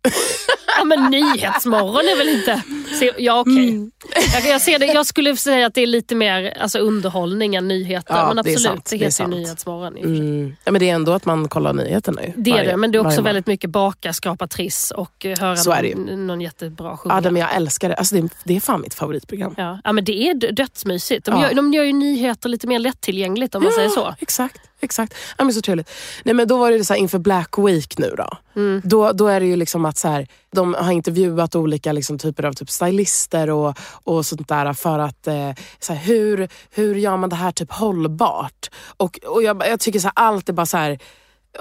Ja 0.77 0.83
men 0.83 1.11
Nyhetsmorgon 1.11 2.05
är 2.05 2.17
väl 2.17 2.29
inte... 2.29 2.61
Se, 2.99 3.11
ja 3.17 3.39
okej. 3.39 3.69
Mm. 3.69 3.91
Jag, 4.33 4.45
jag, 4.45 4.61
ser 4.61 4.79
det, 4.79 4.85
jag 4.85 5.05
skulle 5.05 5.35
säga 5.37 5.65
att 5.67 5.73
det 5.73 5.81
är 5.81 5.87
lite 5.87 6.15
mer 6.15 6.57
alltså, 6.61 6.79
underhållning 6.79 7.55
än 7.55 7.67
nyheter. 7.67 8.15
Ja, 8.15 8.33
men 8.33 8.43
det 8.43 8.49
är 8.51 8.53
absolut, 8.53 8.61
sant, 8.61 8.85
det 8.85 8.91
det 8.91 8.95
heter 8.97 9.05
ju 9.05 9.11
sant. 9.11 9.35
Nyhetsmorgon. 9.35 9.97
Mm. 9.97 10.55
Ja, 10.63 10.71
men 10.71 10.79
det 10.79 10.89
är 10.89 10.95
ändå 10.95 11.11
att 11.11 11.25
man 11.25 11.47
kollar 11.49 11.73
nyheterna 11.73 12.21
ju. 12.25 12.33
Det 12.35 12.49
är 12.51 12.55
varje- 12.55 12.71
det, 12.71 12.77
men 12.77 12.91
det 12.91 12.97
är 12.97 13.05
också 13.07 13.21
väldigt 13.21 13.47
mycket 13.47 13.69
baka, 13.69 14.13
skrapa 14.13 14.47
triss 14.47 14.91
och 14.91 15.25
eh, 15.25 15.39
höra 15.39 15.55
Så 15.55 15.73
det 15.73 15.87
ju. 15.87 15.95
någon, 15.95 16.27
någon 16.27 16.41
jättebra 16.41 16.97
sjunga. 16.97 17.15
Ja, 17.15 17.21
det, 17.21 17.31
men 17.31 17.41
jag 17.41 17.55
älskar 17.55 17.89
det. 17.89 17.95
Alltså, 17.95 18.15
det, 18.15 18.21
är, 18.21 18.29
det 18.43 18.55
är 18.55 18.59
fan 18.59 18.81
mitt 18.81 18.93
favoritprogram. 18.93 19.53
Ja. 19.57 19.79
ja 19.83 19.91
men 19.91 20.05
det 20.05 20.17
är 20.29 20.33
dö- 20.33 20.51
dödsmysigt. 20.51 21.25
De, 21.25 21.35
Ja. 21.35 21.47
gör, 21.47 21.55
de 21.55 21.73
gör 21.73 21.83
ju 21.83 21.93
nyheter 21.93 22.49
lite 22.49 22.67
mer 22.67 22.79
lättillgängligt 22.79 23.55
om 23.55 23.63
man 23.63 23.71
säger 23.73 23.89
så. 23.89 24.15
Exakt. 24.19 24.59
exakt. 24.81 25.13
Ja, 25.37 25.43
men 25.43 25.53
så 25.53 25.61
trevligt. 25.61 25.89
Nej, 26.23 26.35
men 26.35 26.47
då 26.47 26.57
var 26.57 26.71
det 26.71 26.85
så 26.85 26.93
här, 26.93 26.99
inför 27.01 27.19
Black 27.19 27.57
Week 27.57 27.97
nu 27.97 28.13
då. 28.17 28.37
Mm. 28.55 28.81
Då, 28.85 29.11
då 29.11 29.27
är 29.27 29.39
det 29.39 29.45
ju 29.45 29.55
liksom 29.55 29.85
att 29.85 29.97
så 29.97 30.07
här, 30.07 30.27
de 30.51 30.73
har 30.73 30.91
intervjuat 30.91 31.55
olika 31.55 31.91
liksom, 31.91 32.17
typer 32.19 32.43
av 32.43 32.53
typ 32.53 32.69
stylister 32.89 33.49
och, 33.49 33.77
och 34.03 34.25
sånt 34.25 34.47
där 34.47 34.73
för 34.73 34.99
att 34.99 35.27
eh, 35.27 35.51
så 35.79 35.93
här, 35.93 36.05
hur, 36.05 36.49
hur 36.69 36.95
gör 36.95 37.17
man 37.17 37.29
det 37.29 37.35
här 37.35 37.51
typ 37.51 37.71
hållbart? 37.71 38.69
Och, 38.97 39.19
och 39.25 39.43
jag, 39.43 39.63
jag 39.67 39.79
tycker 39.79 39.99
så 39.99 40.07
här, 40.07 40.13
allt 40.15 40.49
är 40.49 40.53
bara 40.53 40.65
så 40.65 40.77
här 40.77 40.99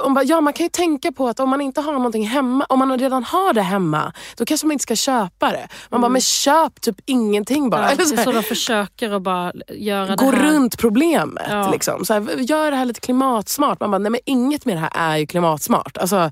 bara, 0.09 0.25
ja, 0.25 0.41
man 0.41 0.53
kan 0.53 0.65
ju 0.67 0.71
tänka 0.71 1.13
på 1.13 1.29
att 1.29 1.41
om 1.41 1.49
man 1.49 1.61
inte 1.61 1.81
har 1.81 1.93
någonting 1.93 2.27
hemma, 2.27 2.67
om 2.69 2.79
man 2.79 2.99
redan 2.99 3.25
har 3.25 3.53
det 3.53 3.63
hemma, 3.63 4.13
då 4.37 4.45
kanske 4.45 4.67
man 4.67 4.73
inte 4.73 4.83
ska 4.83 4.97
köpa 4.97 5.51
det. 5.51 5.69
Man 5.91 6.01
bara, 6.01 6.09
men 6.09 6.21
köp 6.21 6.81
typ 6.81 6.97
ingenting 7.07 7.71
bara. 7.71 7.89
Mm. 7.89 7.89
Ja, 7.89 7.93
Eller 8.03 8.05
det 8.05 8.09
så 8.09 8.15
är 8.15 8.17
här, 8.17 8.25
så 8.25 8.33
de 8.33 8.43
försöker 8.43 9.11
att 9.11 9.23
bara 9.23 9.53
göra 9.69 10.17
gå 10.17 10.31
det 10.31 10.37
här. 10.37 10.53
runt 10.53 10.79
problemet. 10.79 11.47
Ja. 11.49 11.71
Liksom. 11.71 12.05
Så 12.05 12.15
här, 12.15 12.37
gör 12.39 12.71
det 12.71 12.77
här 12.77 12.85
lite 12.85 13.01
klimatsmart. 13.01 13.81
Man 13.81 13.91
bara, 13.91 13.99
nej 13.99 14.11
men 14.11 14.21
inget 14.25 14.65
med 14.65 14.77
det 14.77 14.81
här 14.81 14.93
är 14.95 15.17
ju 15.17 15.27
klimatsmart. 15.27 15.97
Alltså, 15.97 16.31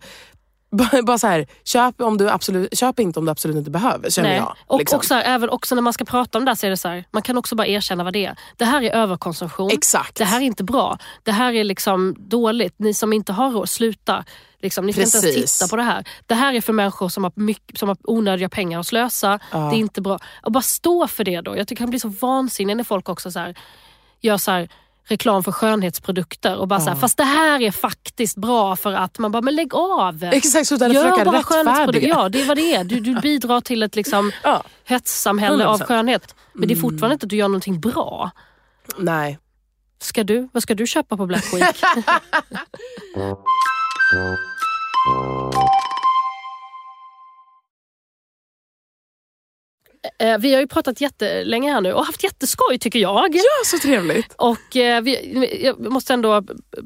bara, 1.02 1.18
så 1.18 1.26
här, 1.26 1.46
köp, 1.64 2.00
om 2.00 2.18
du 2.18 2.30
absolut, 2.30 2.78
köp 2.78 3.00
inte 3.00 3.18
om 3.18 3.24
du 3.24 3.30
absolut 3.30 3.56
inte 3.56 3.70
behöver, 3.70 4.10
känner 4.10 4.28
Nej. 4.28 4.38
jag. 4.38 4.56
Och, 4.66 4.78
liksom. 4.78 4.98
och 4.98 5.04
så 5.04 5.14
här, 5.14 5.22
även 5.22 5.50
också 5.50 5.74
när 5.74 5.82
man 5.82 5.92
ska 5.92 6.04
prata 6.04 6.38
om 6.38 6.44
det 6.44 6.50
här 6.50 6.56
så 6.56 6.66
är 6.66 6.70
det 6.70 6.76
så 6.76 6.88
här, 6.88 7.04
man 7.10 7.22
kan 7.22 7.38
också 7.38 7.54
bara 7.54 7.66
erkänna 7.66 8.04
vad 8.04 8.12
det 8.12 8.26
är. 8.26 8.36
Det 8.56 8.64
här 8.64 8.82
är 8.82 8.90
överkonsumtion. 8.90 9.70
Exakt. 9.72 10.16
Det 10.16 10.24
här 10.24 10.40
är 10.40 10.44
inte 10.44 10.64
bra. 10.64 10.98
Det 11.22 11.32
här 11.32 11.52
är 11.52 11.64
liksom 11.64 12.16
dåligt. 12.18 12.74
Ni 12.78 12.94
som 12.94 13.12
inte 13.12 13.32
har 13.32 13.50
råd, 13.50 13.68
sluta. 13.68 14.24
Liksom, 14.62 14.86
ni 14.86 14.92
ska 14.92 15.02
inte 15.02 15.18
ens 15.18 15.58
titta 15.58 15.68
på 15.68 15.76
det 15.76 15.82
här. 15.82 16.04
Det 16.26 16.34
här 16.34 16.54
är 16.54 16.60
för 16.60 16.72
människor 16.72 17.08
som 17.08 17.24
har, 17.24 17.32
mycket, 17.34 17.78
som 17.78 17.88
har 17.88 17.98
onödiga 18.02 18.48
pengar 18.48 18.80
att 18.80 18.86
slösa. 18.86 19.38
Det 19.52 19.56
är 19.58 19.74
inte 19.74 20.00
bra. 20.00 20.18
Och 20.42 20.52
bara 20.52 20.62
stå 20.62 21.08
för 21.08 21.24
det 21.24 21.40
då. 21.40 21.56
Jag 21.56 21.68
tycker 21.68 21.80
det 21.80 21.82
kan 21.82 21.90
bli 21.90 22.00
så 22.00 22.08
vansinnigt 22.08 22.76
när 22.76 22.84
folk 22.84 23.08
också 23.08 23.30
så 23.30 23.38
här, 23.38 23.54
gör 24.20 24.36
så 24.36 24.50
här, 24.50 24.68
reklam 25.08 25.44
för 25.44 25.52
skönhetsprodukter 25.52 26.56
och 26.56 26.68
bara 26.68 26.80
så 26.80 26.88
här, 26.90 26.96
fast 26.96 27.16
det 27.18 27.24
här 27.24 27.62
är 27.62 27.70
faktiskt 27.70 28.36
bra 28.36 28.76
för 28.76 28.92
att 28.92 29.18
man 29.18 29.32
bara, 29.32 29.42
men 29.42 29.54
lägg 29.56 29.74
av. 29.74 30.24
Exakt, 30.24 30.68
sluta 30.68 30.88
Gör 30.88 31.10
försöka 31.10 31.30
bara 31.30 31.42
skönhetsprodukter. 31.42 31.92
rättfärdiga. 31.92 32.14
Ja, 32.22 32.28
det 32.28 32.42
är 32.42 32.46
vad 32.46 32.56
det 32.56 32.74
är. 32.74 32.84
Du, 32.84 33.00
du 33.00 33.14
bidrar 33.22 33.60
till 33.60 33.82
ett 33.82 33.96
liksom 33.96 34.32
Ja. 34.42 34.62
hetssamhälle 34.84 35.66
av 35.66 35.80
100%. 35.80 35.84
skönhet. 35.86 36.34
Men 36.52 36.68
det 36.68 36.74
är 36.74 36.76
fortfarande 36.76 37.12
inte 37.12 37.24
att 37.26 37.30
du 37.30 37.36
gör 37.36 37.48
någonting 37.48 37.80
bra. 37.80 38.30
Nej. 38.98 39.38
Ska 40.02 40.24
du, 40.24 40.48
vad 40.52 40.62
ska 40.62 40.74
du 40.74 40.86
köpa 40.86 41.16
på 41.16 41.26
Black 41.26 41.44
Week? 41.54 41.76
Vi 50.40 50.54
har 50.54 50.60
ju 50.60 50.66
pratat 50.66 51.00
jättelänge 51.00 51.72
här 51.72 51.80
nu 51.80 51.92
och 51.92 52.06
haft 52.06 52.24
jätteskoj 52.24 52.78
tycker 52.78 52.98
jag. 52.98 53.34
Ja, 53.36 53.42
så 53.64 53.78
trevligt. 53.78 54.34
Och 54.38 54.76
eh, 54.76 55.00
vi, 55.02 55.60
jag 55.64 55.92
måste 55.92 56.14
ändå 56.14 56.42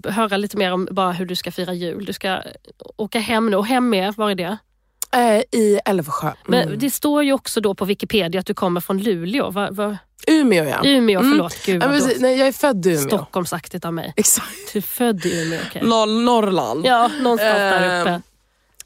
höra 0.08 0.36
lite 0.36 0.56
mer 0.56 0.72
om 0.72 0.88
bara 0.90 1.12
hur 1.12 1.26
du 1.26 1.36
ska 1.36 1.52
fira 1.52 1.72
jul. 1.74 2.04
Du 2.04 2.12
ska 2.12 2.42
åka 2.96 3.18
hem 3.18 3.50
nu. 3.50 3.56
Och 3.56 3.66
hem 3.66 3.94
är, 3.94 4.12
var 4.12 4.30
är 4.30 4.34
det? 4.34 4.56
Eh, 5.12 5.58
I 5.60 5.80
Älvsjö. 5.84 6.32
Men 6.46 6.62
Mm. 6.68 6.78
det 6.78 6.90
står 6.90 7.22
ju 7.24 7.32
också 7.32 7.60
då 7.60 7.74
på 7.74 7.84
Wikipedia 7.84 8.40
att 8.40 8.46
du 8.46 8.54
kommer 8.54 8.80
från 8.80 8.98
Luleå. 9.02 9.50
Va, 9.50 9.68
va, 9.70 9.98
Umeå 10.26 10.64
ja. 10.64 10.80
Umeå, 10.84 11.20
förlåt. 11.20 11.56
Gud 11.66 11.82
ja 11.82 11.88
Nej, 12.18 12.38
jag 12.38 12.48
är 12.48 12.52
född 12.52 12.86
i 12.86 12.90
Umeå. 12.90 13.00
Stockholmsaktigt 13.08 13.84
av 13.84 13.94
mig. 13.94 14.12
Exakt. 14.16 14.72
Du 14.72 14.78
är 14.78 14.82
född 14.82 15.26
i 15.26 15.42
Umeå, 15.42 15.60
okej. 15.68 15.82
Norr- 15.82 16.24
Norrland. 16.24 16.86
Ja, 16.86 17.10
någonstans 17.20 17.54
där 17.58 18.00
uppe. 18.00 18.20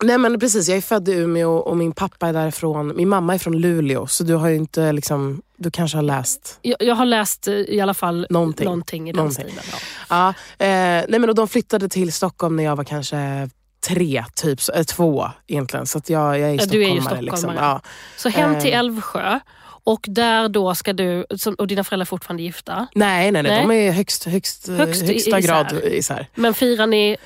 Nej 0.02 0.18
men 0.18 0.40
precis, 0.40 0.68
jag 0.68 0.76
är 0.78 0.82
född 0.82 1.08
i 1.08 1.12
Umeå 1.12 1.50
och 1.56 1.76
min 1.76 1.92
pappa 1.92 2.28
är 2.28 2.32
därifrån. 2.32 2.96
Min 2.96 3.08
mamma 3.08 3.34
är 3.34 3.38
från 3.38 3.58
Luleå 3.60 4.06
så 4.06 4.24
du 4.24 4.34
har 4.34 4.50
inte 4.50 4.92
liksom, 4.92 5.42
du 5.56 5.70
kanske 5.70 5.96
har 5.98 6.02
läst 6.02 6.58
Jag, 6.62 6.76
jag 6.82 6.94
har 6.94 7.04
läst 7.06 7.48
eh, 7.48 7.54
i 7.54 7.80
alla 7.80 7.94
fall 7.94 8.26
Någonting. 8.30 8.64
någonting 8.64 9.08
i 9.08 9.12
den 9.12 9.16
Någonting. 9.16 9.44
stilen. 9.44 9.64
Ja. 10.08 10.34
Ja, 10.58 10.64
eh, 10.66 11.04
nej 11.08 11.18
men 11.18 11.28
och 11.28 11.34
de 11.34 11.48
flyttade 11.48 11.88
till 11.88 12.12
Stockholm 12.12 12.56
när 12.56 12.64
jag 12.64 12.76
var 12.76 12.84
kanske 12.84 13.48
tre, 13.88 14.24
typ, 14.34 14.60
eh, 14.74 14.82
två 14.82 15.28
egentligen. 15.46 15.86
Så 15.86 15.98
att 15.98 16.10
jag, 16.10 16.38
jag 16.38 16.50
är 16.50 16.54
Ja, 16.60 16.66
du 16.66 16.84
är 16.84 16.88
ju 16.88 17.00
stockholmare. 17.00 17.22
Liksom. 17.22 17.38
stockholmare. 17.38 17.66
Ja. 17.66 17.80
Så 18.16 18.28
hem 18.28 18.60
till 18.60 18.72
Ehm. 18.72 18.78
Älvsjö 18.78 19.38
och 19.86 20.04
där 20.08 20.48
då 20.48 20.74
ska 20.74 20.92
du, 20.92 21.26
och 21.58 21.66
dina 21.66 21.84
föräldrar 21.84 22.04
är 22.04 22.06
fortfarande 22.06 22.42
gifta. 22.42 22.86
Nej, 22.94 23.30
nej, 23.32 23.42
nej, 23.42 23.52
Nej. 23.52 23.66
de 23.66 23.88
är 23.88 23.92
högst, 23.92 24.24
högst, 24.24 24.68
eh, 24.68 24.74
Högst 24.74 25.02
högsta 25.02 25.38
isär. 25.38 25.40
grad 25.40 25.80
isär. 25.84 26.26
Men 26.34 26.54
firar 26.54 26.86
ni 26.86 27.16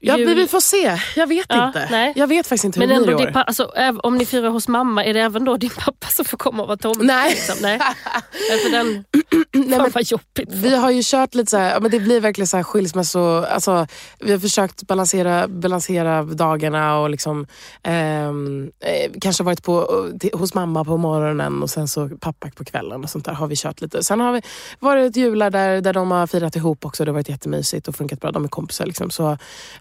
Ja, 0.00 0.18
jul? 0.18 0.34
vi, 0.36 0.46
får 0.48 0.60
se, 0.60 0.98
jag 1.16 1.26
vet 1.26 1.46
Ja, 1.48 1.66
inte. 1.66 1.88
nej. 1.90 2.12
Jag 2.16 2.26
vet 2.26 2.46
faktiskt 2.46 2.64
inte 2.64 2.80
hur 2.80 2.86
Men 2.86 2.96
det 2.96 3.02
blir 3.04 3.12
ändå, 3.14 3.28
i 3.30 3.32
år. 3.32 3.42
alltså, 3.46 3.72
om 4.02 4.18
ni 4.18 4.26
firar 4.26 4.48
hos 4.50 4.68
mamma, 4.68 5.04
är 5.04 5.14
det 5.14 5.20
även 5.20 5.44
då 5.44 5.56
din 5.56 5.70
pappa 5.70 6.06
som 6.06 6.24
får 6.24 6.38
komma 6.38 6.62
och 6.62 6.68
vara 6.68 6.76
tomte? 6.78 7.04
Nej. 7.04 7.30
Liksom? 7.30 7.54
Nej. 7.62 7.78
För 8.62 8.70
den, 8.72 9.04
Nej, 9.52 9.78
men, 9.78 9.90
vad 9.94 10.02
jobbigt. 10.04 10.48
vi 10.54 10.76
har 10.76 10.90
ju 10.90 11.00
kört 11.04 11.34
lite 11.34 11.50
så 11.50 11.56
här, 11.56 11.80
men 11.80 11.90
det 11.90 12.00
blir 12.00 12.20
verkligen 12.20 12.46
så 12.46 12.56
här 12.56 12.64
skilsmässo, 12.64 13.44
alltså, 13.44 13.86
vi 14.20 14.32
har 14.32 14.38
försökt 14.38 14.82
balansera, 14.82 15.48
balansera 15.48 16.22
dagarna 16.22 16.98
och 16.98 17.10
liksom, 17.10 17.46
ehm, 17.82 18.70
eh, 18.84 19.10
kanske 19.20 19.42
varit 19.42 19.62
på, 19.62 20.04
hos 20.32 20.54
mamma 20.54 20.84
på 20.84 20.96
morgonen 20.96 21.62
och 21.62 21.70
sen 21.70 21.88
så 21.88 22.08
pappa 22.08 22.50
på 22.56 22.64
kvällen 22.64 23.04
och 23.04 23.10
sånt 23.10 23.24
där 23.24 23.32
har 23.32 23.46
vi 23.46 23.56
kört 23.56 23.80
lite. 23.80 24.04
Sen 24.04 24.20
har 24.20 24.32
vi 24.32 24.42
varit 24.78 25.16
jular 25.16 25.50
där, 25.50 25.80
där 25.80 25.92
de 25.92 26.10
har 26.10 26.26
firat 26.26 26.56
ihop 26.56 26.84
också, 26.84 27.04
det 27.04 27.10
har 27.10 27.14
varit 27.14 27.28
jättemysigt 27.28 27.88
och 27.88 27.96
funkat 27.96 28.20
bra, 28.20 28.30
de 28.30 28.44
är 28.44 28.48
kompisar. 28.48 28.86
Liksom, 28.86 29.10
så, 29.10 29.38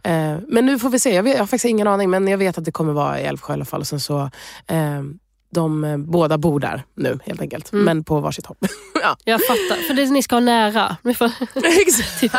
eh, 0.07 0.37
men 0.47 0.65
nu 0.65 0.79
får 0.79 0.89
vi 0.89 0.99
se, 0.99 1.15
jag, 1.15 1.23
vet, 1.23 1.33
jag 1.33 1.39
har 1.41 1.45
faktiskt 1.47 1.65
ingen 1.65 1.87
aning 1.87 2.09
men 2.09 2.27
jag 2.27 2.37
vet 2.37 2.57
att 2.57 2.65
det 2.65 2.71
kommer 2.71 2.93
vara 2.93 3.21
i 3.21 3.23
Älvsjö 3.23 3.53
i 3.53 3.55
alla 3.55 3.65
fall. 3.65 3.81
Och 3.81 3.87
sen 3.87 3.99
så, 3.99 4.29
ehm, 4.67 5.19
de 5.51 5.83
eh, 5.83 5.97
båda 5.97 6.37
bor 6.37 6.59
där 6.59 6.83
nu 6.95 7.19
helt 7.25 7.41
enkelt, 7.41 7.73
Mm. 7.73 7.85
men 7.85 8.03
på 8.03 8.19
varsitt 8.19 8.45
håll. 8.45 8.57
ja. 9.03 9.17
Jag 9.23 9.41
fattar, 9.45 9.87
för 9.87 9.93
det, 9.93 10.05
ni 10.05 10.23
ska 10.23 10.35
ha 10.35 10.39
nära. 10.39 10.97
Ni, 11.03 11.13
får, 11.13 11.25
Exakt. 11.81 12.23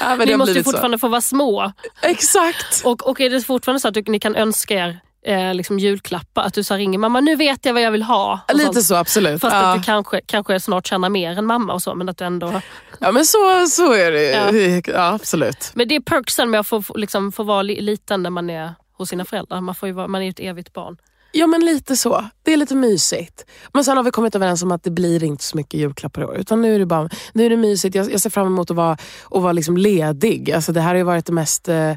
ja, 0.00 0.16
ni 0.16 0.36
måste 0.36 0.50
ju 0.50 0.54
blivit 0.54 0.64
så. 0.64 0.70
fortfarande 0.70 0.98
få 0.98 1.08
vara 1.08 1.20
små. 1.20 1.72
Exakt. 2.02 2.82
Och, 2.84 3.08
och 3.08 3.20
är 3.20 3.30
det 3.30 3.40
fortfarande 3.40 3.80
så 3.80 3.88
att 3.88 3.94
du, 3.94 4.02
ni 4.02 4.18
kan 4.20 4.36
önska 4.36 4.74
er 4.74 5.00
eh, 5.26 5.54
liksom 5.54 5.78
julklappar? 5.78 6.42
Att 6.42 6.54
du 6.54 6.64
så 6.64 6.74
ringer 6.74 6.98
mamma, 6.98 7.20
nu 7.20 7.36
vet 7.36 7.66
jag 7.66 7.72
vad 7.72 7.82
jag 7.82 7.90
vill 7.90 8.02
ha. 8.02 8.40
Lite 8.52 8.72
sånt. 8.72 8.84
så, 8.84 8.94
absolut. 8.94 9.40
Fast 9.40 9.54
ja. 9.54 9.72
att 9.72 9.76
du 9.76 9.82
kanske, 9.82 10.20
kanske 10.26 10.60
snart 10.60 10.86
tjänar 10.86 11.08
mer 11.08 11.38
än 11.38 11.46
mamma 11.46 11.72
och 11.72 11.82
så. 11.82 11.94
Men 11.94 12.08
att 12.08 12.18
du 12.18 12.24
ändå... 12.24 12.60
ja, 12.98 13.12
men 13.12 13.26
så, 13.26 13.66
så 13.68 13.92
är 13.92 14.12
det 14.12 14.30
Ja. 14.30 14.80
Ja. 14.94 15.14
absolut. 15.14 15.70
Men 15.74 15.88
det 15.88 15.94
är 15.96 16.00
perksen 16.00 16.50
med 16.50 16.60
att 16.60 16.66
få, 16.66 16.82
liksom, 16.94 17.32
få 17.32 17.42
vara 17.42 17.62
li, 17.62 17.80
liten 17.80 18.22
när 18.22 18.30
man 18.30 18.50
är 18.50 18.74
hos 18.92 19.08
sina 19.08 19.24
föräldrar. 19.24 19.60
Man, 19.60 19.74
får 19.74 19.86
ju 19.88 19.92
vara, 19.92 20.08
man 20.08 20.20
är 20.20 20.24
ju 20.24 20.30
ett 20.30 20.40
evigt 20.40 20.72
barn. 20.72 20.96
Ja 21.32 21.46
men 21.46 21.64
lite 21.64 21.96
så. 21.96 22.24
Det 22.42 22.52
är 22.52 22.56
lite 22.56 22.74
mysigt. 22.74 23.44
Men 23.72 23.84
sen 23.84 23.96
har 23.96 24.04
vi 24.04 24.10
kommit 24.10 24.34
överens 24.34 24.62
om 24.62 24.72
att 24.72 24.82
det 24.82 24.90
blir 24.90 25.24
inte 25.24 25.44
så 25.44 25.56
mycket 25.56 25.80
julklappar 25.80 26.22
i 26.22 26.24
år. 26.24 26.36
Utan 26.36 26.62
nu 26.62 26.74
är 26.74 26.78
det, 26.78 26.86
bara, 26.86 27.08
nu 27.32 27.46
är 27.46 27.50
det 27.50 27.56
mysigt. 27.56 27.94
Jag, 27.94 28.12
jag 28.12 28.20
ser 28.20 28.30
fram 28.30 28.46
emot 28.46 28.70
att 28.70 28.76
vara, 28.76 28.92
att 29.30 29.42
vara 29.42 29.52
liksom 29.52 29.76
ledig. 29.76 30.52
Alltså 30.52 30.72
det 30.72 30.80
här 30.80 30.88
har 30.88 30.96
ju 30.96 31.02
varit 31.02 31.26
det 31.26 31.32
mest 31.32 31.68
eh, 31.68 31.90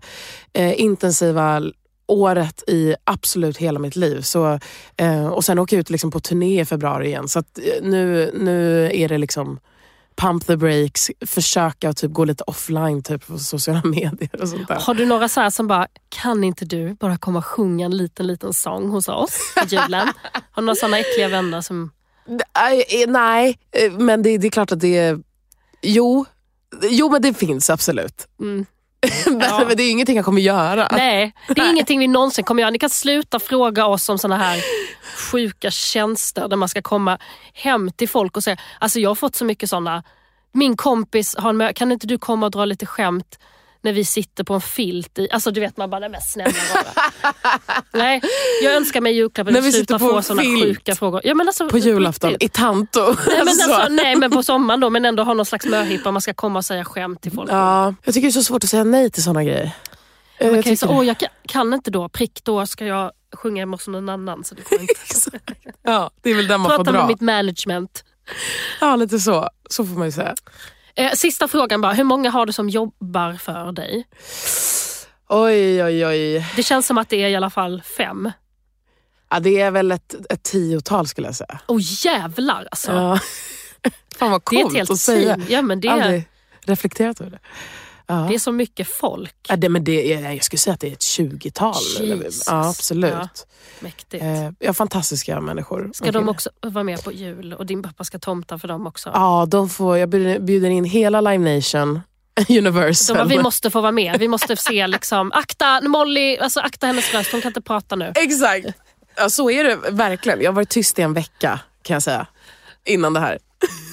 eh, 0.53 0.81
intensiva 0.81 1.61
året 2.07 2.63
i 2.69 2.95
absolut 3.03 3.57
hela 3.57 3.79
mitt 3.79 3.95
liv. 3.95 4.21
Så, 4.21 4.59
eh, 4.97 5.27
och 5.27 5.45
sen 5.45 5.59
åka 5.59 5.77
ut 5.77 5.89
liksom 5.89 6.11
på 6.11 6.19
turné 6.19 6.61
i 6.61 6.65
februari 6.65 7.07
igen. 7.07 7.27
Så 7.27 7.39
att, 7.39 7.57
eh, 7.57 7.83
nu, 7.83 8.31
nu 8.33 8.89
är 8.93 9.09
det 9.09 9.17
liksom 9.17 9.59
pump 10.15 10.47
the 10.47 10.57
brakes, 10.57 11.11
försöka 11.25 11.93
typ 11.93 12.11
gå 12.11 12.25
lite 12.25 12.43
offline 12.43 13.03
typ 13.03 13.27
på 13.27 13.37
sociala 13.39 13.81
medier 13.85 14.41
och 14.41 14.49
sånt 14.49 14.67
där. 14.67 14.79
Har 14.79 14.93
du 14.93 15.05
några 15.05 15.29
så 15.29 15.41
här 15.41 15.49
som 15.49 15.67
bara, 15.67 15.87
kan 16.09 16.43
inte 16.43 16.65
du 16.65 16.93
bara 16.93 17.17
komma 17.17 17.39
och 17.39 17.45
sjunga 17.45 17.85
en 17.85 17.97
liten 17.97 18.27
liten 18.27 18.53
sång 18.53 18.89
hos 18.89 19.07
oss 19.07 19.39
i 19.65 19.75
julen? 19.75 20.07
Har 20.51 20.61
du 20.61 20.65
några 20.65 20.75
såna 20.75 20.99
äckliga 20.99 21.27
vänner 21.27 21.61
som... 21.61 21.91
Nej, 22.55 22.83
eh, 22.89 23.09
nej, 23.09 23.59
eh, 23.71 23.91
men 23.91 24.23
det, 24.23 24.37
det 24.37 24.47
är 24.47 24.51
klart 24.51 24.71
att 24.71 24.79
det 24.79 24.97
är... 24.97 25.19
Jo, 25.81 26.25
jo 26.81 27.09
men 27.09 27.21
det 27.21 27.33
finns 27.33 27.69
absolut. 27.69 28.27
Mm. 28.39 28.65
men, 29.25 29.39
Ja. 29.39 29.65
men 29.67 29.77
det 29.77 29.83
är 29.83 29.91
ingenting 29.91 30.15
jag 30.15 30.25
kommer 30.25 30.41
göra. 30.41 30.87
Nej, 30.91 31.33
det 31.47 31.61
är 31.61 31.71
ingenting 31.71 31.99
vi 31.99 32.07
någonsin 32.07 32.43
kommer 32.43 32.61
göra. 32.61 32.71
Ni 32.71 32.79
kan 32.79 32.89
sluta 32.89 33.39
fråga 33.39 33.85
oss 33.85 34.09
om 34.09 34.17
såna 34.19 34.37
här 34.37 34.63
sjuka 35.31 35.71
tjänster 35.71 36.47
där 36.47 36.57
man 36.57 36.69
ska 36.69 36.81
komma 36.81 37.17
hem 37.53 37.91
till 37.91 38.09
folk 38.09 38.37
och 38.37 38.43
säga, 38.43 38.57
alltså 38.79 38.99
jag 38.99 39.09
har 39.09 39.15
fått 39.15 39.35
så 39.35 39.45
mycket 39.45 39.69
såna, 39.69 40.03
min 40.51 40.77
kompis 40.77 41.35
har 41.37 41.49
en 41.49 41.73
kan 41.73 41.91
inte 41.91 42.07
du 42.07 42.17
komma 42.17 42.45
och 42.45 42.51
dra 42.51 42.65
lite 42.65 42.85
skämt 42.85 43.39
när 43.83 43.93
vi 43.93 44.05
sitter 44.05 44.43
på 44.43 44.53
en 44.53 44.61
filt 44.61 45.19
i, 45.19 45.27
alltså 45.31 45.51
du 45.51 45.59
vet 45.61 45.77
man 45.77 45.89
bara, 45.89 45.99
nej 45.99 46.09
men 46.09 46.21
snälla 46.21 46.51
rara. 46.75 47.11
Nej, 47.93 48.21
jag 48.63 48.73
önskar 48.73 49.01
mig 49.01 49.13
julklappen 49.13 49.57
att 49.57 49.63
vi 49.63 49.71
sluta 49.71 49.99
få 49.99 50.21
såna 50.21 50.41
sjuka 50.43 50.95
frågor. 50.95 51.21
Ja, 51.23 51.33
men 51.33 51.47
alltså, 51.47 51.69
På 51.69 51.77
julafton 51.77 52.29
riktigt. 52.29 52.49
i 52.51 52.57
Tanto. 52.57 52.99
Nej 53.05 53.15
men, 53.37 53.47
Alltså. 53.47 53.73
alltså, 53.73 53.93
nej 53.93 54.15
men 54.15 54.31
på 54.31 54.43
sommaren 54.43 54.79
då, 54.79 54.89
men 54.89 55.05
ändå 55.05 55.23
ha 55.23 55.33
någon 55.33 55.45
slags 55.45 55.65
möhippa, 55.65 56.11
man 56.11 56.21
ska 56.21 56.33
komma 56.33 56.59
och 56.59 56.65
säga 56.65 56.85
skämt 56.85 57.21
till 57.21 57.31
folk. 57.31 57.51
Ja, 57.51 57.93
jag 58.03 58.13
tycker 58.13 58.27
det 58.27 58.29
är 58.29 58.31
så 58.31 58.43
svårt 58.43 58.63
att 58.63 58.69
säga 58.69 58.83
nej 58.83 59.11
till 59.11 59.23
såna 59.23 59.43
grejer. 59.43 59.63
Man 59.65 59.71
jag 60.39 60.49
kan 60.49 60.55
ju 60.57 60.63
tycker 60.63 60.75
säga, 60.75 60.91
åh 60.99 61.05
jag 61.05 61.15
kan, 61.47 61.73
inte 61.73 61.91
då, 61.91 62.09
prick, 62.09 62.43
då 62.43 62.65
ska 62.65 62.85
jag 62.85 63.11
sjunga 63.33 63.61
hemma 63.61 63.75
hos 63.75 63.87
någon 63.87 64.09
annan. 64.09 64.43
Så 64.43 64.55
det 64.55 64.69
går 64.69 64.81
inte. 64.81 64.93
ja, 65.83 66.11
det 66.21 66.29
är 66.29 66.35
väl 66.35 66.47
den 66.47 66.61
man 66.61 66.69
får 66.71 66.77
Prata 66.77 66.91
med 66.91 67.01
dra. 67.01 67.07
mitt 67.07 67.21
management. 67.21 68.03
Ja, 68.81 68.95
lite 68.95 69.19
så. 69.19 69.49
Så 69.69 69.85
får 69.85 69.93
man 69.97 70.07
ju 70.07 70.11
säga. 70.11 70.35
Eh, 70.95 71.11
sista 71.11 71.47
frågan 71.47 71.81
bara, 71.81 71.93
hur 71.93 72.03
många 72.03 72.29
har 72.29 72.45
du 72.45 72.53
som 72.53 72.69
jobbar 72.69 73.33
för 73.33 73.71
dig? 73.71 74.07
Oj, 75.29 75.83
oj, 75.83 76.05
oj. 76.05 76.47
Det 76.55 76.63
känns 76.63 76.87
som 76.87 76.97
att 76.97 77.09
det 77.09 77.23
är 77.23 77.29
i 77.29 77.35
alla 77.35 77.49
fall 77.49 77.81
fem. 77.97 78.31
Ja, 79.29 79.39
det 79.39 79.59
är 79.61 79.71
väl 79.71 79.91
ett, 79.91 80.15
ett 80.29 80.43
tiotal 80.43 81.07
skulle 81.07 81.27
jag 81.27 81.35
säga. 81.35 81.59
Åh 81.67 81.79
jävlar 81.81 82.67
alltså. 82.71 82.91
Ja. 82.91 83.19
Fan 84.17 84.31
vad 84.31 84.41
det 84.49 84.55
är 84.55 84.59
ett 84.59 84.63
coolt 84.63 84.75
helt 84.77 84.91
att 84.91 84.99
säga. 84.99 85.35
team. 85.35 85.45
Ja, 85.49 85.61
men 85.61 85.81
det, 85.81 85.87
är, 85.87 85.91
Aldrig 85.91 86.29
reflekterat 86.65 87.21
över 87.21 87.31
det. 87.31 87.39
Ja. 88.07 88.13
det 88.29 88.35
är 88.35 88.39
så 88.39 88.51
mycket 88.51 88.87
folk. 88.87 89.35
Ja, 89.49 89.55
det, 89.55 89.69
men 89.69 89.83
det, 89.83 90.13
är- 90.13 90.31
jag 90.31 90.43
skulle 90.43 90.59
säga 90.59 90.73
att 90.73 90.79
det 90.79 90.87
är 90.87 90.91
ett 90.91 91.01
tjugotal. 91.01 91.75
Ja, 91.99 92.69
absolut. 92.69 93.11
Ja, 93.13 93.27
mäktigt. 93.79 94.23
Eh, 94.23 94.49
ja, 94.59 94.73
fantastiska 94.73 95.41
människor. 95.41 95.91
Ska 95.93 96.11
de 96.11 96.29
också 96.29 96.49
vara 96.61 96.83
med 96.83 97.03
på 97.03 97.11
jul 97.11 97.53
och 97.53 97.65
din 97.65 97.83
pappa 97.83 98.03
ska 98.03 98.19
tomta 98.19 98.59
för 98.59 98.67
dem 98.67 98.87
också? 98.87 99.11
Ja, 99.13 99.45
de 99.49 99.69
får, 99.69 99.97
jag 99.97 100.09
bjuder, 100.09 100.39
bjuder 100.39 100.69
in 100.69 100.83
hela 100.85 101.21
Live 101.21 101.55
Nation, 101.55 102.01
Universal. 102.49 103.15
bara, 103.17 103.25
vi 103.25 103.39
måste 103.41 103.69
få 103.71 103.81
vara 103.81 103.91
med. 103.91 104.19
Vi 104.19 104.27
måste 104.27 104.55
se 104.55 104.87
liksom, 104.87 105.31
akta 105.31 105.81
Molly, 105.81 106.37
alltså 106.37 106.59
akta 106.59 106.87
hennes 106.87 107.13
röst, 107.13 107.31
hon 107.31 107.41
kan 107.41 107.49
inte 107.49 107.61
prata 107.61 107.95
nu. 107.95 108.11
Exakt. 108.15 108.67
Ja, 109.15 109.29
så 109.29 109.49
är 109.49 109.63
det 109.63 109.75
verkligen. 109.91 110.41
Jag 110.41 110.47
har 110.51 110.55
varit 110.55 110.69
tyst 110.69 110.99
i 110.99 111.01
en 111.01 111.13
vecka 111.13 111.59
kan 111.81 111.93
jag 111.93 112.03
säga. 112.03 112.27
Innan 112.85 113.13
det 113.13 113.19
här. 113.19 113.39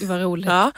Det 0.01 0.07
var 0.07 0.19
roligt. 0.19 0.47
Ja. 0.47 0.73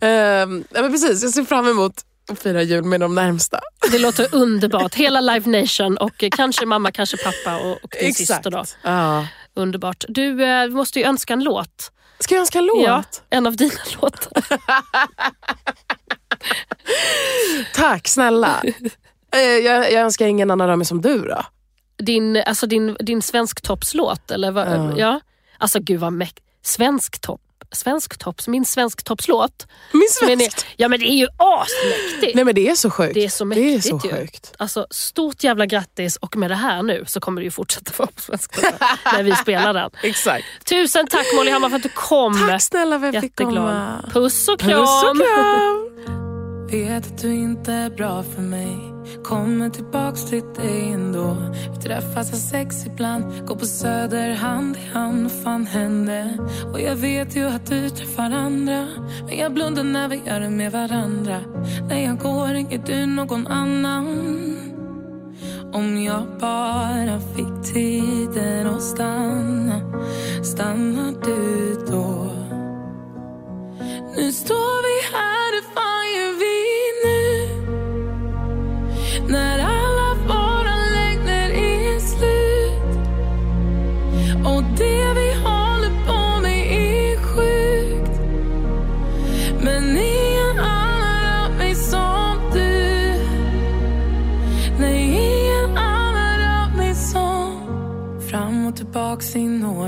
Ja, 0.00 0.46
men 0.46 0.92
precis, 0.92 1.22
jag 1.22 1.32
ser 1.32 1.44
fram 1.44 1.68
emot 1.68 1.92
att 2.32 2.42
fira 2.42 2.62
jul 2.62 2.84
med 2.84 3.00
de 3.00 3.14
närmsta. 3.14 3.60
Det 3.92 3.98
låter 3.98 4.34
underbart. 4.34 4.94
Hela 4.94 5.20
Live 5.20 5.60
Nation 5.60 5.96
och 5.96 6.24
kanske 6.36 6.66
mamma, 6.66 6.92
kanske 6.92 7.16
pappa 7.16 7.58
och, 7.58 7.84
och 7.84 7.94
din 8.00 8.14
syster. 8.14 8.50
Då. 8.50 8.64
Ja. 8.82 9.26
Underbart. 9.54 10.04
Du 10.08 10.44
eh, 10.44 10.68
måste 10.68 10.98
ju 10.98 11.04
önska 11.04 11.32
en 11.32 11.44
låt. 11.44 11.92
Ska 12.20 12.34
jag 12.34 12.40
önska 12.40 12.58
en 12.58 12.66
låt? 12.66 12.84
Ja, 12.86 13.04
en 13.30 13.46
av 13.46 13.56
dina 13.56 13.72
låtar. 14.00 14.44
Tack 17.74 18.08
snälla. 18.08 18.62
Eh, 19.34 19.40
jag, 19.40 19.92
jag 19.92 20.02
önskar 20.02 20.26
ingen 20.26 20.50
annan 20.50 20.68
rör 20.68 20.76
mig 20.76 20.86
som 20.86 21.00
du 21.00 21.18
då. 21.18 21.42
Din, 21.98 22.36
alltså 22.46 22.66
din, 22.66 22.96
din 23.00 23.22
svensktoppslåt, 23.22 24.30
eller 24.30 24.50
vad? 24.50 24.68
Ja. 24.68 24.94
Ja. 24.96 25.20
Alltså 25.58 25.80
gud 25.80 26.00
vad 26.00 26.12
mäktigt. 26.12 26.46
Svensktopp. 26.62 27.40
Svensktops, 27.74 28.48
min 28.48 28.64
svensktoppslåt. 28.64 29.66
Min 29.92 30.02
är 30.02 30.26
svensk. 30.26 30.66
Ja 30.76 30.88
men 30.88 31.00
det 31.00 31.06
är 31.06 31.16
ju 31.16 31.26
asmäktigt. 31.36 32.34
Nej 32.34 32.44
men 32.44 32.54
det 32.54 32.68
är 32.68 32.74
så 32.74 32.90
sjukt. 32.90 33.14
Det 33.14 33.24
är 33.24 33.28
så 33.28 33.44
Det 33.44 33.60
är 33.60 33.72
mäktigt 33.72 33.88
så 33.88 34.00
ju. 34.04 34.16
sjukt. 34.16 34.52
Alltså 34.58 34.86
stort 34.90 35.44
jävla 35.44 35.66
grattis 35.66 36.16
och 36.16 36.36
med 36.36 36.50
det 36.50 36.54
här 36.54 36.82
nu 36.82 37.04
så 37.06 37.20
kommer 37.20 37.40
det 37.40 37.44
ju 37.44 37.50
fortsätta 37.50 37.92
vara 37.96 38.08
på 38.14 38.20
svenska 38.20 38.60
när 39.04 39.22
vi 39.22 39.36
spelar 39.36 39.74
den. 39.74 39.90
Exakt. 40.02 40.44
Tusen 40.64 41.06
tack 41.06 41.26
Molly 41.36 41.50
Hammar 41.50 41.68
för 41.68 41.76
att 41.76 41.82
du 41.82 41.88
kom. 41.88 42.46
Tack 42.48 42.62
snälla 42.62 43.00
för 43.00 43.06
att 43.06 43.14
jag 43.14 43.22
fick 43.22 43.36
komma. 43.36 44.04
Puss 44.12 44.48
och 44.48 44.60
kram. 44.60 44.70
Puss 44.70 45.02
och 45.04 45.16
kram. 45.16 46.23
Vet 46.70 47.06
att 47.06 47.18
du 47.18 47.34
inte 47.34 47.72
är 47.72 47.90
bra 47.90 48.22
för 48.22 48.42
mig. 48.42 48.76
Kommer 49.24 49.70
tillbaks 49.70 50.24
till 50.24 50.42
dig 50.56 50.92
ändå. 50.92 51.36
Vi 51.74 51.82
träffas 51.82 52.30
har 52.30 52.38
sex 52.38 52.86
ibland. 52.86 53.46
Går 53.46 53.56
på 53.56 53.66
söder 53.66 54.34
hand 54.34 54.76
i 54.76 54.94
hand. 54.94 55.22
Vad 55.22 55.32
fan 55.32 55.66
hände? 55.66 56.38
Och 56.72 56.80
jag 56.80 56.96
vet 56.96 57.36
ju 57.36 57.46
att 57.46 57.66
du 57.66 57.90
träffar 57.90 58.30
andra. 58.30 58.88
Men 59.26 59.38
jag 59.38 59.54
blundar 59.54 59.84
när 59.84 60.08
vi 60.08 60.22
gör 60.26 60.40
det 60.40 60.50
med 60.50 60.72
varandra. 60.72 61.40
När 61.88 62.04
jag 62.04 62.18
går 62.18 62.48
ringer 62.48 62.82
du 62.86 63.06
någon 63.06 63.46
annan. 63.46 64.56
Om 65.72 66.02
jag 66.02 66.22
bara 66.40 67.20
fick 67.20 67.74
tiden 67.74 68.66
att 68.66 68.82
stanna 68.82 69.80
Stannar 70.42 71.14
du 71.24 71.74
då? 71.90 72.30
Nu 74.16 74.32
står 74.32 74.82
vi 74.86 75.16
här, 75.16 75.23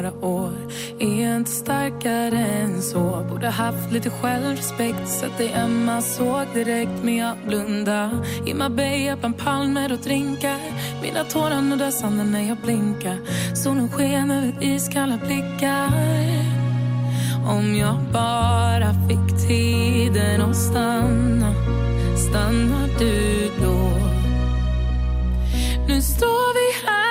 några 0.06 0.26
år. 0.26 0.52
Är 0.98 1.36
inte 1.36 1.50
starkare 1.50 2.38
än 2.38 2.82
så? 2.82 3.26
Borde 3.30 3.48
haft 3.48 3.92
lite 3.92 4.10
självrespekt 4.10 5.08
Så 5.08 5.26
att 5.26 5.38
dig 5.38 5.52
Emma 5.54 6.00
såg 6.00 6.46
direkt 6.54 7.02
Men 7.02 7.16
jag 7.16 7.36
blunda 7.46 8.10
I 8.46 8.54
Marbella 8.54 9.16
bland 9.16 9.38
palmer 9.38 9.92
och 9.92 9.98
drinkar. 9.98 10.60
Mina 11.02 11.24
tårar 11.24 11.60
nuddar 11.60 11.90
sanden 11.90 12.32
när 12.32 12.48
jag 12.48 12.56
blinkar. 12.56 13.18
Solen 13.54 13.88
sken 13.88 14.30
över 14.30 14.52
iskalla 14.60 15.16
blickar. 15.16 15.90
Om 17.48 17.76
jag 17.76 17.96
bara 18.12 18.94
fick 19.08 19.48
tiden 19.48 20.42
att 20.42 20.56
stanna 20.56 21.54
Stannar 22.16 22.98
du 22.98 23.50
då? 23.62 23.76
Nu 25.88 26.02
står 26.02 26.54
vi 26.54 26.86
här, 26.86 27.05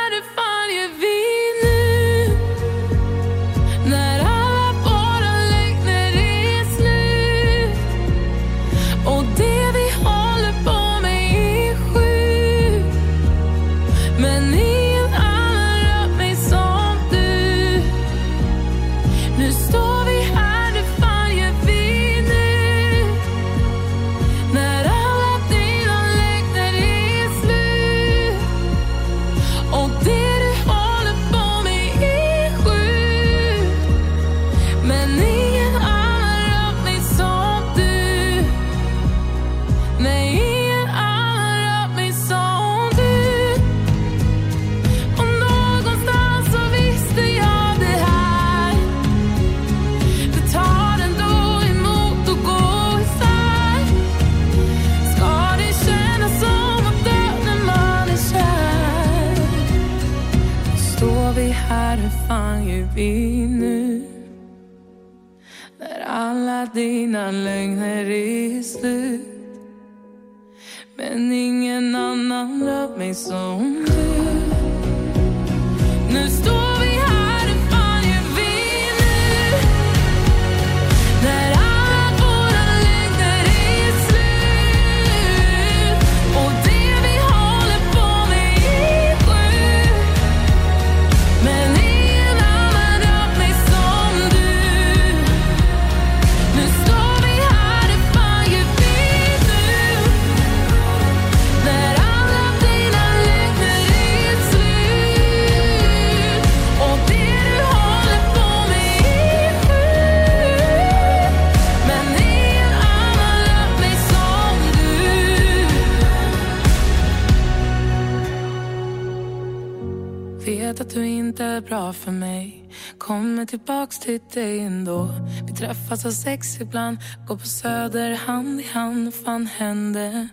dit 124.25 124.33
dig 124.33 124.59
ändå 124.59 125.09
Vi 125.47 125.53
träffas, 125.53 126.03
har 126.03 126.11
sex 126.11 126.61
ibland 126.61 126.97
Går 127.27 127.37
på 127.37 127.47
Söder 127.47 128.15
hand 128.15 128.61
i 128.61 128.63
hand, 128.63 129.13
fan 129.13 129.47
hände? 129.47 130.27